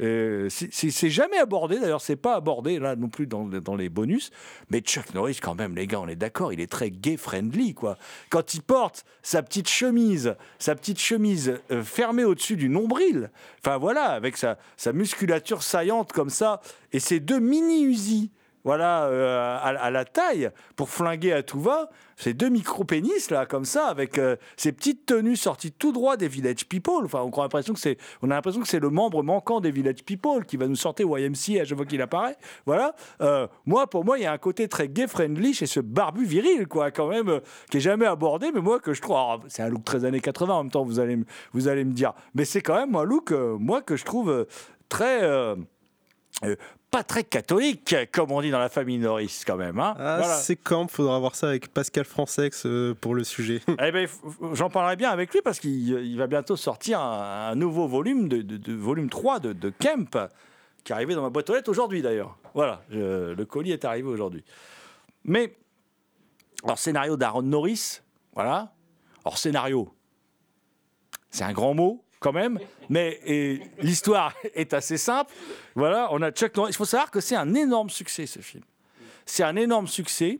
Euh, 0.00 0.48
c'est- 0.50 1.08
jamais 1.08 1.38
abordé. 1.38 1.78
D'ailleurs, 1.78 2.00
c'est 2.00 2.16
pas 2.16 2.34
abordé 2.34 2.78
là 2.78 2.96
non 2.96 3.08
plus 3.08 3.26
dans, 3.26 3.76
les 3.76 3.88
bonus. 3.88 4.30
Mais 4.70 4.80
Chuck 4.80 5.14
Norris, 5.14 5.38
quand 5.40 5.54
même, 5.54 5.74
les 5.74 5.86
gars, 5.86 6.00
on 6.00 6.08
est 6.08 6.16
d'accord, 6.16 6.52
il 6.52 6.60
est 6.60 6.70
très 6.70 6.90
gay-friendly, 6.90 7.74
quoi. 7.74 7.96
Quand 8.30 8.54
il 8.54 8.62
porte 8.62 9.04
sa 9.22 9.42
petite 9.42 9.68
chemise, 9.68 10.36
sa 10.58 10.74
petite 10.74 10.98
chemise 10.98 11.58
euh, 11.70 11.82
fermée 11.82 12.24
au-dessus 12.24 12.56
du 12.56 12.68
nombril, 12.68 13.30
enfin 13.60 13.78
voilà, 13.78 14.06
avec 14.06 14.36
sa, 14.36 14.56
musculature 14.92 15.62
saillante 15.62 16.12
comme 16.12 16.30
ça, 16.30 16.60
et 16.92 17.00
ses 17.00 17.20
deux 17.20 17.40
mini 17.40 17.84
Uzi 17.84 18.30
voilà, 18.64 19.04
euh, 19.06 19.58
à, 19.60 19.90
la 19.90 20.04
taille, 20.04 20.50
pour 20.76 20.88
flinguer 20.88 21.32
à 21.32 21.42
tout 21.42 21.60
va. 21.60 21.90
Ces 22.16 22.34
deux 22.34 22.48
micro-pénis, 22.48 23.30
là, 23.30 23.46
comme 23.46 23.64
ça, 23.64 23.86
avec 23.86 24.18
euh, 24.18 24.36
ces 24.56 24.70
petites 24.70 25.06
tenues 25.06 25.34
sorties 25.34 25.72
tout 25.72 25.90
droit 25.90 26.16
des 26.16 26.28
Village 26.28 26.66
People. 26.66 27.04
Enfin, 27.04 27.20
on 27.20 27.30
a 27.30 27.42
l'impression 27.42 27.74
que 27.74 27.80
c'est, 27.80 27.98
on 28.22 28.30
a 28.30 28.34
l'impression 28.34 28.60
que 28.60 28.68
c'est 28.68 28.78
le 28.78 28.90
membre 28.90 29.24
manquant 29.24 29.60
des 29.60 29.72
Village 29.72 30.04
People 30.04 30.44
qui 30.44 30.56
va 30.56 30.68
nous 30.68 30.76
sortir 30.76 31.06
YMC 31.08 31.60
à 31.60 31.64
chaque 31.64 31.76
fois 31.76 31.86
qu'il 31.86 32.00
apparaît. 32.00 32.36
Voilà. 32.64 32.94
Euh, 33.20 33.48
moi, 33.66 33.88
pour 33.88 34.04
moi, 34.04 34.18
il 34.18 34.22
y 34.22 34.26
a 34.26 34.32
un 34.32 34.38
côté 34.38 34.68
très 34.68 34.88
gay-friendly 34.88 35.54
chez 35.54 35.66
ce 35.66 35.80
barbu 35.80 36.24
viril, 36.24 36.68
quoi, 36.68 36.92
quand 36.92 37.08
même, 37.08 37.40
qui 37.70 37.78
est 37.78 37.80
jamais 37.80 38.06
abordé, 38.06 38.52
mais 38.54 38.60
moi, 38.60 38.78
que 38.78 38.94
je 38.94 39.02
trouve. 39.02 39.16
alors, 39.16 39.40
c'est 39.48 39.62
un 39.62 39.68
look 39.68 39.84
très 39.84 40.04
années 40.04 40.20
80 40.20 40.54
en 40.54 40.62
même 40.62 40.70
temps, 40.70 40.84
vous 40.84 41.00
allez, 41.00 41.18
vous 41.52 41.66
allez 41.66 41.84
me 41.84 41.92
dire. 41.92 42.12
Mais 42.34 42.44
c'est 42.44 42.62
quand 42.62 42.76
même 42.76 42.94
un 42.94 43.04
look, 43.04 43.32
moi, 43.32 43.82
que 43.82 43.96
je 43.96 44.04
trouve 44.04 44.46
très. 44.88 45.56
Pas 46.92 47.02
très 47.02 47.24
catholique, 47.24 47.96
comme 48.12 48.30
on 48.32 48.42
dit 48.42 48.50
dans 48.50 48.58
la 48.58 48.68
famille 48.68 48.98
Norris, 48.98 49.40
quand 49.46 49.56
même. 49.56 49.80
Hein 49.80 49.94
Ah, 49.98 50.18
Voilà. 50.18 50.36
c'est 50.36 50.56
quand 50.56 50.88
Faudra 50.90 51.18
voir 51.18 51.34
ça 51.34 51.48
avec 51.48 51.72
Pascal 51.72 52.04
Francex 52.04 52.66
euh, 52.66 52.94
pour 52.94 53.14
le 53.14 53.24
sujet. 53.24 53.62
Eh 53.82 53.90
ben, 53.90 54.06
j'en 54.52 54.68
parlerai 54.70 54.96
bien 54.96 55.10
avec 55.10 55.32
lui 55.32 55.40
parce 55.42 55.58
qu'il 55.58 55.72
il 55.88 56.18
va 56.18 56.26
bientôt 56.26 56.54
sortir 56.54 57.00
un, 57.00 57.48
un 57.50 57.54
nouveau 57.54 57.88
volume, 57.88 58.28
de, 58.28 58.42
de- 58.42 58.58
de 58.58 58.74
volume 58.74 59.08
3 59.08 59.40
de, 59.40 59.52
de 59.54 59.70
Kemp, 59.70 60.16
qui 60.84 60.92
est 60.92 60.94
arrivé 60.94 61.14
dans 61.14 61.22
ma 61.22 61.30
boîte 61.30 61.48
aux 61.50 61.54
lettres 61.54 61.70
aujourd'hui 61.70 62.02
d'ailleurs. 62.02 62.36
Voilà, 62.54 62.82
je- 62.90 63.32
le 63.32 63.44
colis 63.46 63.72
est 63.72 63.84
arrivé 63.86 64.06
aujourd'hui. 64.08 64.44
Mais, 65.24 65.56
alors 66.62 66.78
scénario 66.78 67.16
d'Aaron 67.16 67.42
Norris, 67.42 68.00
voilà. 68.34 68.74
Alors 69.24 69.38
scénario, 69.38 69.88
c'est 71.30 71.44
un 71.44 71.52
grand 71.54 71.72
mot 71.72 72.04
quand 72.22 72.32
même, 72.32 72.58
mais 72.88 73.20
l'histoire 73.80 74.34
est 74.54 74.72
assez 74.72 74.96
simple. 74.96 75.32
Voilà, 75.74 76.08
on 76.12 76.22
a 76.22 76.30
Chuck 76.30 76.56
Norris. 76.56 76.70
Il 76.72 76.76
faut 76.76 76.84
savoir 76.84 77.10
que 77.10 77.20
c'est 77.20 77.36
un 77.36 77.54
énorme 77.54 77.90
succès 77.90 78.26
ce 78.26 78.38
film. 78.38 78.62
C'est 79.26 79.42
un 79.42 79.56
énorme 79.56 79.86
succès. 79.86 80.38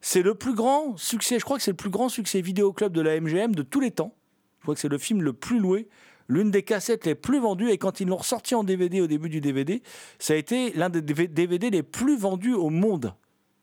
C'est 0.00 0.22
le 0.22 0.34
plus 0.34 0.54
grand 0.54 0.96
succès, 0.96 1.38
je 1.38 1.44
crois 1.44 1.56
que 1.56 1.62
c'est 1.62 1.70
le 1.70 1.76
plus 1.76 1.90
grand 1.90 2.08
succès 2.08 2.42
vidéoclub 2.42 2.92
de 2.92 3.00
la 3.00 3.18
MGM 3.18 3.54
de 3.54 3.62
tous 3.62 3.80
les 3.80 3.90
temps. 3.90 4.14
Je 4.58 4.62
crois 4.64 4.74
que 4.74 4.80
c'est 4.80 4.88
le 4.88 4.98
film 4.98 5.22
le 5.22 5.32
plus 5.32 5.58
loué, 5.58 5.88
l'une 6.28 6.50
des 6.50 6.62
cassettes 6.62 7.06
les 7.06 7.14
plus 7.14 7.40
vendues. 7.40 7.70
Et 7.70 7.78
quand 7.78 8.00
ils 8.00 8.08
l'ont 8.08 8.16
ressorti 8.16 8.54
en 8.54 8.64
DVD 8.64 9.00
au 9.00 9.06
début 9.06 9.30
du 9.30 9.40
DVD, 9.40 9.82
ça 10.18 10.34
a 10.34 10.36
été 10.36 10.72
l'un 10.72 10.90
des 10.90 11.00
DVD 11.00 11.70
les 11.70 11.82
plus 11.82 12.18
vendus 12.18 12.54
au 12.54 12.68
monde. 12.68 13.14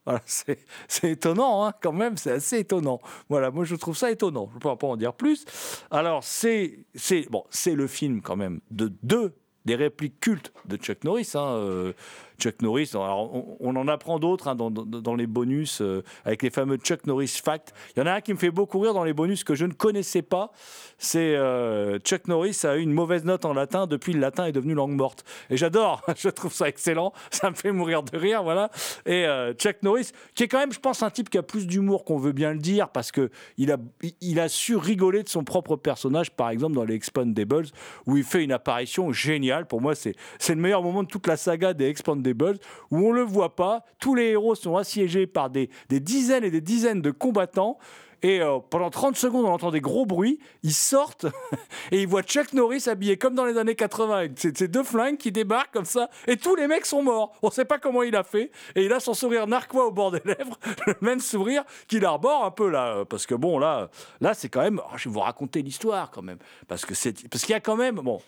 C'est 0.26 1.12
étonnant, 1.12 1.66
hein, 1.66 1.74
quand 1.82 1.92
même, 1.92 2.18
c'est 2.18 2.32
assez 2.32 2.60
étonnant. 2.60 3.00
Voilà, 3.30 3.52
moi 3.52 3.66
je 3.66 3.76
trouve 3.76 3.96
ça 3.96 4.12
étonnant. 4.12 4.48
Je 4.50 4.56
ne 4.56 4.60
peux 4.60 4.76
pas 4.76 4.88
en 4.88 4.98
dire 4.98 5.14
plus. 5.14 5.46
Alors, 5.92 6.24
c'est 6.24 6.86
le 6.96 7.88
film 7.88 8.22
quand 8.22 8.36
même 8.36 8.62
de 8.72 8.92
deux 9.04 9.34
des 9.66 9.76
répliques 9.76 10.20
cultes 10.20 10.52
de 10.66 10.76
Chuck 10.78 11.04
Norris. 11.04 11.32
hein, 11.36 11.54
euh, 11.56 11.94
Chuck 12.42 12.62
Norris, 12.64 12.90
alors, 12.96 13.32
on, 13.60 13.76
en 13.76 13.88
apprend 13.88 14.18
d'autres 14.18 14.48
hein, 14.48 14.56
dans, 14.56 14.72
dans- 14.72 15.16
les 15.16 15.28
bonus 15.28 15.82
euh, 15.82 16.04
avec 16.26 16.42
les 16.42 16.50
fameux 16.50 16.78
Chuck 16.78 17.06
Norris 17.06 17.40
Facts. 17.44 17.72
Il 17.96 18.00
y 18.00 18.02
en 18.02 18.08
a 18.08 18.14
un 18.14 18.22
qui 18.22 18.34
me 18.34 18.38
fait 18.40 18.50
beaucoup 18.50 18.80
rire 18.80 18.96
dans 18.96 19.04
les 19.04 19.14
bonus 19.14 19.44
que 19.44 19.54
je 19.54 19.66
ne 19.66 19.74
connaissais 19.74 20.24
pas. 20.24 20.52
C'est 20.98 21.36
euh, 21.36 22.00
Chuck 22.00 22.28
Norris 22.28 22.58
a 22.64 22.78
eu 22.78 22.82
une 22.82 22.94
mauvaise 22.94 23.26
note 23.26 23.46
en 23.46 23.54
latin 23.54 23.86
depuis 23.86 24.14
le 24.14 24.20
latin 24.20 24.46
est 24.46 24.52
devenu 24.52 24.74
langue 24.74 24.96
morte. 24.96 25.24
Et 25.52 25.58
j'adore, 25.58 26.02
je 26.18 26.30
trouve 26.30 26.52
ça 26.52 26.68
excellent. 26.68 27.14
Ça 27.30 27.52
me 27.52 27.56
fait 27.56 27.72
mourir 27.72 28.02
de 28.02 28.18
rire, 28.18 28.42
voilà. 28.42 28.72
Et 29.06 29.26
euh, 29.26 29.54
Chuck 29.54 29.84
Norris, 29.84 30.12
qui 30.34 30.44
est 30.44 30.48
quand 30.48 30.60
même, 30.60 30.72
je 30.74 30.80
pense, 30.80 31.04
un 31.04 31.12
type 31.12 31.30
qui 31.30 31.38
a 31.38 31.44
plus 31.44 31.68
d'humour 31.68 32.06
qu'on 32.06 32.18
veut 32.18 32.32
bien 32.32 32.54
le 32.54 32.60
dire, 32.60 32.90
parce 32.90 33.12
que 33.12 33.30
il 33.58 33.72
a, 33.72 33.78
il 34.22 34.40
a 34.40 34.50
su 34.50 34.76
rigoler 34.76 35.22
de 35.22 35.30
son 35.30 35.44
propre 35.44 35.76
personnage, 35.76 36.32
par 36.32 36.50
exemple 36.50 36.74
dans 36.74 36.86
les 36.86 36.96
Expandables, 36.96 37.68
où 38.08 38.18
il 38.18 38.24
fait 38.24 38.44
une 38.44 38.52
apparition 38.52 39.12
géniale. 39.12 39.68
Pour 39.68 39.82
moi, 39.82 39.94
c'est 39.94 40.16
c'est 40.40 40.56
le 40.56 40.62
meilleur 40.62 40.82
moment 40.82 41.04
de 41.04 41.08
toute 41.08 41.28
la 41.28 41.38
saga 41.38 41.74
des 41.74 41.86
Expandables, 41.88 42.31
où 42.34 42.98
on 42.98 43.12
le 43.12 43.22
voit 43.22 43.56
pas. 43.56 43.84
Tous 44.00 44.16
les 44.16 44.30
héros 44.30 44.56
sont 44.56 44.78
assiégés 44.78 45.28
par 45.28 45.50
des, 45.50 45.70
des 45.90 46.00
dizaines 46.00 46.44
et 46.44 46.52
des 46.52 46.62
dizaines 46.62 47.02
de 47.02 47.12
combattants. 47.12 47.78
Et 48.24 48.40
euh, 48.40 48.60
pendant 48.70 48.90
30 48.90 49.16
secondes, 49.16 49.46
on 49.46 49.52
entend 49.52 49.72
des 49.72 49.82
gros 49.82 50.06
bruits. 50.06 50.40
Ils 50.64 50.74
sortent 50.74 51.26
et 51.92 52.02
ils 52.02 52.08
voient 52.08 52.22
Chuck 52.22 52.54
Norris 52.54 52.84
habillé 52.88 53.18
comme 53.18 53.34
dans 53.34 53.46
les 53.46 53.58
années 53.58 53.76
80 53.76 54.16
avec 54.16 54.32
ces 54.38 54.68
deux 54.68 54.84
flingues 54.84 55.18
qui 55.18 55.32
débarquent 55.32 55.72
comme 55.72 55.86
ça. 55.86 56.10
Et 56.28 56.38
tous 56.38 56.56
les 56.56 56.68
mecs 56.68 56.86
sont 56.86 57.02
morts. 57.02 57.34
On 57.42 57.50
sait 57.50 57.66
pas 57.66 57.80
comment 57.80 58.04
il 58.04 58.16
a 58.16 58.24
fait. 58.24 58.52
Et 58.76 58.86
il 58.86 58.94
a 58.94 59.00
son 59.00 59.14
sourire 59.14 59.48
narquois 59.48 59.88
au 59.88 59.92
bord 59.92 60.12
des 60.12 60.22
lèvres. 60.24 60.60
Le 60.88 60.96
même 61.02 61.20
sourire 61.20 61.64
qu'il 61.88 62.06
arbore 62.06 62.46
un 62.46 62.52
peu 62.52 62.70
là. 62.70 63.06
Parce 63.06 63.26
que 63.26 63.34
bon, 63.34 63.58
là, 63.58 63.90
là 64.20 64.34
c'est 64.34 64.50
quand 64.50 64.62
même. 64.62 64.80
oh, 64.86 64.98
je 64.98 65.10
vais 65.10 65.14
vous 65.14 65.22
raconter 65.22 65.62
l'histoire 65.64 66.12
quand 66.12 66.22
même. 66.22 66.38
Parce 66.68 66.86
que 66.86 66.94
c'est 66.94 67.28
parce 67.28 67.44
qu'il 67.44 67.54
y 67.54 67.58
a 67.58 67.60
quand 67.60 67.76
même. 67.76 67.96
Bon. 67.96 68.22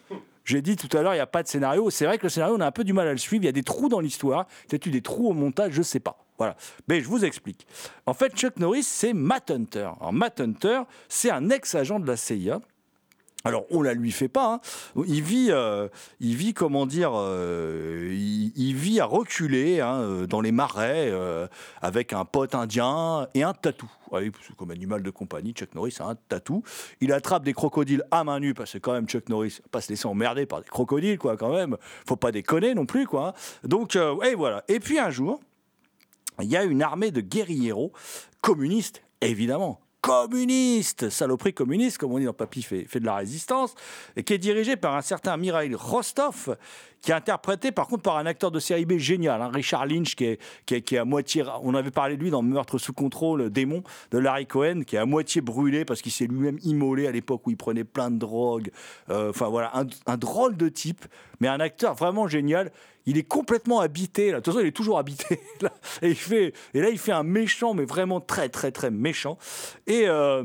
J'ai 0.45 0.61
dit 0.61 0.75
tout 0.75 0.95
à 0.95 1.01
l'heure, 1.01 1.13
il 1.13 1.17
n'y 1.17 1.21
a 1.21 1.27
pas 1.27 1.43
de 1.43 1.47
scénario. 1.47 1.89
C'est 1.89 2.05
vrai 2.05 2.17
que 2.17 2.23
le 2.23 2.29
scénario, 2.29 2.55
on 2.55 2.61
a 2.61 2.65
un 2.65 2.71
peu 2.71 2.83
du 2.83 2.93
mal 2.93 3.07
à 3.07 3.11
le 3.11 3.17
suivre. 3.17 3.43
Il 3.43 3.45
y 3.45 3.49
a 3.49 3.53
des 3.53 3.63
trous 3.63 3.89
dans 3.89 3.99
l'histoire. 3.99 4.45
Peut-être 4.67 4.85
eu 4.85 4.91
des 4.91 5.01
trous 5.01 5.29
au 5.29 5.33
montage, 5.33 5.73
je 5.73 5.81
sais 5.81 5.99
pas. 5.99 6.17
Voilà. 6.37 6.55
Mais 6.87 7.01
je 7.01 7.07
vous 7.07 7.23
explique. 7.23 7.65
En 8.05 8.13
fait, 8.13 8.35
Chuck 8.35 8.57
Norris, 8.57 8.83
c'est 8.83 9.13
Matt 9.13 9.51
Hunter. 9.51 9.91
Matt 10.11 10.41
Hunter, 10.41 10.81
c'est 11.07 11.29
un 11.29 11.49
ex-agent 11.49 11.99
de 11.99 12.07
la 12.07 12.17
CIA. 12.17 12.59
Alors, 13.45 13.65
on 13.71 13.81
la 13.81 13.93
lui 13.93 14.11
fait 14.11 14.29
pas. 14.29 14.53
hein. 14.53 15.03
Il 15.05 15.21
vit, 15.21 15.47
euh, 15.49 15.89
il 16.21 16.37
vit, 16.37 16.53
comment 16.53 16.85
dire, 16.85 17.11
euh, 17.13 18.09
il, 18.55 18.73
vit 18.73 19.01
à 19.01 19.05
reculer 19.05 19.81
hein, 19.81 19.99
euh, 19.99 20.27
dans 20.27 20.39
les 20.39 20.53
marais 20.53 21.11
avec 21.81 22.13
un 22.13 22.23
pote 22.23 22.55
indien 22.55 23.27
et 23.33 23.43
un 23.43 23.53
tatou. 23.53 23.91
C'est 24.11 24.55
comme 24.55 24.71
animal 24.71 25.03
de 25.03 25.09
compagnie, 25.09 25.51
Chuck 25.51 25.75
Norris 25.75 25.97
a 25.99 26.05
un 26.05 26.15
tatou. 26.15 26.63
Il 27.01 27.11
attrape 27.11 27.43
des 27.43 27.53
crocodiles 27.53 28.03
à 28.11 28.23
main 28.23 28.39
nue 28.39 28.53
parce 28.53 28.71
que 28.71 28.77
quand 28.77 28.93
même 28.93 29.07
Chuck 29.07 29.27
Norris 29.27 29.59
pas 29.71 29.81
se 29.81 29.89
laisser 29.89 30.07
emmerder 30.07 30.45
par 30.45 30.61
des 30.61 30.67
crocodiles, 30.67 31.17
quoi, 31.17 31.35
quand 31.35 31.51
même. 31.51 31.75
Faut 32.07 32.15
pas 32.15 32.31
déconner 32.31 32.73
non 32.75 32.85
plus, 32.85 33.07
quoi. 33.07 33.29
hein. 33.29 33.67
Donc, 33.67 33.97
et 33.97 34.35
voilà. 34.35 34.63
Et 34.69 34.79
puis 34.79 34.99
un 34.99 35.09
jour, 35.09 35.41
il 36.41 36.47
y 36.47 36.55
a 36.55 36.63
une 36.63 36.81
armée 36.81 37.11
de 37.11 37.19
guérilleros 37.19 37.91
communistes, 38.39 39.03
évidemment. 39.19 39.82
Communistes, 40.03 41.09
saloperie 41.09 41.53
communiste, 41.53 41.97
comme 41.97 42.11
on 42.11 42.19
dit 42.19 42.25
dans 42.25 42.33
Papy 42.33 42.61
fait, 42.61 42.99
de 42.99 43.05
la 43.05 43.15
résistance, 43.15 43.73
et 44.17 44.23
qui 44.23 44.33
est 44.33 44.37
dirigée 44.37 44.75
par 44.75 44.97
un 44.97 45.01
certain 45.01 45.37
Mikhail 45.37 45.73
Rostov, 45.75 46.57
qui 47.01 47.11
est 47.11 47.13
interprété 47.13 47.71
par 47.71 47.87
contre 47.87 48.03
par 48.03 48.17
un 48.17 48.25
acteur 48.25 48.51
de 48.51 48.59
série 48.59 48.83
B 48.83 48.97
génial, 48.97 49.41
hein, 49.41 49.49
Richard 49.53 49.85
Lynch, 49.85 50.17
qui 50.17 50.25
est, 50.25 50.39
qui, 50.65 50.75
est, 50.75 50.97
à 50.97 51.05
moitié. 51.05 51.45
On 51.61 51.73
avait 51.73 51.89
parlé 51.89 52.17
de 52.17 52.21
lui 52.21 52.31
dans 52.31 52.41
Meurtre 52.41 52.77
sous 52.79 52.91
contrôle, 52.91 53.49
Démon, 53.49 53.81
de 54.11 54.17
Larry 54.17 54.45
Cohen, 54.45 54.81
qui 54.85 54.97
est 54.97 54.99
à 54.99 55.05
moitié 55.05 55.39
brûlé 55.39 55.85
parce 55.85 56.01
qu'il 56.01 56.11
s'est 56.11 56.27
lui-même 56.27 56.59
immolé 56.63 57.07
à 57.07 57.11
l'époque 57.11 57.47
où 57.47 57.51
il 57.51 57.57
prenait 57.57 57.85
plein 57.85 58.11
de 58.11 58.17
drogues. 58.17 58.71
Euh, 59.09 59.29
Enfin 59.29 59.47
voilà, 59.47 59.71
un 60.05 60.17
drôle 60.17 60.57
de 60.57 60.67
type, 60.67 61.05
mais 61.39 61.47
un 61.47 61.61
acteur 61.61 61.93
vraiment 61.93 62.27
génial. 62.27 62.71
Il 63.05 63.17
est 63.17 63.23
complètement 63.23 63.79
habité. 63.79 64.31
Là. 64.31 64.39
De 64.39 64.43
toute 64.43 64.53
façon, 64.53 64.63
il 64.63 64.67
est 64.67 64.71
toujours 64.71 64.97
habité. 64.97 65.39
Et, 66.01 66.09
il 66.09 66.15
fait, 66.15 66.53
là, 66.73 66.89
il 66.89 66.97
fait 66.97 67.11
un 67.11 67.23
méchant, 67.23 67.73
mais 67.73 67.85
vraiment 67.85 68.21
très, 68.21 68.49
très, 68.49 68.71
très 68.71 68.91
méchant. 68.91 69.37
Et 69.87 70.07
euh, 70.07 70.43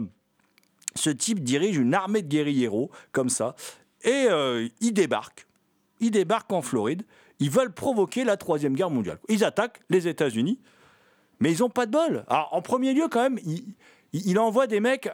ce 0.95 1.11
type 1.11 1.43
dirige 1.43 1.77
une 1.77 1.95
armée 1.95 2.23
de 2.23 2.29
guérilleros, 2.29 2.91
comme 3.13 3.29
ça. 3.29 3.55
Et 4.03 4.27
euh, 4.29 4.69
il 4.81 4.93
débarque. 4.93 5.47
Il 6.01 6.11
débarque 6.11 6.53
en 6.53 6.63
Floride. 6.63 7.03
Ils 7.41 7.51
veulent 7.51 7.73
provoquer 7.73 8.25
la 8.25 8.37
Troisième 8.37 8.75
Guerre 8.75 8.91
mondiale. 8.91 9.19
Ils 9.29 9.45
attaquent 9.45 9.81
les 9.91 10.09
États-Unis, 10.09 10.59
mais 11.41 11.53
ils 11.53 11.61
n'ont 11.61 11.71
pas 11.71 11.87
de 11.87 11.93
bol. 11.93 12.25
En 12.29 12.61
premier 12.63 12.93
lieu, 12.95 13.07
quand 13.09 13.23
même, 13.23 13.39
il, 14.13 14.39
envoie 14.39 14.67
des 14.67 14.81
mecs 14.81 15.09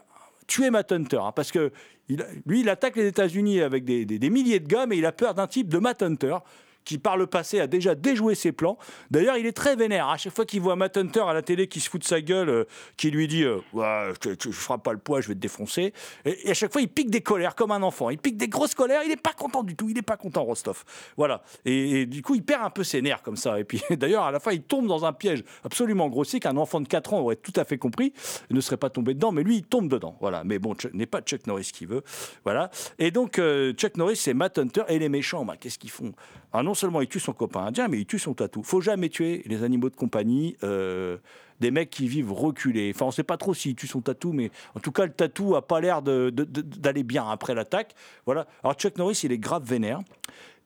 tuer 0.47 0.71
Matt 0.71 0.93
Hunter, 0.93 1.21
hein, 1.23 1.33
parce 1.33 1.53
que 1.53 1.73
lui, 2.09 2.61
il 2.61 2.69
attaque 2.69 2.97
les 2.97 3.07
États-Unis 3.07 3.61
avec 3.61 3.85
des, 3.85 4.31
milliers 4.31 4.61
de 4.61 4.67
gars, 4.67 4.87
mais 4.87 4.97
il 4.97 5.07
a 5.07 5.13
peur 5.13 5.35
d'un 5.35 5.47
type 5.47 5.69
de 5.69 5.79
Matt 5.79 6.03
Hunter 6.03 6.37
qui 6.85 6.99
par 6.99 7.17
le 7.17 7.27
passé 7.27 7.61
a 7.61 7.67
déjà 7.67 7.95
déjoué 7.95 8.35
ses 8.35 8.53
plans. 8.53 8.79
D'ailleurs, 9.11 9.37
il 9.37 9.47
est 9.47 9.53
très 9.53 9.77
vénère. 9.77 10.09
À 10.09 10.17
chaque 10.17 10.35
fois 10.35 10.45
qu'il 10.45 10.61
voit 10.61 10.77
Matt 10.77 10.97
Hunter 10.97 11.25
à 11.27 11.33
la 11.33 11.43
télé 11.43 11.67
qui 11.67 11.81
se 11.81 11.89
fout 11.89 12.01
de 12.01 12.07
sa 12.07 12.21
gueule, 12.21 12.49
euh, 12.49 12.65
qui 12.97 13.11
lui 13.11 13.29
dit 13.29 13.45
euh, 13.45 13.61
je, 13.75 14.31
je, 14.31 14.51
je 14.51 14.51
ferai 14.51 14.79
pas 14.79 14.93
le 14.93 14.99
poids, 14.99 15.21
je 15.21 15.29
vais 15.29 15.35
te 15.35 15.41
défoncer. 15.41 15.93
Et, 16.25 16.51
à 16.51 16.55
chaque 16.55 16.73
fois, 16.73 16.83
il 16.83 16.89
pique 16.89 17.11
des 17.11 17.21
colères 17.21 17.55
comme 17.55 17.73
un 17.73 17.83
enfant. 17.83 18.11
Il 18.11 18.19
pique 18.19 18.37
des 18.37 18.49
grosses 18.49 18.75
colères. 18.75 19.03
Il 19.05 19.09
n'est 19.09 19.17
pas 19.17 19.33
content 19.33 19.63
du 19.63 19.75
tout. 19.75 19.89
Il 19.89 19.95
n'est 19.95 20.03
pas 20.03 20.17
content, 20.17 20.45
Rostov. 20.45 20.85
Voilà. 21.17 21.43
Et, 21.65 22.07
du 22.07 22.23
coup, 22.23 22.35
il 22.35 22.43
perd 22.43 22.65
un 22.65 22.71
peu 22.71 22.85
ses 22.85 23.03
nerfs 23.03 23.23
comme 23.23 23.37
ça. 23.37 23.59
Et 23.59 23.65
puis, 23.65 23.83
d'ailleurs, 23.91 24.25
à 24.25 24.31
la 24.31 24.41
fin, 24.41 24.53
il 24.53 24.63
tombe 24.63 24.87
dans 24.87 25.05
un 25.05 25.13
piège 25.13 25.45
absolument 25.65 26.09
grossier 26.09 26.41
qu'un 26.41 26.57
enfant 26.57 26.81
de 26.81 26.89
4 26.89 27.15
ans 27.15 27.21
aurait 27.21 27.37
tout 27.37 27.53
à 27.57 27.65
fait 27.65 27.79
compris. 27.79 28.13
Il 28.51 28.57
ne 28.57 28.61
serait 28.61 28.77
pas 28.77 28.91
tombé 28.91 29.15
dedans, 29.15 29.33
mais 29.33 29.43
lui, 29.43 29.57
il 29.57 29.65
tombe 29.65 29.89
dedans. 29.89 30.17
Voilà. 30.21 30.45
Mais 30.45 30.59
bon, 30.59 30.75
n'est 30.93 31.07
pas 31.07 31.21
Chuck 31.23 31.47
Norris 31.47 31.71
qui 31.73 31.87
veut. 31.87 32.03
Voilà. 32.45 32.71
Et 32.99 33.11
donc, 33.11 33.39
euh, 33.39 33.73
Chuck 33.73 33.97
Norris, 33.97 34.17
c'est 34.17 34.35
Matt 34.35 34.59
Hunter. 34.59 34.83
Et 34.89 34.99
les 34.99 35.09
méchants, 35.09 35.45
bah, 35.45 35.57
qu'est-ce 35.59 35.79
qu'ils 35.79 35.91
font? 35.91 36.13
Ah, 36.53 36.63
Non 36.63 36.74
seulement 36.75 37.01
ils 37.01 37.09
tuent 37.09 37.21
son 37.21 37.33
copain 37.33 37.67
indien, 37.67 37.89
mais 37.89 37.99
ils 37.99 38.07
tuent 38.07 38.19
son 38.19 38.35
tatou. 38.35 38.63
Faut 38.63 38.81
jamais 38.81 39.09
tuer 39.09 39.43
les 39.47 39.63
animaux 39.63 39.91
de 39.91 39.97
compagnie. 39.97 40.57
Euh, 40.63 41.19
des 41.61 41.71
mecs 41.71 41.91
qui 41.91 42.09
vivent 42.09 42.33
reculés. 42.33 42.93
Enfin, 42.95 43.07
on 43.07 43.11
sait 43.11 43.23
pas 43.23 43.37
trop 43.37 43.55
s'il 43.55 43.77
tue 43.77 43.87
son 43.87 44.01
tatou, 44.01 44.33
mais 44.33 44.51
en 44.75 44.81
tout 44.81 44.93
cas, 44.93 45.07
le 45.07 45.13
tatou 45.13 45.55
a 45.55 45.67
pas 45.67 45.81
l'air 45.81 46.03
d'aller 46.03 47.03
bien 47.05 47.29
après 47.29 47.55
l'attaque. 47.55 47.95
Voilà. 48.27 48.47
Alors, 48.63 48.75
Chuck 48.75 48.99
Norris, 48.99 49.21
il 49.23 49.33
est 49.33 49.39
grave 49.39 49.65
vénère. 49.65 50.01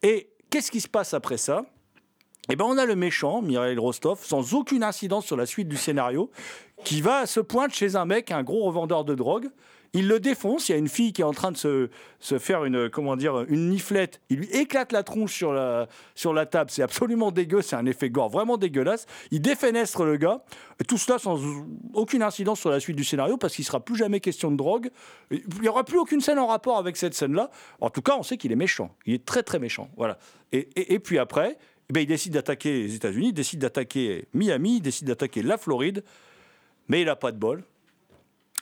Et 0.03 0.31
qu'est-ce 0.51 0.71
qui 0.71 0.81
se 0.81 0.89
passe 0.89 1.15
après 1.15 1.37
ça? 1.37 1.67
Eh 2.51 2.57
ben, 2.57 2.65
on 2.65 2.79
a 2.79 2.87
le 2.87 2.97
méchant, 2.97 3.43
Mikhail 3.43 3.77
Rostov, 3.79 4.25
sans 4.25 4.55
aucune 4.55 4.83
incidence 4.83 5.27
sur 5.27 5.37
la 5.37 5.45
suite 5.45 5.69
du 5.69 5.77
scénario, 5.77 6.31
qui 6.85 7.03
va 7.03 7.27
se 7.27 7.41
pointe 7.41 7.75
chez 7.75 7.95
un 7.95 8.07
mec, 8.07 8.31
un 8.31 8.43
gros 8.43 8.65
revendeur 8.65 9.05
de 9.05 9.15
drogue, 9.15 9.49
il 9.95 10.07
le 10.09 10.21
défonce. 10.21 10.69
Il 10.69 10.73
y 10.73 10.75
a 10.75 10.79
une 10.79 10.89
fille 10.89 11.13
qui 11.13 11.23
est 11.23 11.25
en 11.25 11.33
train 11.33 11.51
de 11.51 11.57
se, 11.57 11.89
se 12.21 12.39
faire 12.39 12.65
une, 12.65 12.91
comment 12.91 13.17
dire, 13.17 13.45
une 13.49 13.71
niflette. 13.71 14.21
Il 14.29 14.39
lui 14.41 14.49
éclate 14.51 14.93
la 14.93 15.03
tronche 15.03 15.35
sur 15.35 15.53
la, 15.53 15.89
sur 16.15 16.33
la 16.35 16.47
table. 16.47 16.71
C'est 16.71 16.83
absolument 16.83 17.31
dégueu. 17.31 17.63
C'est 17.63 17.77
un 17.77 17.87
effet 17.87 18.11
gore 18.11 18.29
vraiment 18.29 18.57
dégueulasse. 18.57 19.07
Il 19.31 19.41
défenestre 19.41 20.05
le 20.05 20.17
gars. 20.17 20.43
Tout 20.87 20.99
cela 20.99 21.19
sans 21.19 21.41
aucune 21.95 22.23
incidence 22.23 22.61
sur 22.61 22.71
la 22.71 22.81
suite 22.81 22.97
du 22.97 23.05
scénario 23.05 23.37
parce 23.37 23.55
qu'il 23.55 23.65
sera 23.65 23.81
plus 23.81 23.97
jamais 23.97 24.21
question 24.21 24.51
de 24.51 24.57
drogue. 24.57 24.91
Il 25.31 25.43
n'y 25.61 25.69
aura 25.69 25.85
plus 25.85 25.99
aucune 25.99 26.21
scène 26.21 26.39
en 26.39 26.47
rapport 26.47 26.79
avec 26.79 26.97
cette 26.97 27.15
scène-là. 27.15 27.51
En 27.81 27.91
tout 27.91 28.03
cas, 28.03 28.17
on 28.19 28.23
sait 28.23 28.37
qu'il 28.37 28.53
est 28.53 28.57
méchant. 28.57 28.95
Il 29.07 29.15
est 29.15 29.25
très 29.25 29.43
très 29.43 29.59
méchant. 29.59 29.89
Voilà. 29.97 30.19
Et, 30.53 30.69
et- 30.95 30.99
puis 30.99 31.19
après, 31.19 31.59
eh 31.91 31.93
ben, 31.93 32.01
il 32.01 32.07
décide 32.07 32.35
d'attaquer 32.35 32.83
les 32.83 32.95
États-Unis, 32.95 33.33
décide 33.33 33.61
d'attaquer 33.61 34.27
Miami, 34.35 34.81
décide 34.81 35.07
d'attaquer 35.07 35.43
la 35.43 35.57
Floride. 35.59 36.05
Mais 36.89 37.01
il 37.03 37.07
n'a 37.07 37.17
pas 37.17 37.33
de 37.33 37.39
bol 37.39 37.65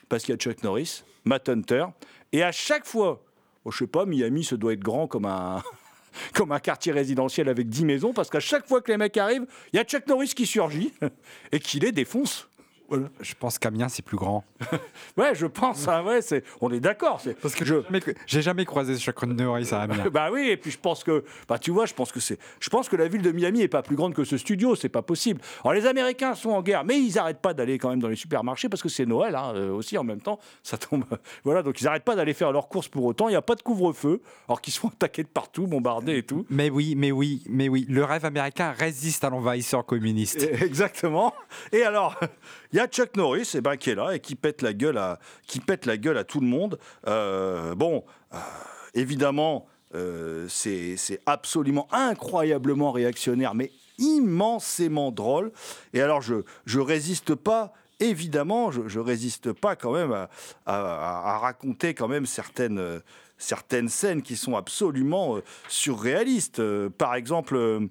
parce 0.08 0.24
qu'il 0.24 0.32
y 0.32 0.34
a 0.34 0.38
Chuck 0.38 0.62
Norris, 0.62 1.02
Matt 1.24 1.48
Hunter, 1.48 1.86
et 2.32 2.42
à 2.42 2.52
chaque 2.52 2.86
fois, 2.86 3.24
oh, 3.64 3.70
je 3.70 3.78
sais 3.78 3.86
pas, 3.86 4.06
Miami, 4.06 4.44
ça 4.44 4.56
doit 4.56 4.72
être 4.72 4.80
grand 4.80 5.06
comme 5.06 5.26
un, 5.26 5.62
comme 6.34 6.52
un 6.52 6.60
quartier 6.60 6.92
résidentiel 6.92 7.48
avec 7.48 7.68
10 7.68 7.84
maisons, 7.84 8.12
parce 8.12 8.30
qu'à 8.30 8.40
chaque 8.40 8.66
fois 8.66 8.80
que 8.80 8.90
les 8.90 8.98
mecs 8.98 9.16
arrivent, 9.16 9.46
il 9.72 9.76
y 9.76 9.78
a 9.78 9.84
Chuck 9.84 10.06
Norris 10.06 10.32
qui 10.34 10.46
surgit 10.46 10.92
et 11.52 11.60
qui 11.60 11.80
les 11.80 11.92
défonce. 11.92 12.48
Voilà. 12.88 13.08
Je 13.20 13.34
pense 13.34 13.58
qu'Amiens, 13.58 13.88
c'est 13.88 14.04
plus 14.04 14.16
grand. 14.16 14.44
Ouais, 15.16 15.34
je 15.34 15.46
pense, 15.46 15.88
hein, 15.88 16.04
ouais, 16.04 16.20
c'est, 16.20 16.44
on 16.60 16.70
est 16.70 16.80
d'accord. 16.80 17.20
C'est, 17.22 17.38
Parce 17.40 17.54
que 17.54 17.64
je, 17.64 17.76
j'ai 18.26 18.42
jamais 18.42 18.66
croisé 18.66 18.98
Chuck 18.98 19.22
Norris 19.22 19.68
à 19.72 19.82
Amiens. 19.82 20.08
bah 20.12 20.28
oui, 20.30 20.48
et 20.50 20.58
puis 20.58 20.70
je 20.70 20.78
pense 20.78 21.04
que, 21.04 21.24
bah 21.48 21.58
tu 21.58 21.70
vois, 21.70 21.86
je 21.86 21.94
pense 21.94 22.12
que 22.12 22.20
c'est, 22.20 22.38
je 22.60 22.68
pense 22.68 22.90
que 22.90 22.96
la 22.96 23.08
ville 23.08 23.22
de 23.22 23.32
Miami 23.32 23.62
est 23.62 23.68
pas 23.68 23.82
plus 23.82 23.96
grande 23.96 24.12
que 24.12 24.24
ce 24.24 24.36
studio, 24.36 24.74
c'est 24.74 24.90
pas 24.90 25.00
possible. 25.00 25.40
Alors 25.62 25.72
les 25.72 25.86
Américains 25.86 26.34
sont 26.34 26.50
en 26.50 26.60
guerre, 26.60 26.84
mais 26.84 27.00
ils 27.00 27.18
arrêtent 27.18 27.40
pas 27.40 27.54
d'aller 27.54 27.78
quand 27.78 27.88
même 27.88 28.00
dans 28.00 28.08
les 28.08 28.16
supermarchés 28.16 28.68
parce 28.68 28.82
que 28.82 28.90
c'est 28.90 29.06
Noël 29.06 29.34
hein, 29.34 29.52
euh, 29.54 29.70
aussi 29.70 29.96
en 29.96 30.04
même 30.04 30.20
temps, 30.20 30.38
ça 30.62 30.76
tombe, 30.76 31.04
voilà, 31.44 31.62
donc 31.62 31.80
ils 31.80 31.88
arrêtent 31.88 32.04
pas 32.04 32.14
d'aller 32.14 32.34
faire 32.34 32.52
leurs 32.52 32.68
courses 32.68 32.88
pour 32.88 33.04
autant. 33.04 33.28
Il 33.28 33.32
y 33.32 33.36
a 33.36 33.42
pas 33.42 33.54
de 33.54 33.62
couvre-feu, 33.62 34.20
alors 34.48 34.60
qu'ils 34.60 34.74
sont 34.74 34.88
attaqués 34.88 35.22
de 35.22 35.28
partout, 35.28 35.66
bombardés 35.66 36.18
et 36.18 36.22
tout. 36.22 36.44
Mais 36.50 36.68
oui, 36.68 36.94
mais 36.94 37.10
oui, 37.10 37.42
mais 37.48 37.70
oui. 37.70 37.86
Le 37.88 38.04
rêve 38.04 38.26
américain 38.26 38.72
résiste 38.76 39.24
à 39.24 39.30
l'envahisseur 39.30 39.86
communiste. 39.86 40.48
Exactement. 40.60 41.32
Et 41.72 41.82
alors, 41.82 42.18
y 42.76 42.80
a 42.80 42.86
Chuck 42.86 43.16
Norris 43.16 43.52
eh 43.54 43.60
ben, 43.60 43.76
qui 43.76 43.90
est 43.90 43.94
là 43.94 44.14
et 44.14 44.20
qui 44.20 44.34
pète 44.34 44.60
la 44.60 44.72
gueule 44.72 44.98
à, 44.98 45.18
qui 45.46 45.60
pète 45.60 45.86
la 45.86 45.96
gueule 45.96 46.18
à 46.18 46.24
tout 46.24 46.40
le 46.40 46.46
monde. 46.46 46.78
Euh, 47.06 47.74
bon, 47.74 48.04
euh, 48.34 48.38
évidemment, 48.94 49.66
euh, 49.94 50.46
c'est 50.48 51.20
absolument 51.24 51.88
incroyablement 51.90 52.92
réactionnaire, 52.92 53.54
mais 53.54 53.72
immensément 53.98 55.10
drôle. 55.10 55.52
Et 55.94 56.02
alors, 56.02 56.20
je 56.20 56.42
je 56.66 56.80
résiste 56.80 57.34
pas. 57.34 57.72
Évidemment, 57.98 58.70
je, 58.70 58.88
je 58.88 59.00
résiste 59.00 59.54
pas 59.54 59.74
quand 59.74 59.92
même 59.92 60.26
à 60.66 61.38
raconter 61.38 61.94
quand 61.94 62.08
même 62.08 62.26
certaines, 62.26 62.78
euh, 62.78 63.00
certaines 63.38 63.88
scènes 63.88 64.22
qui 64.22 64.36
sont 64.36 64.56
absolument 64.56 65.36
euh, 65.36 65.42
surréalistes. 65.68 66.60
Euh, 66.60 66.88
par 66.90 67.14
exemple, 67.14 67.56
euh, 67.56 67.88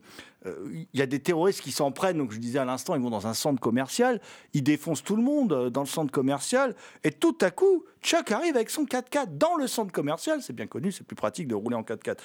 il 0.71 0.87
y 0.93 1.01
a 1.01 1.05
des 1.05 1.19
terroristes 1.19 1.61
qui 1.61 1.71
s'en 1.71 1.91
prennent, 1.91 2.17
donc 2.17 2.31
je 2.31 2.39
disais 2.39 2.59
à 2.59 2.65
l'instant, 2.65 2.95
ils 2.95 3.01
vont 3.01 3.09
dans 3.09 3.27
un 3.27 3.33
centre 3.33 3.59
commercial, 3.59 4.21
ils 4.53 4.63
défoncent 4.63 5.03
tout 5.03 5.15
le 5.15 5.23
monde 5.23 5.69
dans 5.69 5.81
le 5.81 5.87
centre 5.87 6.11
commercial, 6.11 6.75
et 7.03 7.11
tout 7.11 7.37
à 7.41 7.49
coup, 7.49 7.83
Chuck 8.01 8.31
arrive 8.31 8.55
avec 8.55 8.69
son 8.69 8.85
4x4 8.85 9.37
dans 9.37 9.55
le 9.55 9.67
centre 9.67 9.91
commercial, 9.91 10.41
c'est 10.41 10.53
bien 10.53 10.67
connu, 10.67 10.91
c'est 10.91 11.03
plus 11.03 11.15
pratique 11.15 11.47
de 11.47 11.55
rouler 11.55 11.75
en 11.75 11.81
4x4. 11.81 12.17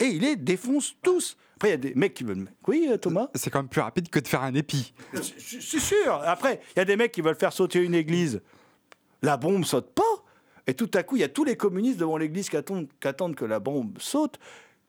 Et 0.00 0.06
il 0.06 0.22
les 0.22 0.34
défonce 0.34 0.96
tous. 1.02 1.36
Après, 1.56 1.68
il 1.68 1.70
y 1.70 1.74
a 1.74 1.76
des 1.76 1.94
mecs 1.94 2.14
qui 2.14 2.24
veulent... 2.24 2.48
Oui, 2.66 2.90
Thomas? 3.00 3.28
C'est 3.36 3.50
quand 3.50 3.60
même 3.60 3.68
plus 3.68 3.80
rapide 3.80 4.08
que 4.08 4.18
de 4.18 4.26
faire 4.26 4.42
un 4.42 4.54
épi. 4.54 4.92
suis 5.20 5.80
sûr. 5.80 6.14
Après, 6.24 6.60
il 6.74 6.80
y 6.80 6.82
a 6.82 6.84
des 6.84 6.96
mecs 6.96 7.12
qui 7.12 7.20
veulent 7.20 7.38
faire 7.38 7.52
sauter 7.52 7.78
une 7.78 7.94
église. 7.94 8.40
La 9.22 9.36
bombe 9.36 9.64
saute 9.64 9.94
pas. 9.94 10.21
Et 10.66 10.74
tout 10.74 10.90
à 10.94 11.02
coup, 11.02 11.16
il 11.16 11.20
y 11.20 11.24
a 11.24 11.28
tous 11.28 11.44
les 11.44 11.56
communistes 11.56 11.98
devant 11.98 12.16
l'église 12.16 12.48
qui 12.48 12.56
attendent, 12.56 13.34
que 13.34 13.44
la 13.44 13.60
bombe 13.60 13.98
saute. 13.98 14.38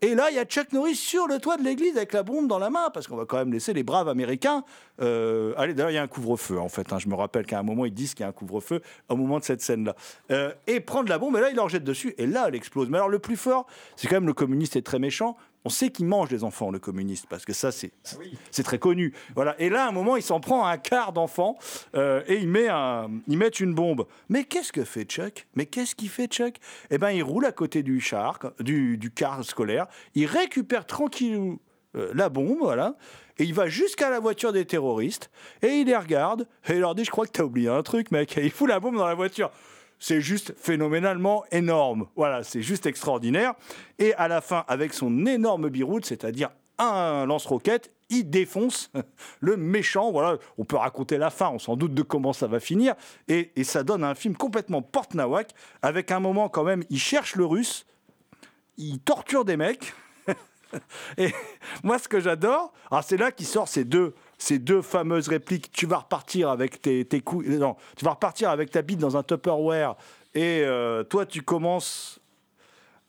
Et 0.02 0.16
là, 0.16 0.30
il 0.30 0.36
y 0.36 0.40
a 0.40 0.44
Chuck 0.44 0.74
Norris 0.74 0.96
sur 0.96 1.28
le 1.28 1.40
toit 1.40 1.56
de 1.56 1.64
l'église 1.64 1.96
avec 1.96 2.12
la 2.12 2.24
bombe 2.24 2.50
dans 2.50 2.60
la 2.60 2.70
main, 2.70 2.90
parce 2.94 3.08
qu'on 3.08 3.16
va 3.16 3.26
quand 3.26 3.38
même 3.38 3.54
laisser 3.54 3.72
les 3.72 3.84
braves 3.84 4.10
Américains. 4.10 4.66
euh, 5.02 5.54
allez, 5.56 5.74
d'ailleurs, 5.74 5.92
il 5.92 5.94
y 5.94 5.98
a 5.98 6.02
un 6.04 6.08
couvre-feu, 6.08 6.60
en 6.60 6.68
fait. 6.68 6.92
hein. 6.92 7.00
Je 7.00 7.08
me 7.08 7.16
rappelle 7.16 7.46
qu'à 7.46 7.58
un 7.58 7.64
moment, 7.64 7.86
ils 7.86 7.94
disent 7.94 8.14
qu'il 8.14 8.24
y 8.24 8.26
a 8.26 8.28
un 8.28 8.34
couvre-feu 8.34 8.82
au 9.08 9.16
moment 9.16 9.40
de 9.40 9.46
cette 9.46 9.62
scène-là. 9.62 9.96
Euh, 10.32 10.52
et 10.68 10.82
prendre 10.82 11.08
la 11.08 11.18
bombe, 11.18 11.38
et 11.38 11.40
là, 11.40 11.50
il 11.52 11.56
leur 11.56 11.70
jette 11.70 11.86
dessus, 11.86 12.14
et 12.18 12.28
là, 12.28 12.46
elle 12.50 12.56
explose. 12.56 12.90
Mais 12.90 12.98
alors, 12.98 13.08
le 13.08 13.20
plus 13.20 13.38
fort, 13.38 13.66
c'est 13.96 14.10
quand 14.10 14.18
même 14.18 14.28
le 14.28 14.34
communiste 14.34 14.76
est 14.76 14.82
très 14.82 15.00
méchant. 15.00 15.38
On 15.66 15.70
sait 15.70 15.90
qu'il 15.90 16.06
mange 16.06 16.30
les 16.30 16.44
enfants, 16.44 16.72
le 16.72 16.80
communiste, 16.80 17.26
parce 17.30 17.46
que 17.46 17.54
ça, 17.54 17.72
c'est 17.72 17.92
c'est 18.52 18.64
très 18.64 18.80
connu. 18.80 19.14
Voilà. 19.36 19.56
Et 19.60 19.70
là, 19.70 19.86
à 19.86 19.90
un 19.90 19.92
moment, 19.92 20.18
il 20.18 20.24
s'en 20.24 20.40
prend 20.40 20.66
à 20.66 20.72
un 20.72 20.78
quart 20.78 21.14
d'enfant 21.14 21.58
euh, 21.96 22.22
et 22.28 22.36
il 22.36 22.50
met, 22.50 22.68
un, 22.68 23.10
il 23.28 23.38
met 23.38 23.48
une 23.48 23.74
bombe. 23.74 24.06
Mais 24.30 24.44
qu'est-ce 24.44 24.74
que 24.74 24.84
fait 24.84 25.06
Chuck? 25.06 25.48
Mais 25.56 25.66
qu'est-ce 25.66 25.96
qu'il 25.96 26.10
fait 26.10 26.28
Chuck? 26.28 26.56
Eh 26.90 26.98
ben, 26.98 27.12
il 27.12 27.24
roule 27.24 27.46
à 27.46 27.52
côté 27.52 27.82
du 27.84 28.02
char, 28.02 28.40
du, 28.60 28.98
du 28.98 29.12
car 29.12 29.44
scolaire. 29.44 29.88
Il 30.16 30.26
récupère 30.26 30.86
tranquillou 30.86 31.60
euh, 31.96 32.12
la 32.14 32.30
bombe, 32.30 32.58
voilà. 32.60 32.96
Et 33.40 33.46
il 33.46 33.54
va 33.54 33.68
jusqu'à 33.68 34.10
la 34.10 34.20
voiture 34.20 34.54
des 34.54 34.66
terroristes 34.66 35.32
et 35.62 35.80
il 35.80 35.88
les 35.88 35.98
regarde 35.98 36.48
et 36.68 36.74
il 36.74 36.80
leur 36.80 36.94
dit 36.94 37.04
Je 37.04 37.10
crois 37.12 37.26
que 37.26 37.32
t'as 37.32 37.44
oublié 37.44 37.70
un 37.70 37.82
truc, 37.82 38.12
mec. 38.12 38.38
Et 38.38 38.46
il 38.46 38.52
fout 38.52 38.70
la 38.70 38.80
bombe 38.80 38.96
dans 38.96 39.08
la 39.08 39.16
voiture. 39.16 39.50
C'est 40.04 40.20
juste 40.20 40.54
phénoménalement 40.58 41.46
énorme. 41.50 42.08
Voilà, 42.18 42.44
c'est 42.44 42.62
juste 42.62 42.88
extraordinaire. 42.88 43.54
Et 44.00 44.14
à 44.16 44.28
la 44.28 44.42
fin, 44.42 44.66
avec 44.68 44.94
son 44.94 45.26
énorme 45.26 45.70
biroute, 45.70 46.06
c'est-à-dire 46.06 46.50
un 46.78 47.26
lance-roquette, 47.26 47.90
il 48.10 48.30
défonce 48.30 48.92
le 49.40 49.56
méchant. 49.56 50.12
Voilà, 50.12 50.40
on 50.58 50.66
peut 50.66 50.76
raconter 50.76 51.18
la 51.18 51.30
fin, 51.30 51.52
on 51.52 51.58
s'en 51.58 51.78
doute 51.78 51.94
de 51.94 52.02
comment 52.02 52.34
ça 52.34 52.48
va 52.48 52.60
finir. 52.60 52.96
Et, 53.30 53.54
ça 53.64 53.84
donne 53.84 54.04
un 54.04 54.14
film 54.14 54.36
complètement 54.36 54.82
porte-nawak, 54.82 55.52
avec 55.82 56.12
un 56.12 56.20
moment 56.20 56.50
quand 56.50 56.66
même, 56.66 56.84
il 56.90 57.00
cherche 57.00 57.38
le 57.38 57.46
russe, 57.46 57.86
il 58.76 59.00
torture 59.00 59.46
des 59.46 59.56
mecs. 59.56 59.94
Et 61.18 61.32
moi, 61.82 61.98
ce 61.98 62.10
que 62.10 62.20
j'adore, 62.20 62.74
alors 62.92 63.06
c'est 63.06 63.16
là 63.16 63.32
qu'il 63.32 63.48
sort 63.48 63.70
ces 63.70 63.86
deux, 63.86 64.16
ces 64.44 64.60
deux 64.60 64.82
fameuses 64.82 65.30
répliques. 65.30 65.72
Tu 65.72 65.86
vas 65.86 66.00
repartir 66.00 66.50
avec 66.50 66.82
tes, 66.82 67.22
couilles. 67.22 67.48
Non, 67.58 67.78
tu 67.96 68.04
vas 68.04 68.12
repartir 68.12 68.50
avec 68.50 68.72
ta 68.72 68.82
bite 68.82 69.00
dans 69.00 69.16
un 69.16 69.24
Tupperware. 69.24 69.96
Et 70.36 70.64
euh, 70.66 71.04
toi, 71.04 71.26
tu 71.26 71.42
commences 71.44 72.20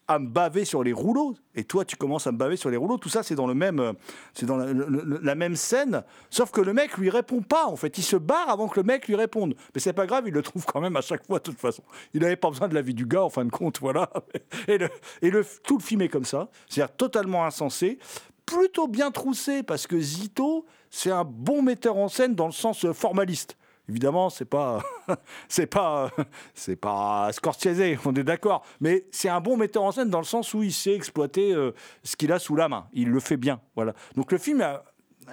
à 0.06 0.20
me 0.20 0.28
baver 0.28 0.64
sur 0.64 0.84
les 0.84 0.92
rouleaux. 0.92 1.34
Et 1.56 1.64
toi, 1.64 1.84
tu 1.84 1.96
commences 1.96 2.28
à 2.28 2.32
me 2.32 2.36
baver 2.36 2.54
sur 2.56 2.70
les 2.70 2.76
rouleaux. 2.76 2.98
Tout 2.98 3.08
ça, 3.08 3.24
c'est 3.24 3.34
dans 3.34 3.48
le 3.48 3.54
même, 3.54 3.80
euh, 3.80 3.92
c'est 4.32 4.46
dans 4.46 4.56
la, 4.56 5.34
même 5.34 5.56
scène. 5.56 6.04
Sauf 6.30 6.52
que 6.52 6.60
le 6.60 6.72
mec 6.72 6.96
lui 6.98 7.10
répond 7.10 7.42
pas. 7.42 7.66
En 7.66 7.74
fait, 7.74 7.98
il 7.98 8.04
se 8.04 8.16
barre 8.16 8.48
avant 8.48 8.68
que 8.68 8.78
le 8.78 8.84
mec 8.84 9.08
lui 9.08 9.16
réponde. 9.16 9.56
Mais 9.74 9.80
c'est 9.80 9.92
pas 9.92 10.06
grave, 10.06 10.24
il 10.28 10.34
le 10.34 10.42
trouve 10.42 10.64
quand 10.66 10.80
même 10.80 10.94
à 10.94 11.00
chaque 11.00 11.26
fois. 11.26 11.38
De 11.38 11.44
toute 11.44 11.58
façon, 11.58 11.82
il 12.12 12.20
n'avait 12.20 12.36
pas 12.36 12.50
besoin 12.50 12.68
de 12.68 12.74
la 12.76 12.82
vie 12.82 12.94
du 12.94 13.06
gars. 13.06 13.24
En 13.24 13.30
fin 13.30 13.44
de 13.44 13.50
compte, 13.50 13.80
voilà. 13.80 14.08
Et, 14.68 14.78
le, 14.78 14.88
et 15.20 15.30
le, 15.30 15.44
tout 15.64 15.78
le 15.78 15.82
film 15.82 16.02
est 16.02 16.08
comme 16.08 16.24
ça. 16.24 16.48
C'est-à-dire 16.68 16.94
totalement 16.94 17.44
insensé. 17.44 17.98
Plutôt 18.46 18.86
bien 18.86 19.10
troussé 19.10 19.64
parce 19.64 19.86
que 19.86 19.98
Zito, 19.98 20.66
c'est 20.94 21.10
un 21.10 21.24
bon 21.24 21.60
metteur 21.60 21.96
en 21.96 22.08
scène 22.08 22.36
dans 22.36 22.46
le 22.46 22.52
sens 22.52 22.84
euh, 22.84 22.92
formaliste. 22.92 23.56
Évidemment, 23.88 24.30
c'est 24.30 24.44
pas, 24.44 24.80
c'est 25.48 25.66
pas, 25.66 26.08
c'est 26.54 26.76
pas 26.76 27.30
Scorsese, 27.32 27.98
on 28.04 28.14
est 28.14 28.22
d'accord. 28.22 28.64
Mais 28.80 29.04
c'est 29.10 29.28
un 29.28 29.40
bon 29.40 29.56
metteur 29.56 29.82
en 29.82 29.90
scène 29.90 30.08
dans 30.08 30.20
le 30.20 30.24
sens 30.24 30.54
où 30.54 30.62
il 30.62 30.72
sait 30.72 30.94
exploiter 30.94 31.52
euh, 31.52 31.72
ce 32.04 32.14
qu'il 32.14 32.30
a 32.30 32.38
sous 32.38 32.54
la 32.54 32.68
main. 32.68 32.86
Il 32.92 33.10
le 33.10 33.18
fait 33.18 33.36
bien, 33.36 33.60
voilà. 33.74 33.92
Donc 34.14 34.30
le 34.30 34.38
film 34.38 34.64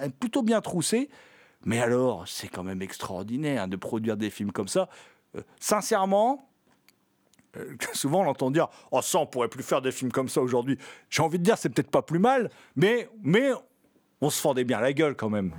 est 0.00 0.10
plutôt 0.10 0.42
bien 0.42 0.60
troussé. 0.60 1.08
Mais 1.64 1.80
alors, 1.80 2.26
c'est 2.26 2.48
quand 2.48 2.64
même 2.64 2.82
extraordinaire 2.82 3.68
de 3.68 3.76
produire 3.76 4.16
des 4.16 4.30
films 4.30 4.50
comme 4.50 4.68
ça. 4.68 4.88
Euh, 5.36 5.42
sincèrement, 5.60 6.50
souvent 7.92 8.22
on 8.22 8.28
entend 8.28 8.50
dire 8.50 8.66
Oh, 8.90 9.00
ça, 9.00 9.20
on 9.20 9.26
pourrait 9.26 9.48
plus 9.48 9.62
faire 9.62 9.80
des 9.80 9.92
films 9.92 10.10
comme 10.10 10.28
ça 10.28 10.42
aujourd'hui. 10.42 10.76
J'ai 11.08 11.22
envie 11.22 11.38
de 11.38 11.44
dire, 11.44 11.56
c'est 11.56 11.68
peut-être 11.68 11.90
pas 11.90 12.02
plus 12.02 12.18
mal, 12.18 12.50
mais, 12.74 13.08
mais 13.22 13.52
on 14.22 14.30
se 14.30 14.40
fendait 14.40 14.64
bien 14.64 14.80
la 14.80 14.92
gueule 14.92 15.16
quand 15.16 15.28
même. 15.28 15.52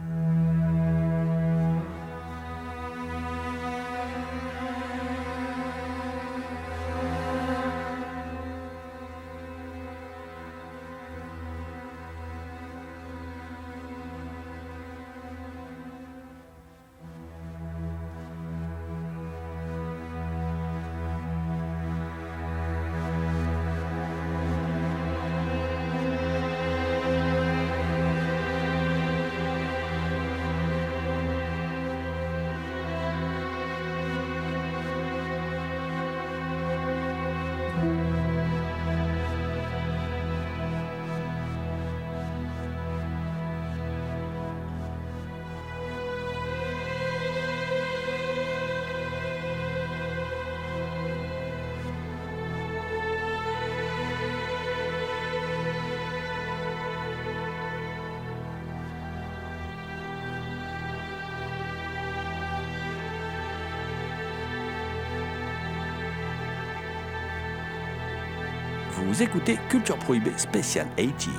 Vous 69.13 69.21
écoutez 69.21 69.59
Culture 69.69 69.95
Prohibée 69.99 70.35
spécial 70.37 70.87
80s. 70.97 71.29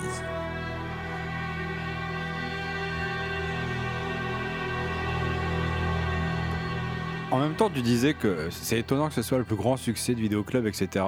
En 7.31 7.41
même 7.41 7.55
temps, 7.57 7.69
tu 7.69 7.83
disais 7.83 8.15
que 8.15 8.49
c'est 8.51 8.79
étonnant 8.79 9.09
que 9.09 9.15
ce 9.15 9.23
soit 9.23 9.39
le 9.39 9.45
plus 9.45 9.57
grand 9.57 9.77
succès 9.77 10.15
de 10.15 10.21
Vidéoclub, 10.21 10.67
etc. 10.67 11.05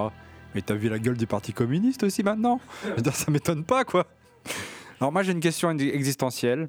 Mais 0.54 0.62
t'as 0.62 0.74
vu 0.74 0.88
la 0.88 0.98
gueule 0.98 1.16
du 1.16 1.26
Parti 1.26 1.52
communiste 1.52 2.02
aussi 2.02 2.22
maintenant? 2.24 2.60
Je 2.84 2.90
veux 2.94 3.02
dire, 3.02 3.14
Ça 3.14 3.30
m'étonne 3.30 3.64
pas, 3.64 3.84
quoi. 3.84 4.06
Alors 5.00 5.12
moi, 5.12 5.22
j'ai 5.22 5.32
une 5.32 5.40
question 5.40 5.70
existentielle. 5.70 6.68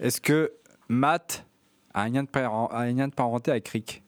Est-ce 0.00 0.20
que 0.20 0.52
Matt 0.88 1.44
a 1.92 2.02
un 2.02 2.08
lien 2.08 2.22
de, 2.22 2.28
parent- 2.28 2.68
a 2.68 2.78
un 2.78 2.92
lien 2.92 3.08
de 3.08 3.14
parenté 3.14 3.50
avec 3.50 3.68
Rick? 3.68 4.02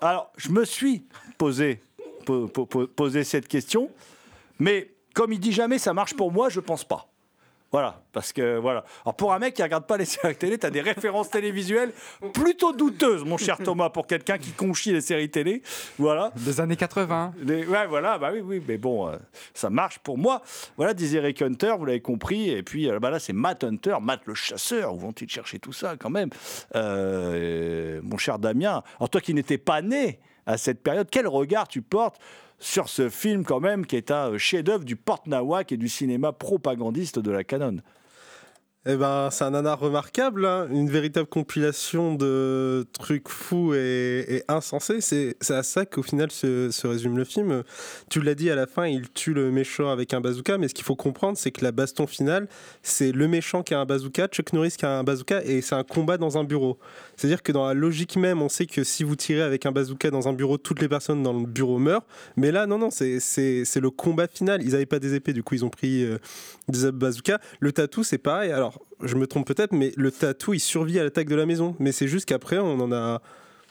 Alors, 0.00 0.30
je 0.36 0.50
me 0.50 0.64
suis 0.64 1.06
posé, 1.38 1.80
po- 2.26 2.48
po- 2.48 2.66
po- 2.66 2.88
posé 2.88 3.24
cette 3.24 3.48
question, 3.48 3.88
mais 4.62 4.94
comme 5.14 5.32
il 5.32 5.40
dit 5.40 5.52
jamais 5.52 5.78
ça 5.78 5.92
marche 5.92 6.14
pour 6.14 6.30
moi, 6.32 6.48
je 6.48 6.60
pense 6.60 6.84
pas. 6.84 7.08
Voilà, 7.72 8.02
parce 8.12 8.34
que 8.34 8.58
voilà. 8.58 8.84
Alors 9.02 9.14
pour 9.16 9.32
un 9.32 9.38
mec 9.38 9.54
qui 9.54 9.62
regarde 9.62 9.86
pas 9.86 9.96
les 9.96 10.04
séries 10.04 10.36
télé, 10.36 10.58
tu 10.58 10.66
as 10.66 10.70
des 10.70 10.82
références 10.82 11.30
télévisuelles 11.30 11.90
plutôt 12.34 12.74
douteuses, 12.74 13.24
mon 13.24 13.38
cher 13.38 13.56
Thomas, 13.56 13.88
pour 13.88 14.06
quelqu'un 14.06 14.36
qui 14.36 14.50
conchit 14.52 14.92
les 14.92 15.00
séries 15.00 15.30
télé. 15.30 15.62
Voilà. 15.98 16.32
Des 16.36 16.60
années 16.60 16.76
80 16.76 17.32
Les- 17.38 17.64
ouais, 17.66 17.86
voilà, 17.86 18.18
bah 18.18 18.28
oui, 18.30 18.40
oui, 18.40 18.62
mais 18.68 18.76
bon, 18.76 19.08
euh, 19.08 19.16
ça 19.54 19.70
marche 19.70 19.98
pour 20.00 20.18
moi. 20.18 20.42
Voilà, 20.76 20.92
disait 20.92 21.18
Rick 21.20 21.40
Hunter, 21.40 21.74
vous 21.78 21.86
l'avez 21.86 22.02
compris. 22.02 22.50
Et 22.50 22.62
puis 22.62 22.90
euh, 22.90 22.98
bah 23.00 23.08
là, 23.08 23.18
c'est 23.18 23.32
Matt 23.32 23.64
Hunter, 23.64 23.96
Matt 24.02 24.20
le 24.26 24.34
chasseur. 24.34 24.94
Où 24.94 24.98
vont-ils 24.98 25.30
chercher 25.30 25.58
tout 25.58 25.72
ça 25.72 25.96
quand 25.98 26.10
même? 26.10 26.28
Euh, 26.92 28.00
Mon 28.02 28.18
cher 28.18 28.38
Damien, 28.38 28.82
alors 28.98 29.08
toi 29.08 29.20
qui 29.22 29.32
n'étais 29.34 29.58
pas 29.58 29.80
né 29.82 30.20
à 30.44 30.58
cette 30.58 30.82
période, 30.82 31.08
quel 31.10 31.26
regard 31.26 31.68
tu 31.68 31.80
portes 31.82 32.20
sur 32.62 32.88
ce 32.88 33.08
film 33.08 33.44
quand 33.44 33.60
même 33.60 33.84
qui 33.84 33.96
est 33.96 34.10
un 34.12 34.38
chef-d'œuvre 34.38 34.84
du 34.84 34.94
porte-nawak 34.94 35.72
et 35.72 35.76
du 35.76 35.88
cinéma 35.88 36.32
propagandiste 36.32 37.18
de 37.18 37.30
la 37.30 37.42
canon 37.42 37.78
Eh 38.84 38.96
ben, 38.96 39.28
c'est 39.30 39.44
un 39.44 39.50
nanar 39.50 39.78
remarquable, 39.78 40.44
hein. 40.44 40.66
une 40.68 40.90
véritable 40.90 41.28
compilation 41.28 42.16
de 42.16 42.84
trucs 42.92 43.28
fous 43.28 43.74
et, 43.74 44.42
insensés. 44.48 45.00
C'est 45.00 45.36
à 45.50 45.62
ça 45.62 45.86
qu'au 45.86 46.02
final 46.02 46.32
se, 46.32 46.84
résume 46.84 47.16
le 47.16 47.22
film. 47.22 47.62
Tu 48.10 48.20
l'as 48.20 48.34
dit 48.34 48.50
à 48.50 48.56
la 48.56 48.66
fin, 48.66 48.88
il 48.88 49.08
tue 49.08 49.34
le 49.34 49.52
méchant 49.52 49.88
avec 49.88 50.12
un 50.14 50.20
bazooka, 50.20 50.58
mais 50.58 50.66
ce 50.66 50.74
qu'il 50.74 50.84
faut 50.84 50.96
comprendre, 50.96 51.38
c'est 51.38 51.52
que 51.52 51.62
la 51.64 51.70
baston 51.70 52.08
finale, 52.08 52.48
c'est 52.82 53.12
le 53.12 53.28
méchant 53.28 53.62
qui 53.62 53.72
a 53.72 53.78
un 53.78 53.84
bazooka, 53.84 54.26
Chuck 54.26 54.52
Norris 54.52 54.74
qui 54.76 54.84
a 54.84 54.98
un 54.98 55.04
bazooka, 55.04 55.44
et 55.44 55.60
c'est 55.60 55.76
un 55.76 55.84
combat 55.84 56.18
dans 56.18 56.36
un 56.36 56.42
bureau. 56.42 56.76
C'est-à-dire 57.16 57.44
que 57.44 57.52
dans 57.52 57.68
la 57.68 57.74
logique 57.74 58.16
même, 58.16 58.42
on 58.42 58.48
sait 58.48 58.66
que 58.66 58.82
si 58.82 59.04
vous 59.04 59.14
tirez 59.14 59.42
avec 59.42 59.64
un 59.64 59.70
bazooka 59.70 60.10
dans 60.10 60.26
un 60.26 60.32
bureau, 60.32 60.58
toutes 60.58 60.80
les 60.80 60.88
personnes 60.88 61.22
dans 61.22 61.34
le 61.34 61.46
bureau 61.46 61.78
meurent. 61.78 62.04
Mais 62.36 62.50
là, 62.50 62.66
non, 62.66 62.78
non, 62.78 62.88
c'est 62.90 63.20
le 63.76 63.90
combat 63.90 64.26
final. 64.26 64.60
Ils 64.60 64.72
n'avaient 64.72 64.86
pas 64.86 64.98
des 64.98 65.14
épées, 65.14 65.34
du 65.34 65.44
coup, 65.44 65.54
ils 65.54 65.64
ont 65.64 65.70
pris 65.70 66.02
euh, 66.02 66.18
des 66.66 66.90
bazookas. 66.90 67.38
Le 67.60 67.70
tatou, 67.70 68.02
c'est 68.02 68.18
pareil. 68.18 68.50
Alors, 68.50 68.71
je 69.02 69.14
me 69.16 69.26
trompe 69.26 69.46
peut-être, 69.46 69.72
mais 69.72 69.92
le 69.96 70.10
tatou, 70.10 70.54
il 70.54 70.60
survit 70.60 70.98
à 70.98 71.04
l'attaque 71.04 71.28
de 71.28 71.34
la 71.34 71.46
maison. 71.46 71.76
Mais 71.78 71.92
c'est 71.92 72.08
juste 72.08 72.26
qu'après, 72.26 72.58
on 72.58 72.80
en 72.80 72.92
a. 72.92 73.20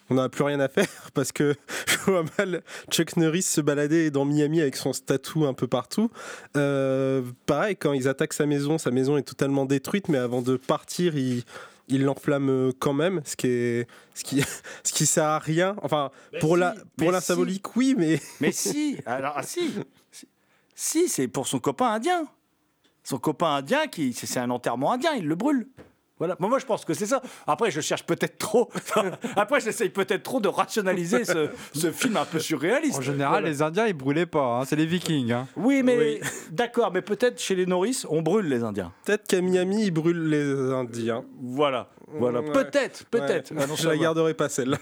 On 0.10 0.16
n'a 0.16 0.28
plus 0.28 0.44
rien 0.44 0.60
à 0.60 0.68
faire 0.68 0.90
parce 1.14 1.32
que 1.32 1.56
je 1.88 2.12
vois 2.12 2.26
mal 2.38 2.64
Chuck 2.90 3.16
Norris 3.16 3.44
se 3.44 3.62
balader 3.62 4.12
dans 4.12 4.26
Miami 4.26 4.60
avec 4.60 4.76
son 4.76 4.92
tatou 4.92 5.46
un 5.46 5.54
peu 5.54 5.68
partout. 5.68 6.12
Euh, 6.58 7.22
pareil, 7.46 7.78
quand 7.78 7.94
ils 7.94 8.10
attaquent 8.10 8.34
sa 8.34 8.46
maison, 8.46 8.78
sa 8.78 8.92
maison 8.92 9.16
est 9.16 9.22
totalement 9.22 9.66
détruite, 9.66 10.10
mais 10.10 10.18
avant 10.18 10.42
de 10.42 10.58
partir, 10.58 11.16
ils 11.16 11.46
il 11.92 12.04
l'enflamme 12.04 12.72
quand 12.80 12.94
même, 12.94 13.22
ce 13.26 13.36
qui 13.36 13.48
est, 13.48 13.88
ce 14.14 14.24
qui, 14.24 14.42
ce 14.84 14.94
qui 14.94 15.06
sert 15.06 15.26
à 15.26 15.40
rien. 15.40 15.76
Enfin, 15.82 16.10
pour 16.40 16.56
si, 16.56 16.60
la, 16.60 16.72
pour 16.72 17.08
mais 17.08 17.12
la 17.12 17.22
si. 17.22 17.28
symbolique, 17.28 17.76
oui, 17.76 17.96
mais 17.98 18.20
Mais 18.40 18.52
si, 18.52 18.98
alors 19.06 19.34
ah, 19.36 19.44
si, 19.44 19.72
si, 20.74 21.08
c'est 21.08 21.28
pour 21.28 21.48
son 21.48 21.60
copain 21.60 21.88
indien. 21.88 22.28
Son 23.04 23.18
copain 23.18 23.56
indien, 23.56 23.88
qui 23.88 24.14
c'est 24.14 24.40
un 24.40 24.50
enterrement 24.50 24.92
indien, 24.94 25.12
il 25.18 25.28
le 25.28 25.36
brûle. 25.36 25.68
Voilà. 26.20 26.36
Moi, 26.40 26.50
moi, 26.50 26.60
je 26.60 26.68
pense 26.68 26.86
que 26.86 26.94
c'est 26.94 27.08
ça. 27.08 27.20
Après, 27.48 27.72
je 27.72 27.82
cherche 27.82 28.06
peut-être 28.06 28.38
trop. 28.38 28.70
Après, 29.36 29.60
j'essaye 29.60 29.90
peut-être 29.90 30.22
trop 30.22 30.40
de 30.40 30.48
rationaliser 30.48 31.26
ce, 31.26 31.50
ce 31.74 31.92
film 31.92 32.16
un 32.16 32.26
peu 32.26 32.38
surréaliste. 32.38 33.00
En 33.00 33.02
général, 33.02 33.32
Voilà. 33.42 33.50
les 33.50 33.64
Indiens, 33.64 33.88
ils 33.88 33.94
brûlaient 33.96 34.28
pas. 34.28 34.60
hein, 34.60 34.66
C'est 34.66 34.76
les 34.76 34.86
Vikings. 34.86 35.32
hein. 35.32 35.48
Oui, 35.56 35.82
mais 35.82 36.20
d'accord, 36.52 36.92
mais 36.94 37.02
peut-être 37.02 37.40
chez 37.42 37.56
les 37.56 37.66
Norris, 37.66 38.04
on 38.08 38.22
brûle 38.22 38.46
les 38.50 38.64
Indiens. 38.64 38.92
peut-être 39.04 39.26
qu'à 39.28 39.42
Miami, 39.42 39.86
ils 39.86 39.92
brûlent 39.92 40.30
les 40.30 40.72
Indiens. 40.72 41.26
Voilà, 41.42 41.90
voilà. 42.08 42.42
Ouais. 42.42 42.48
Ouais. 42.50 42.52
peut-être. 42.54 43.04
Ouais. 43.16 43.44
Ah 43.58 43.66
non, 43.66 43.76
je 43.76 43.88
la 43.90 43.98
garderai 43.98 44.36
pas 44.36 44.48
celle-là. 44.48 44.78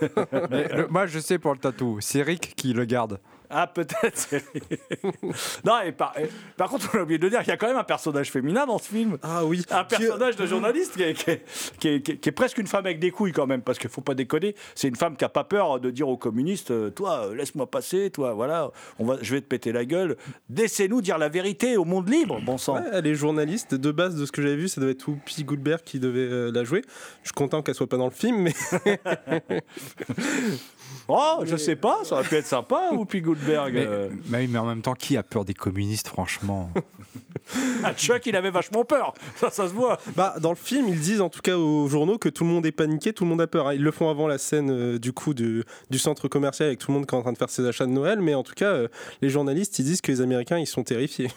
Mais 0.50 0.68
le- 0.76 0.88
moi, 0.88 1.06
je 1.06 1.20
sais 1.20 1.40
pour 1.40 1.54
le 1.54 1.60
tatou. 1.60 2.00
C'est 2.02 2.22
Rick 2.22 2.54
qui 2.58 2.74
le 2.74 2.84
garde. 2.84 3.18
Ah, 3.50 3.66
peut-être. 3.68 4.30
non, 5.66 5.80
et 5.84 5.92
par, 5.92 6.14
et 6.20 6.30
par 6.56 6.70
contre, 6.70 6.90
on 6.94 7.00
a 7.00 7.02
oublié 7.02 7.18
de 7.18 7.24
le 7.24 7.30
dire, 7.32 7.42
il 7.44 7.48
y 7.48 7.52
a 7.52 7.58
quand 7.58 7.68
même 7.68 7.78
un 7.78 7.84
personnage 7.84 8.30
féminin 8.32 8.66
dans 8.66 8.78
ce 8.78 8.90
film. 8.90 9.18
Ah 9.24 9.44
oui. 9.46 9.64
Un 9.72 9.84
personnage 9.84 10.36
de 10.36 10.46
journaliste 10.46 10.96
qui 10.96 11.04
est, 11.04 11.14
qui 11.16 11.30
est- 11.32 11.44
qui 11.80 12.12
est- 12.12 12.18
qui 12.20 12.32
presque 12.32 12.58
une 12.60 12.68
femme 12.68 12.86
avec 12.86 13.00
des 13.00 13.12
couilles 13.12 13.32
quand 13.32 13.48
même, 13.48 13.62
parce 13.62 13.80
qu'il 13.80 13.90
faut 13.90 14.02
pas 14.02 14.14
déconner. 14.14 14.56
C'est 14.76 14.88
une 14.88 14.96
femme 14.96 15.16
qui 15.18 15.26
a 15.26 15.30
pas 15.30 15.44
peur 15.44 15.80
de 15.80 15.90
dire 15.90 16.08
aux 16.08 16.18
communistes, 16.18 16.72
euh, 16.72 16.90
toi, 16.92 17.26
euh, 17.28 17.36
laisse-moi 17.36 17.66
passer, 17.70 18.10
toi, 18.12 18.34
voilà, 18.34 18.70
on 19.00 19.06
va, 19.06 19.18
je 19.22 19.34
vais 19.34 19.42
te 19.42 19.48
péter 19.48 19.72
la 19.72 19.84
gueule. 19.86 20.16
Laissez-nous 20.56 21.02
dire 21.02 21.18
la 21.18 21.30
vérité 21.30 21.76
au 21.78 21.86
monde 21.86 22.08
libre, 22.10 22.40
bon 22.46 22.58
sang. 22.58 22.76
Ouais, 22.76 22.84
elle 22.94 23.08
est 23.08 23.16
journaliste. 23.16 23.74
De 23.76 23.92
base, 23.92 24.16
de 24.16 24.26
ce 24.26 24.32
que 24.32 24.42
j'avais 24.42 24.56
vu, 24.58 24.68
ça 24.68 24.80
devait 24.80 24.92
être 24.94 25.08
Whoopi 25.08 25.44
Goldberg 25.44 25.82
qui 25.84 26.00
devait 26.00 26.20
euh, 26.20 26.52
la 26.52 26.64
jouer. 26.64 26.84
Je 27.24 27.30
suis 27.30 27.34
content 27.34 27.62
qu'elle 27.64 27.76
soit 27.76 27.88
pas 27.90 27.98
dans 27.98 28.06
le 28.06 28.12
film, 28.12 28.38
mais 28.38 28.54
Oh, 31.08 31.40
je 31.44 31.56
sais 31.56 31.76
pas, 31.76 32.00
ça 32.04 32.16
aurait 32.16 32.24
pu 32.24 32.36
être 32.36 32.46
sympa, 32.46 32.90
Whoopi 32.92 33.22
Goldberg. 33.22 33.39
Mais, 33.48 33.86
euh. 33.88 34.10
mais 34.28 34.40
oui, 34.40 34.48
mais 34.48 34.60
en 34.60 34.66
même 34.66 34.82
temps, 34.82 34.94
qui 34.94 35.18
a 35.18 35.24
peur 35.24 35.46
des 35.46 35.54
communistes, 35.54 36.08
franchement? 36.08 36.70
Ah, 37.84 37.94
Chuck, 37.96 38.26
il 38.28 38.36
avait 38.36 38.52
vachement 38.52 38.86
peur, 38.86 39.14
ça, 39.36 39.50
ça 39.50 39.68
se 39.68 39.74
voit. 39.74 39.98
bah, 40.16 40.36
dans 40.40 40.52
le 40.52 40.56
film, 40.56 40.88
ils 40.88 41.00
disent 41.00 41.22
en 41.22 41.30
tout 41.30 41.42
cas 41.42 41.58
aux 41.58 41.88
journaux 41.88 42.20
que 42.20 42.30
tout 42.30 42.44
le 42.44 42.50
monde 42.52 42.66
est 42.66 42.72
paniqué, 42.72 43.12
tout 43.14 43.24
le 43.24 43.30
monde 43.32 43.42
a 43.42 43.48
peur. 43.48 43.68
hein. 43.68 43.74
Ils 43.74 43.82
le 43.82 43.90
font 43.92 44.10
avant 44.10 44.28
la 44.28 44.38
scène 44.38 44.70
euh, 44.70 45.00
du 45.00 45.14
coup 45.14 45.34
du, 45.34 45.64
du 45.90 45.98
centre 45.98 46.28
commercial 46.28 46.68
avec 46.68 46.80
tout 46.80 46.92
le 46.92 46.98
monde 46.98 47.08
qui 47.08 47.16
est 47.16 47.18
en 47.18 47.22
train 47.24 47.32
de 47.32 47.38
faire 47.38 47.50
ses 47.50 47.66
achats 47.68 47.88
de 47.88 47.92
Noël, 47.92 48.22
mais 48.22 48.36
en 48.36 48.44
tout 48.44 48.54
cas, 48.54 48.72
euh, 48.74 48.88
les 49.24 49.30
journalistes 49.30 49.80
ils 49.80 49.86
disent 49.86 50.02
que 50.02 50.12
les 50.12 50.22
Américains 50.22 50.60
ils 50.60 50.68
sont 50.68 50.84
terrifiés. 50.84 51.32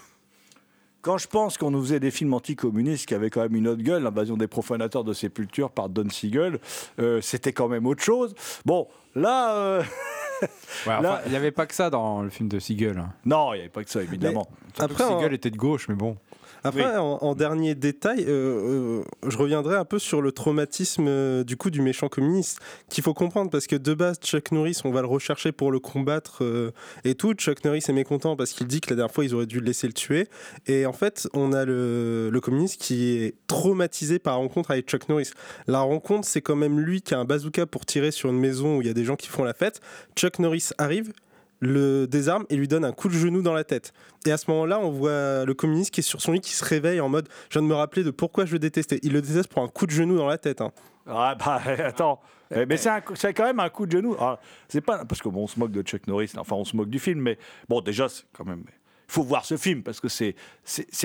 Quand 1.02 1.16
je 1.18 1.26
pense 1.28 1.56
qu'on 1.56 1.70
nous 1.70 1.82
faisait 1.82 2.00
des 2.00 2.10
films 2.10 2.34
anticommunistes 2.34 3.06
qui 3.06 3.14
avaient 3.14 3.30
quand 3.30 3.40
même 3.40 3.56
une 3.56 3.66
autre 3.68 3.82
gueule, 3.82 4.02
l'invasion 4.02 4.36
des 4.36 4.46
profanateurs 4.48 5.04
de 5.04 5.12
sépulture 5.14 5.70
par 5.70 5.88
Don 5.88 6.08
Siegel, 6.10 6.58
euh, 7.00 7.20
c'était 7.22 7.52
quand 7.52 7.68
même 7.68 7.86
autre 7.86 8.02
chose. 8.02 8.34
Bon, 8.66 8.86
là, 9.14 9.56
euh, 9.56 9.82
Ouais, 10.86 10.94
enfin, 10.94 11.00
Là- 11.02 11.22
Il 11.26 11.30
n'y 11.30 11.36
avait 11.36 11.50
pas 11.52 11.66
que 11.66 11.74
ça 11.74 11.90
dans 11.90 12.22
le 12.22 12.30
film 12.30 12.48
de 12.48 12.58
Siegel. 12.58 12.98
hein. 12.98 13.12
non, 13.24 13.52
il 13.54 13.56
n'y 13.56 13.60
avait 13.62 13.68
pas 13.70 13.84
que 13.84 13.90
ça, 13.90 14.02
évidemment. 14.02 14.48
Surtout 14.74 14.92
Après, 14.92 15.04
en- 15.04 15.18
Siegel 15.18 15.34
était 15.34 15.50
de 15.50 15.56
gauche, 15.56 15.88
mais 15.88 15.94
bon. 15.94 16.16
Après, 16.64 16.84
Oui. 16.84 16.96
en, 16.96 17.18
en 17.20 17.34
dernier 17.34 17.74
détail, 17.74 18.24
euh, 18.28 19.00
euh, 19.00 19.02
je 19.28 19.36
reviendrai 19.36 19.76
un 19.76 19.84
peu 19.84 19.98
sur 19.98 20.22
le 20.22 20.32
traumatisme 20.32 21.06
euh, 21.08 21.44
du 21.44 21.56
coup 21.56 21.70
du 21.70 21.80
méchant 21.82 22.08
communiste 22.08 22.60
qu'il 22.88 23.02
faut 23.02 23.14
comprendre 23.14 23.50
parce 23.50 23.66
que 23.66 23.76
de 23.76 23.94
base, 23.94 24.18
Chuck 24.20 24.52
Norris, 24.52 24.80
on 24.84 24.90
va 24.90 25.00
le 25.00 25.06
rechercher 25.08 25.52
pour 25.52 25.72
le 25.72 25.80
combattre 25.80 26.42
et 27.04 27.14
tout. 27.14 27.34
Chuck 27.34 27.64
Norris 27.64 27.84
est 27.88 27.92
mécontent 27.92 28.36
parce 28.36 28.52
qu'il 28.52 28.66
dit 28.66 28.80
que 28.80 28.90
la 28.90 28.96
dernière 28.96 29.14
fois 29.14 29.24
ils 29.24 29.34
auraient 29.34 29.46
dû 29.46 29.60
le 29.60 29.66
laisser 29.66 29.86
le 29.86 29.92
tuer. 29.92 30.28
Et 30.66 30.86
en 30.86 30.92
fait, 30.92 31.28
on 31.34 31.52
a 31.52 31.64
le, 31.64 32.30
le 32.30 32.40
communiste 32.40 32.80
qui 32.80 33.16
est 33.16 33.34
traumatisé 33.46 34.18
par 34.18 34.34
la 34.34 34.38
rencontre 34.40 34.70
avec 34.70 34.88
Chuck 34.88 35.08
Norris. 35.08 35.30
La 35.66 35.80
rencontre, 35.80 36.26
c'est 36.28 36.40
quand 36.42 36.56
même 36.56 36.78
lui 36.80 37.02
qui 37.02 37.14
a 37.14 37.18
un 37.18 37.24
bazooka 37.24 37.66
pour 37.66 37.86
tirer 37.86 38.10
sur 38.10 38.30
une 38.30 38.38
maison 38.38 38.76
où 38.78 38.82
il 38.82 38.86
y 38.86 38.90
a 38.90 38.94
des 38.94 39.04
gens 39.04 39.16
qui 39.16 39.28
font 39.28 39.44
la 39.44 39.54
fête. 39.54 39.80
Chuck 40.16 40.38
Norris 40.38 40.70
arrive 40.78 41.12
le 41.64 42.06
désarme 42.06 42.44
et 42.50 42.56
lui 42.56 42.66
donne 42.68 42.84
un 42.84 42.90
coup 42.92 43.08
de 43.08 43.14
genou 43.14 43.40
dans 43.40 43.54
la 43.54 43.62
tête. 43.64 43.92
Et 44.26 44.32
à 44.32 44.36
ce 44.36 44.50
moment-là, 44.50 44.80
on 44.80 44.90
voit 44.90 45.44
le 45.44 45.54
communiste 45.54 45.92
qui 45.92 46.00
est 46.00 46.02
sur 46.02 46.20
son 46.20 46.32
lit, 46.32 46.40
qui 46.40 46.50
se 46.52 46.64
réveille 46.64 47.00
en 47.00 47.08
mode 47.08 47.28
Je 47.50 47.58
viens 47.58 47.62
de 47.62 47.72
me 47.72 47.74
rappeler 47.76 48.02
de 48.02 48.10
pourquoi 48.10 48.44
je 48.44 48.52
le 48.52 48.58
détestais. 48.58 48.98
Il 49.02 49.12
le 49.12 49.22
déteste 49.22 49.48
pour 49.48 49.62
un 49.62 49.68
coup 49.68 49.86
de 49.86 49.92
genou 49.92 50.16
dans 50.16 50.26
la 50.26 50.38
tête. 50.38 50.60
hein. 50.60 50.72
Ah 51.06 51.34
bah 51.36 51.60
attends, 51.84 52.20
Eh, 52.54 52.66
mais 52.66 52.76
c'est 52.76 53.04
coup- 53.04 53.14
c'est 53.14 53.32
quand 53.32 53.44
même 53.44 53.60
un 53.60 53.68
coup 53.70 53.86
de 53.86 53.92
genou. 53.92 54.16
Ah, 54.20 54.38
c'est 54.68 54.80
pas 54.80 55.04
parce 55.04 55.22
que 55.22 55.28
bon, 55.28 55.44
on 55.44 55.46
se 55.46 55.58
moque 55.58 55.72
de 55.72 55.82
Chuck 55.82 56.06
Norris, 56.08 56.32
enfin 56.36 56.56
on 56.56 56.64
se 56.64 56.76
moque 56.76 56.90
du 56.90 56.98
film, 56.98 57.20
mais 57.20 57.38
bon 57.68 57.80
déjà 57.80 58.08
c'est 58.08 58.24
quand 58.32 58.44
même. 58.44 58.64
Il 58.68 59.12
faut 59.14 59.22
voir 59.24 59.44
ce 59.44 59.56
film 59.56 59.82
parce 59.82 60.00
que 60.00 60.08
c'est 60.08 60.34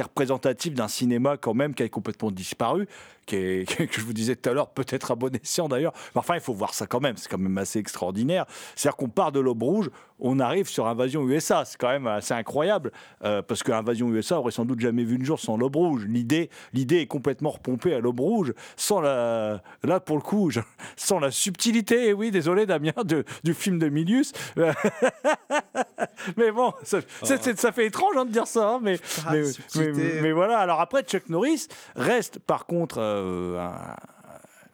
représentatif 0.02 0.74
d'un 0.74 0.88
cinéma 0.88 1.36
quand 1.38 1.54
même 1.54 1.74
qui 1.74 1.84
a 1.84 1.90
complètement 1.90 2.32
disparu, 2.32 2.88
qui 3.28 3.36
est, 3.36 3.66
que 3.88 4.00
je 4.00 4.02
vous 4.06 4.14
disais 4.14 4.36
tout 4.36 4.50
à 4.50 4.54
l'heure 4.54 4.70
peut-être 4.72 5.12
à 5.12 5.16
bon 5.16 5.34
escient 5.36 5.68
d'ailleurs. 5.70 5.94
Mais 6.16 6.20
enfin 6.20 6.34
il 6.34 6.42
faut 6.42 6.54
voir 6.54 6.74
ça 6.74 6.88
quand 6.88 7.00
même, 7.00 7.16
c'est 7.18 7.30
quand 7.30 7.38
même 7.38 7.58
assez 7.60 7.78
extraordinaire. 7.78 8.46
C'est-à-dire 8.76 8.98
qu'on 8.98 9.10
part 9.10 9.32
de 9.32 9.40
l'Aube 9.40 9.62
Rouge, 9.62 9.92
on 10.20 10.40
arrive 10.40 10.68
sur 10.68 10.88
Invasion 10.88 11.28
USA, 11.30 11.64
c'est 11.66 11.78
quand 11.78 11.90
même 11.90 12.08
assez 12.08 12.34
incroyable 12.34 12.92
euh, 13.24 13.44
parce 13.44 13.62
que 13.62 13.72
Invasion 13.72 14.10
USA 14.12 14.40
aurait 14.40 14.52
sans 14.52 14.66
doute 14.66 14.80
jamais 14.80 15.04
vu 15.04 15.18
une 15.18 15.26
jour 15.26 15.40
sans 15.40 15.58
l'Aube 15.58 15.76
Rouge. 15.76 16.06
L'idée 16.08 16.50
l'idée 16.74 16.98
est 17.02 17.08
complètement 17.08 17.52
repompée 17.52 17.94
à 17.94 18.00
l'Aube 18.00 18.20
Rouge 18.20 18.54
sans 18.78 19.00
la 19.02 19.62
là 19.84 20.00
pour 20.00 20.16
le 20.16 20.24
coup 20.24 20.50
je- 20.50 20.62
sans 20.96 21.20
la 21.20 21.30
subtilité. 21.30 22.08
Et 22.08 22.14
oui 22.14 22.32
désolé 22.32 22.66
Damien 22.66 22.94
de- 23.06 23.26
du 23.44 23.54
film 23.54 23.78
de 23.78 23.90
Milius. 23.90 24.32
mais 26.38 26.52
bon, 26.52 26.74
ça, 26.84 27.00
ça 27.24 27.72
fait 27.72 27.86
étrange 27.88 28.16
hein, 28.18 28.26
de 28.26 28.32
dire 28.32 28.48
ça, 28.48 28.70
hein, 28.70 28.80
mais, 28.82 29.00
Ah, 29.26 29.32
mais, 29.34 29.44
subtilité. 29.46 29.92
mais- 30.16 30.22
mais 30.22 30.32
voilà. 30.32 30.58
Alors 30.60 30.80
après, 30.82 31.04
Chuck 31.04 31.30
Norris 31.30 31.68
reste 31.96 32.40
par 32.40 32.66
contre 32.66 32.98
euh, 33.00 33.17
un, 33.18 33.96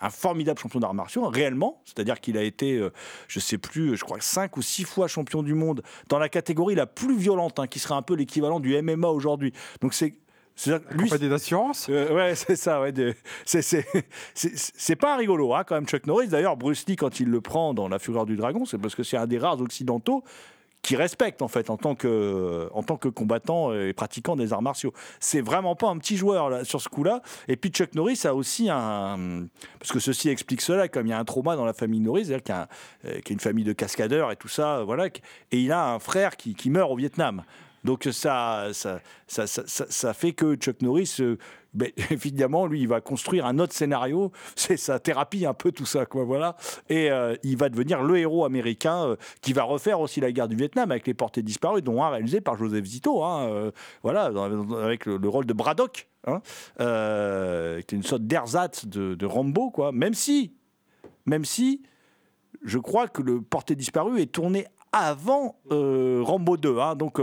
un 0.03 0.09
formidable 0.09 0.59
champion 0.59 0.79
d'arts 0.79 0.93
martiaux, 0.93 1.25
réellement. 1.27 1.81
C'est-à-dire 1.85 2.19
qu'il 2.19 2.37
a 2.37 2.43
été, 2.43 2.77
euh, 2.77 2.91
je 3.27 3.39
sais 3.39 3.57
plus, 3.57 3.95
je 3.95 4.03
crois 4.03 4.17
cinq 4.19 4.57
ou 4.57 4.61
six 4.61 4.83
fois 4.83 5.07
champion 5.07 5.43
du 5.43 5.53
monde 5.53 5.81
dans 6.09 6.19
la 6.19 6.29
catégorie 6.29 6.75
la 6.75 6.85
plus 6.85 7.17
violente, 7.17 7.57
hein, 7.59 7.67
qui 7.67 7.79
serait 7.79 7.95
un 7.95 8.01
peu 8.01 8.15
l'équivalent 8.15 8.59
du 8.59 8.79
MMA 8.81 9.07
aujourd'hui. 9.07 9.53
Donc 9.81 9.93
c'est 9.93 10.15
lui, 10.91 11.09
compagnie 11.09 11.29
d'assurance? 11.29 11.87
euh, 11.89 12.13
Ouais, 12.13 12.35
c'est 12.35 12.55
ça. 12.57 12.81
Ouais, 12.81 12.93
c'est 13.45 14.95
pas 14.95 15.15
un 15.15 15.17
rigolo, 15.17 15.53
hein, 15.55 15.63
quand 15.65 15.75
même, 15.75 15.87
Chuck 15.87 16.05
Norris. 16.05 16.27
D'ailleurs, 16.27 16.57
Bruce 16.57 16.85
Lee, 16.87 16.95
quand 16.95 17.19
il 17.19 17.29
le 17.29 17.41
prend 17.41 17.73
dans 17.73 17.87
La 17.87 17.97
Fureur 17.97 18.25
du 18.25 18.35
Dragon, 18.35 18.65
c'est 18.65 18.77
parce 18.77 18.95
que 18.95 19.03
c'est 19.03 19.17
un 19.17 19.25
des 19.25 19.39
rares 19.39 19.61
occidentaux 19.61 20.23
qui 20.83 20.95
respecte 20.95 21.41
en 21.41 21.47
fait 21.47 21.69
en 21.69 21.77
tant 21.77 21.95
que 21.95 22.69
en 22.73 22.83
tant 22.83 22.97
que 22.97 23.07
combattant 23.07 23.73
et 23.73 23.93
pratiquant 23.93 24.35
des 24.35 24.53
arts 24.53 24.61
martiaux. 24.61 24.93
C'est 25.19 25.41
vraiment 25.41 25.75
pas 25.75 25.87
un 25.87 25.97
petit 25.97 26.17
joueur 26.17 26.65
sur 26.65 26.81
ce 26.81 26.89
coup-là. 26.89 27.21
Et 27.47 27.55
puis 27.55 27.71
Chuck 27.71 27.95
Norris 27.95 28.21
a 28.25 28.35
aussi 28.35 28.69
un 28.69 29.47
parce 29.79 29.91
que 29.91 29.99
ceci 29.99 30.29
explique 30.29 30.61
cela 30.61 30.87
comme 30.87 31.07
il 31.07 31.11
y 31.11 31.13
a 31.13 31.19
un 31.19 31.25
trauma 31.25 31.55
dans 31.55 31.65
la 31.65 31.73
famille 31.73 32.01
Norris, 32.01 32.25
c'est-à-dire 32.25 32.43
qu'il 32.43 32.55
y, 32.55 32.57
a 32.57 32.67
euh, 33.05 33.21
une 33.29 33.39
famille 33.39 33.63
de 33.63 33.73
cascadeurs 33.73 34.31
et 34.31 34.35
tout 34.35 34.49
ça, 34.49 34.83
voilà. 34.83 35.07
Et 35.07 35.59
il 35.59 35.71
a 35.71 35.93
un 35.93 35.99
frère 35.99 36.35
qui 36.35 36.69
meurt 36.69 36.91
au 36.91 36.95
Vietnam. 36.95 37.43
Donc 37.83 38.07
ça, 38.11 38.69
ça, 38.71 39.01
ça, 39.27 39.45
ça, 39.47 40.13
fait 40.13 40.31
que 40.31 40.55
Chuck 40.55 40.81
Norris, 40.81 41.17
euh, 41.19 41.37
ben, 41.73 41.91
évidemment, 42.11 42.65
lui, 42.65 42.81
il 42.81 42.87
va 42.87 43.01
construire 43.01 43.45
un 43.45 43.59
autre 43.59 43.73
scénario. 43.73 44.31
C'est 44.55 44.77
sa 44.77 44.99
thérapie 44.99 45.45
un 45.45 45.53
peu 45.53 45.71
tout 45.71 45.85
ça, 45.85 46.05
quoi. 46.05 46.23
Voilà. 46.23 46.55
Et 46.89 47.11
euh, 47.11 47.35
il 47.43 47.57
va 47.57 47.69
devenir 47.69 48.01
le 48.01 48.17
héros 48.17 48.45
américain 48.45 49.05
euh, 49.05 49.15
qui 49.41 49.51
va 49.53 49.63
refaire 49.63 49.99
aussi 49.99 50.21
la 50.21 50.31
guerre 50.31 50.47
du 50.47 50.55
Vietnam 50.55 50.91
avec 50.91 51.07
les 51.07 51.13
portées 51.13 51.41
disparues, 51.41 51.81
dont 51.81 52.01
un 52.03 52.09
réalisé 52.09 52.39
par 52.39 52.55
Joseph 52.55 52.85
Zito. 52.85 53.23
Hein, 53.23 53.71
voilà, 54.01 54.31
avec 54.81 55.05
le, 55.05 55.27
rôle 55.27 55.45
de 55.45 55.53
Braddock, 55.53 56.07
hein, 56.25 56.41
est 56.79 57.91
une 57.91 58.03
sorte 58.03 58.23
d'ersatz 58.23 58.85
de, 58.85 59.15
de 59.15 59.25
Rambo, 59.25 59.71
quoi. 59.71 59.91
Même 59.91 60.13
si, 60.13 60.53
même 61.25 61.43
si, 61.43 61.81
je 62.63 62.77
crois 62.77 63.07
que 63.07 63.21
le 63.21 63.41
porté 63.41 63.75
disparu 63.75 64.21
est 64.21 64.31
tourné 64.31 64.67
avant 64.91 65.55
Rambo 65.69 66.55
2. 66.57 66.77
Hein, 66.79 66.95
donc, 66.95 67.19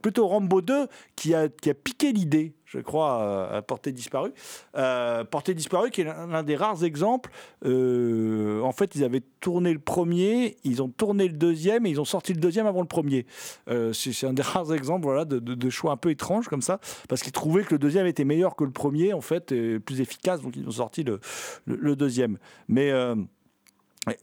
plutôt 0.00 0.26
Rambo 0.26 0.60
2 0.60 0.88
qui 1.16 1.34
a, 1.34 1.48
qui 1.48 1.70
a 1.70 1.74
piqué 1.74 2.12
l'idée, 2.12 2.54
je 2.64 2.78
crois, 2.78 3.20
euh, 3.22 3.58
à 3.58 3.62
Portée 3.62 3.92
disparue. 3.92 4.32
Euh, 4.76 5.24
Portée 5.24 5.54
disparue 5.54 5.90
qui 5.90 6.02
est 6.02 6.04
l'un 6.04 6.42
des 6.42 6.56
rares 6.56 6.84
exemples. 6.84 7.30
Euh, 7.64 8.60
en 8.62 8.72
fait, 8.72 8.94
ils 8.94 9.04
avaient 9.04 9.22
tourné 9.40 9.72
le 9.72 9.78
premier, 9.78 10.56
ils 10.64 10.82
ont 10.82 10.88
tourné 10.88 11.26
le 11.26 11.34
deuxième 11.34 11.86
et 11.86 11.90
ils 11.90 12.00
ont 12.00 12.04
sorti 12.04 12.32
le 12.32 12.40
deuxième 12.40 12.66
avant 12.66 12.80
le 12.80 12.86
premier. 12.86 13.26
Euh, 13.68 13.92
c'est 13.92 14.26
un 14.26 14.32
des 14.32 14.42
rares 14.42 14.72
exemples 14.72 15.02
voilà, 15.02 15.24
de, 15.24 15.38
de, 15.38 15.70
choix 15.70 15.92
un 15.92 15.96
peu 15.96 16.10
étranges 16.10 16.48
comme 16.48 16.62
ça, 16.62 16.80
parce 17.08 17.22
qu'ils 17.22 17.32
trouvaient 17.32 17.64
que 17.64 17.74
le 17.74 17.78
deuxième 17.78 18.06
était 18.06 18.24
meilleur 18.24 18.56
que 18.56 18.64
le 18.64 18.70
premier, 18.70 19.12
en 19.12 19.20
fait, 19.20 19.52
et 19.52 19.78
plus 19.80 20.00
efficace, 20.00 20.40
donc 20.42 20.56
ils 20.56 20.66
ont 20.66 20.72
sorti 20.72 21.02
le, 21.02 21.20
le, 21.66 21.96
deuxième. 21.96 22.38
Mais 22.68 22.92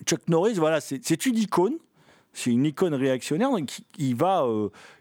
Chuck 0.06 0.28
Norris, 0.28 0.54
voilà, 0.54 0.82
c'est 0.82 1.26
une 1.26 1.38
icône. 1.38 1.78
C'est 2.34 2.52
une 2.52 2.66
icône 2.66 2.94
réactionnaire, 2.94 3.50
donc 3.50 3.80
il 3.98 4.16
va, 4.16 4.46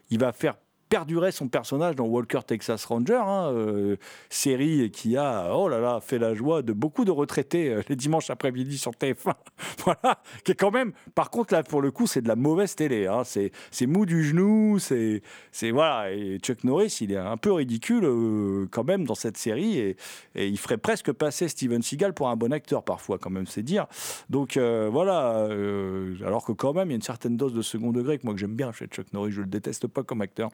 il 0.09 0.19
va 0.19 0.31
faire 0.31 0.55
perdurait 0.89 1.31
son 1.31 1.47
personnage 1.47 1.95
dans 1.95 2.05
Walker 2.05 2.39
Texas 2.45 2.85
Ranger, 2.85 3.21
hein, 3.25 3.51
euh, 3.53 3.97
série 4.29 4.89
qui 4.91 5.17
a 5.17 5.53
oh 5.55 5.67
là 5.67 5.79
là 5.79 5.99
fait 6.01 6.17
la 6.17 6.33
joie 6.33 6.61
de 6.61 6.73
beaucoup 6.73 7.05
de 7.05 7.11
retraités 7.11 7.69
euh, 7.69 7.81
les 7.89 7.95
dimanches 7.95 8.29
après-midi 8.29 8.77
sur 8.77 8.91
TF1. 8.91 9.33
voilà, 9.83 10.21
qui 10.43 10.51
est 10.51 10.55
quand 10.55 10.71
même. 10.71 10.93
Par 11.15 11.29
contre 11.29 11.53
là 11.53 11.63
pour 11.63 11.81
le 11.81 11.91
coup 11.91 12.07
c'est 12.07 12.21
de 12.21 12.27
la 12.27 12.35
mauvaise 12.35 12.75
télé. 12.75 13.07
Hein, 13.07 13.23
c'est 13.23 13.87
mou 13.87 14.05
du 14.05 14.23
genou, 14.23 14.79
c'est 14.79 15.21
c'est 15.51 15.71
voilà. 15.71 16.11
Et 16.11 16.37
Chuck 16.39 16.63
Norris 16.63 16.99
il 17.01 17.11
est 17.11 17.17
un 17.17 17.37
peu 17.37 17.51
ridicule 17.51 18.05
euh, 18.05 18.67
quand 18.71 18.83
même 18.83 19.05
dans 19.05 19.15
cette 19.15 19.37
série 19.37 19.77
et, 19.77 19.97
et, 20.35 20.47
il 20.47 20.57
ferait 20.57 20.77
presque 20.77 21.11
passer 21.11 21.47
Steven 21.47 21.81
Seagal 21.81 22.13
pour 22.13 22.29
un 22.29 22.35
bon 22.35 22.53
acteur 22.53 22.83
parfois 22.83 23.17
quand 23.17 23.29
même 23.29 23.47
c'est 23.47 23.63
dire. 23.63 23.87
Donc 24.29 24.57
voilà. 24.57 25.47
alors 26.25 26.45
que 26.45 26.51
quand 26.51 26.73
même 26.73 26.89
il 26.89 26.91
y 26.91 26.93
a 26.93 26.95
une 26.95 27.01
certaine 27.01 27.37
dose 27.37 27.53
de 27.53 27.61
second 27.61 27.91
degré 27.91 28.17
que 28.17 28.25
moi 28.25 28.33
que 28.33 28.39
j'aime 28.39 28.55
bien 28.55 28.71
chez 28.71 28.87
Chuck 28.87 29.11
Norris. 29.13 29.31
Je 29.31 29.41
le 29.41 29.47
déteste 29.47 29.87
pas 29.87 30.03
comme 30.03 30.21
acteur. 30.21 30.49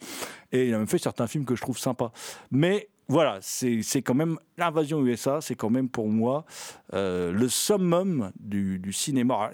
Et 0.52 0.68
il 0.68 0.74
a 0.74 0.78
même 0.78 0.88
fait 0.88 0.98
certains 0.98 1.28
films 1.28 1.46
que 1.46 1.56
je 1.56 1.62
trouve 1.62 1.78
sympas. 1.78 2.12
Mais 2.52 2.90
voilà, 3.08 3.40
c'est 3.42 4.02
quand 4.02 4.14
même 4.14 4.38
l'invasion 4.58 5.06
USA, 5.06 5.42
c'est 5.42 5.56
quand 5.56 5.70
même 5.70 5.90
pour 5.90 6.08
moi 6.08 6.46
euh, 6.94 7.32
le 7.32 7.50
summum 7.50 8.32
du, 8.40 8.80
du 8.80 8.94
cinéma. 8.94 9.52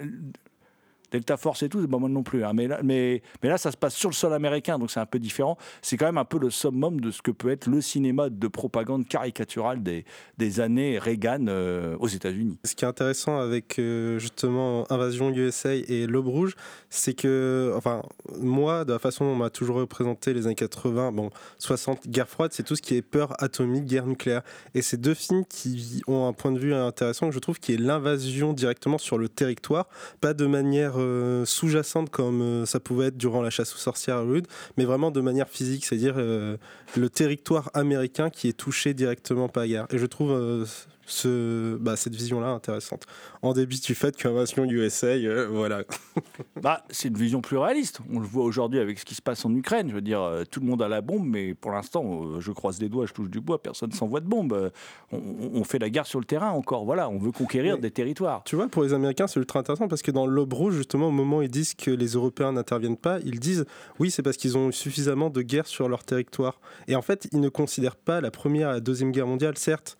Delta 1.10 1.36
Force 1.36 1.62
et 1.62 1.68
tout, 1.68 1.86
pas 1.86 1.98
mal 1.98 2.10
non 2.10 2.22
plus. 2.22 2.44
Hein. 2.44 2.52
Mais, 2.54 2.66
là, 2.66 2.80
mais, 2.82 3.22
là, 3.42 3.58
ça 3.58 3.70
se 3.70 3.76
passe 3.76 3.94
sur 3.94 4.10
le 4.10 4.14
sol 4.14 4.32
américain, 4.32 4.78
donc 4.78 4.90
c'est 4.90 5.00
un 5.00 5.06
peu 5.06 5.18
différent. 5.18 5.56
C'est 5.82 5.96
quand 5.96 6.06
même 6.06 6.18
un 6.18 6.24
peu 6.24 6.38
le 6.38 6.50
summum 6.50 7.00
de 7.00 7.10
ce 7.10 7.22
que 7.22 7.30
peut 7.30 7.50
être 7.50 7.66
le 7.66 7.80
cinéma 7.80 8.30
de 8.30 8.48
propagande 8.48 9.06
caricaturale 9.06 9.82
des, 9.82 10.60
années 10.60 10.98
Reagan 10.98 11.46
euh, 11.48 11.96
aux 12.00 12.08
États-Unis. 12.08 12.58
Ce 12.64 12.74
qui 12.74 12.84
est 12.84 12.88
intéressant 12.88 13.38
avec 13.38 13.78
euh, 13.78 14.18
justement 14.18 14.90
Invasion 14.90 15.30
USA 15.30 15.74
et 15.74 16.06
L'Aube 16.06 16.26
Rouge, 16.26 16.56
c'est 16.88 17.14
que, 17.14 17.72
enfin, 17.76 18.02
moi, 18.40 18.84
de 18.84 18.92
la 18.92 18.98
façon 18.98 19.24
dont 19.24 19.32
on 19.32 19.36
m'a 19.36 19.50
toujours 19.50 19.76
représenté 19.76 20.34
les 20.34 20.46
années 20.46 20.54
80, 20.54 21.12
bon, 21.12 21.30
60, 21.58 22.08
guerre 22.08 22.28
froide, 22.28 22.52
c'est 22.52 22.62
tout 22.62 22.76
ce 22.76 22.82
qui 22.82 22.96
est 22.96 23.02
peur 23.02 23.34
atomique, 23.42 23.84
guerre 23.84 24.06
nucléaire. 24.06 24.42
Et 24.74 24.82
ces 24.82 24.96
deux 24.96 25.14
films 25.14 25.44
qui 25.48 26.02
ont 26.06 26.26
un 26.26 26.32
point 26.32 26.52
de 26.52 26.58
vue 26.58 26.74
intéressant, 26.74 27.30
je 27.30 27.38
trouve, 27.38 27.58
qui 27.58 27.74
est 27.74 27.78
l'invasion 27.78 28.52
directement 28.52 28.98
sur 28.98 29.18
le 29.18 29.28
territoire, 29.28 29.88
pas 30.20 30.34
de 30.34 30.46
manière 30.46 30.99
euh, 31.00 31.44
sous-jacente 31.44 32.10
comme 32.10 32.42
euh, 32.42 32.66
ça 32.66 32.80
pouvait 32.80 33.06
être 33.06 33.16
durant 33.16 33.42
la 33.42 33.50
chasse 33.50 33.74
aux 33.74 33.78
sorcières 33.78 34.18
Hollywood, 34.18 34.46
mais 34.76 34.84
vraiment 34.84 35.10
de 35.10 35.20
manière 35.20 35.48
physique, 35.48 35.84
c'est-à-dire 35.84 36.14
euh, 36.16 36.56
le 36.96 37.10
territoire 37.10 37.70
américain 37.74 38.30
qui 38.30 38.48
est 38.48 38.56
touché 38.56 38.94
directement 38.94 39.48
par 39.48 39.62
la 39.62 39.68
guerre. 39.68 39.86
Et 39.90 39.98
je 39.98 40.06
trouve 40.06 40.66
ce, 41.10 41.76
bah, 41.76 41.96
cette 41.96 42.14
vision-là 42.14 42.48
intéressante. 42.48 43.04
En 43.42 43.52
débit 43.52 43.80
du 43.80 43.94
fait 43.94 44.16
qu'Invasion 44.16 44.64
USA, 44.64 45.08
euh, 45.08 45.48
voilà. 45.50 45.82
bah, 46.62 46.84
c'est 46.90 47.08
une 47.08 47.16
vision 47.16 47.40
plus 47.40 47.56
réaliste. 47.56 48.00
On 48.12 48.20
le 48.20 48.26
voit 48.26 48.44
aujourd'hui 48.44 48.78
avec 48.78 48.98
ce 48.98 49.04
qui 49.04 49.14
se 49.14 49.22
passe 49.22 49.44
en 49.44 49.54
Ukraine. 49.54 49.88
Je 49.88 49.94
veux 49.94 50.00
dire, 50.00 50.20
euh, 50.20 50.44
tout 50.44 50.60
le 50.60 50.66
monde 50.66 50.82
a 50.82 50.88
la 50.88 51.00
bombe, 51.00 51.26
mais 51.26 51.54
pour 51.54 51.72
l'instant, 51.72 52.04
euh, 52.04 52.40
je 52.40 52.52
croise 52.52 52.80
les 52.80 52.88
doigts, 52.88 53.06
je 53.06 53.12
touche 53.12 53.30
du 53.30 53.40
bois, 53.40 53.62
personne 53.62 53.92
s'envoie 53.92 54.20
de 54.20 54.26
bombe. 54.26 54.70
On, 55.12 55.64
fait 55.64 55.78
la 55.78 55.90
guerre 55.90 56.06
sur 56.06 56.18
le 56.18 56.24
terrain 56.24 56.50
encore. 56.50 56.84
Voilà, 56.84 57.08
on 57.08 57.18
veut 57.18 57.32
conquérir 57.32 57.78
des 57.78 57.90
territoires. 57.90 58.42
Tu 58.44 58.56
vois, 58.56 58.68
pour 58.68 58.82
les 58.82 58.92
Américains, 58.92 59.26
c'est 59.26 59.38
ultra 59.38 59.60
intéressant 59.60 59.88
parce 59.88 60.02
que 60.02 60.10
dans 60.10 60.26
l'Aube 60.26 60.52
Rouge, 60.52 60.74
justement, 60.74 61.08
au 61.08 61.12
moment 61.12 61.38
où 61.38 61.42
ils 61.42 61.50
disent 61.50 61.74
que 61.74 61.90
les 61.90 62.08
Européens 62.08 62.52
n'interviennent 62.52 62.96
pas, 62.96 63.18
ils 63.24 63.38
disent 63.38 63.64
oui, 63.98 64.10
c'est 64.10 64.22
parce 64.22 64.36
qu'ils 64.36 64.56
ont 64.56 64.70
eu 64.70 64.72
suffisamment 64.72 65.30
de 65.30 65.42
guerres 65.42 65.66
sur 65.66 65.88
leur 65.88 66.04
territoire. 66.04 66.60
Et 66.88 66.96
en 66.96 67.02
fait, 67.02 67.28
ils 67.32 67.40
ne 67.40 67.48
considèrent 67.48 67.96
pas 67.96 68.20
la 68.20 68.30
première 68.30 68.70
et 68.70 68.74
la 68.74 68.80
deuxième 68.80 69.12
guerre 69.12 69.26
mondiale, 69.26 69.56
certes 69.58 69.96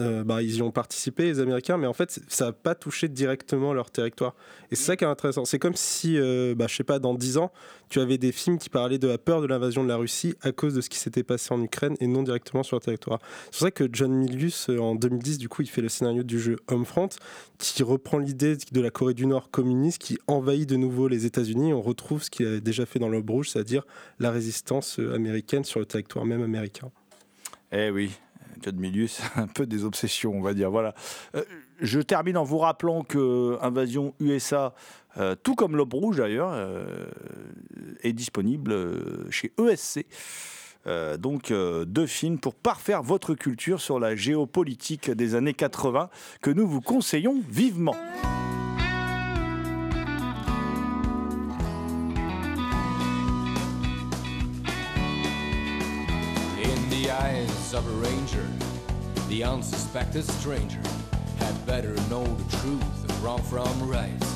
euh, 0.00 0.24
bah, 0.24 0.42
ils 0.42 0.56
y 0.56 0.62
ont 0.62 0.70
participé, 0.70 1.24
les 1.24 1.40
Américains, 1.40 1.76
mais 1.76 1.86
en 1.86 1.92
fait, 1.92 2.20
ça 2.28 2.46
n'a 2.46 2.52
pas 2.52 2.74
touché 2.74 3.08
directement 3.08 3.72
leur 3.72 3.90
territoire. 3.90 4.34
Et 4.70 4.76
c'est 4.76 4.84
ça 4.84 4.96
qui 4.96 5.04
est 5.04 5.06
intéressant. 5.06 5.44
C'est 5.44 5.58
comme 5.58 5.76
si, 5.76 6.18
euh, 6.18 6.54
bah, 6.54 6.66
je 6.68 6.76
sais 6.76 6.84
pas, 6.84 6.98
dans 6.98 7.14
10 7.14 7.38
ans, 7.38 7.52
tu 7.88 8.00
avais 8.00 8.18
des 8.18 8.32
films 8.32 8.58
qui 8.58 8.68
parlaient 8.68 8.98
de 8.98 9.08
la 9.08 9.18
peur 9.18 9.40
de 9.40 9.46
l'invasion 9.46 9.84
de 9.84 9.88
la 9.88 9.96
Russie 9.96 10.34
à 10.42 10.52
cause 10.52 10.74
de 10.74 10.80
ce 10.80 10.90
qui 10.90 10.98
s'était 10.98 11.22
passé 11.22 11.54
en 11.54 11.62
Ukraine 11.62 11.96
et 12.00 12.06
non 12.06 12.22
directement 12.22 12.62
sur 12.62 12.76
le 12.76 12.80
territoire. 12.80 13.20
C'est 13.46 13.50
pour 13.50 13.60
ça 13.60 13.70
que 13.70 13.88
John 13.92 14.12
Milius, 14.12 14.70
euh, 14.70 14.78
en 14.78 14.94
2010, 14.94 15.38
du 15.38 15.48
coup, 15.48 15.62
il 15.62 15.68
fait 15.68 15.82
le 15.82 15.88
scénario 15.88 16.22
du 16.22 16.38
jeu 16.38 16.56
Homefront, 16.68 17.10
qui 17.58 17.82
reprend 17.82 18.18
l'idée 18.18 18.56
de 18.72 18.80
la 18.80 18.90
Corée 18.90 19.14
du 19.14 19.26
Nord 19.26 19.50
communiste 19.50 19.98
qui 19.98 20.18
envahit 20.26 20.68
de 20.68 20.76
nouveau 20.76 21.08
les 21.08 21.26
États-Unis. 21.26 21.72
On 21.72 21.82
retrouve 21.82 22.22
ce 22.22 22.30
qu'il 22.30 22.46
avait 22.46 22.60
déjà 22.60 22.86
fait 22.86 22.98
dans 22.98 23.08
l'Aube 23.08 23.30
Rouge, 23.30 23.50
c'est-à-dire 23.50 23.84
la 24.18 24.30
résistance 24.30 24.98
américaine 24.98 25.64
sur 25.64 25.80
le 25.80 25.86
territoire 25.86 26.24
même 26.24 26.42
américain. 26.42 26.90
Eh 27.72 27.90
oui, 27.90 28.10
de 28.64 28.80
milieu, 28.80 29.06
c'est 29.06 29.22
un 29.36 29.46
peu 29.46 29.66
des 29.66 29.84
obsessions, 29.84 30.32
on 30.34 30.42
va 30.42 30.54
dire. 30.54 30.70
Voilà. 30.70 30.94
Euh, 31.34 31.44
je 31.80 32.00
termine 32.00 32.36
en 32.36 32.44
vous 32.44 32.58
rappelant 32.58 33.02
que 33.02 33.58
Invasion 33.60 34.14
USA, 34.20 34.74
euh, 35.18 35.34
tout 35.42 35.54
comme 35.54 35.76
l'Aube 35.76 35.94
Rouge 35.94 36.16
d'ailleurs, 36.18 36.50
euh, 36.52 37.06
est 38.02 38.12
disponible 38.12 38.74
chez 39.30 39.52
ESC. 39.58 40.06
donc 41.18 41.52
deux 41.52 42.06
films 42.06 42.38
pour 42.38 42.54
parfaire 42.54 43.02
votre 43.02 43.34
culture 43.34 43.80
sur 43.80 43.98
la 43.98 44.14
géopolitique 44.14 45.10
des 45.10 45.34
années 45.34 45.54
80 45.54 46.10
que 46.40 46.50
nous 46.50 46.66
vous 46.66 46.80
conseillons 46.80 47.42
vivement. 47.48 47.96
Of 57.72 57.86
a 57.86 58.06
ranger, 58.06 58.46
the 59.28 59.42
unsuspected 59.42 60.22
stranger 60.22 60.80
had 61.38 61.66
better 61.66 61.94
know 62.10 62.24
the 62.24 62.56
truth 62.58 63.08
and 63.08 63.12
wrong 63.22 63.40
from 63.42 63.88
right. 63.88 64.35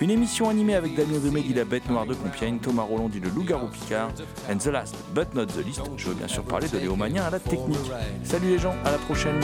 Une 0.00 0.10
émission 0.10 0.48
animée 0.48 0.74
avec 0.74 0.94
Damien 0.94 1.18
Demé 1.22 1.42
dit 1.42 1.52
la 1.52 1.66
bête 1.66 1.86
noire 1.90 2.06
de 2.06 2.14
Compiègne, 2.14 2.58
Thomas 2.58 2.84
Roland 2.84 3.10
dit 3.10 3.20
le 3.20 3.28
loup-garou 3.28 3.66
Picard, 3.68 4.08
and 4.50 4.56
the 4.56 4.68
last 4.68 4.96
but 5.14 5.34
not 5.34 5.44
the 5.46 5.62
least, 5.62 5.82
je 5.98 6.08
veux 6.08 6.14
bien 6.14 6.26
sûr 6.26 6.42
parler 6.42 6.68
de 6.68 6.78
Léo 6.78 6.96
Magnin 6.96 7.22
à 7.24 7.30
la 7.30 7.38
technique. 7.38 7.76
Salut 8.24 8.48
les 8.48 8.58
gens, 8.58 8.74
à 8.86 8.92
la 8.92 8.96
prochaine. 8.96 9.38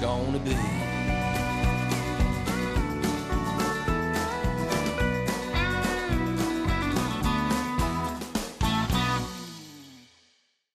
Gonna 0.00 0.38
be. 0.38 0.77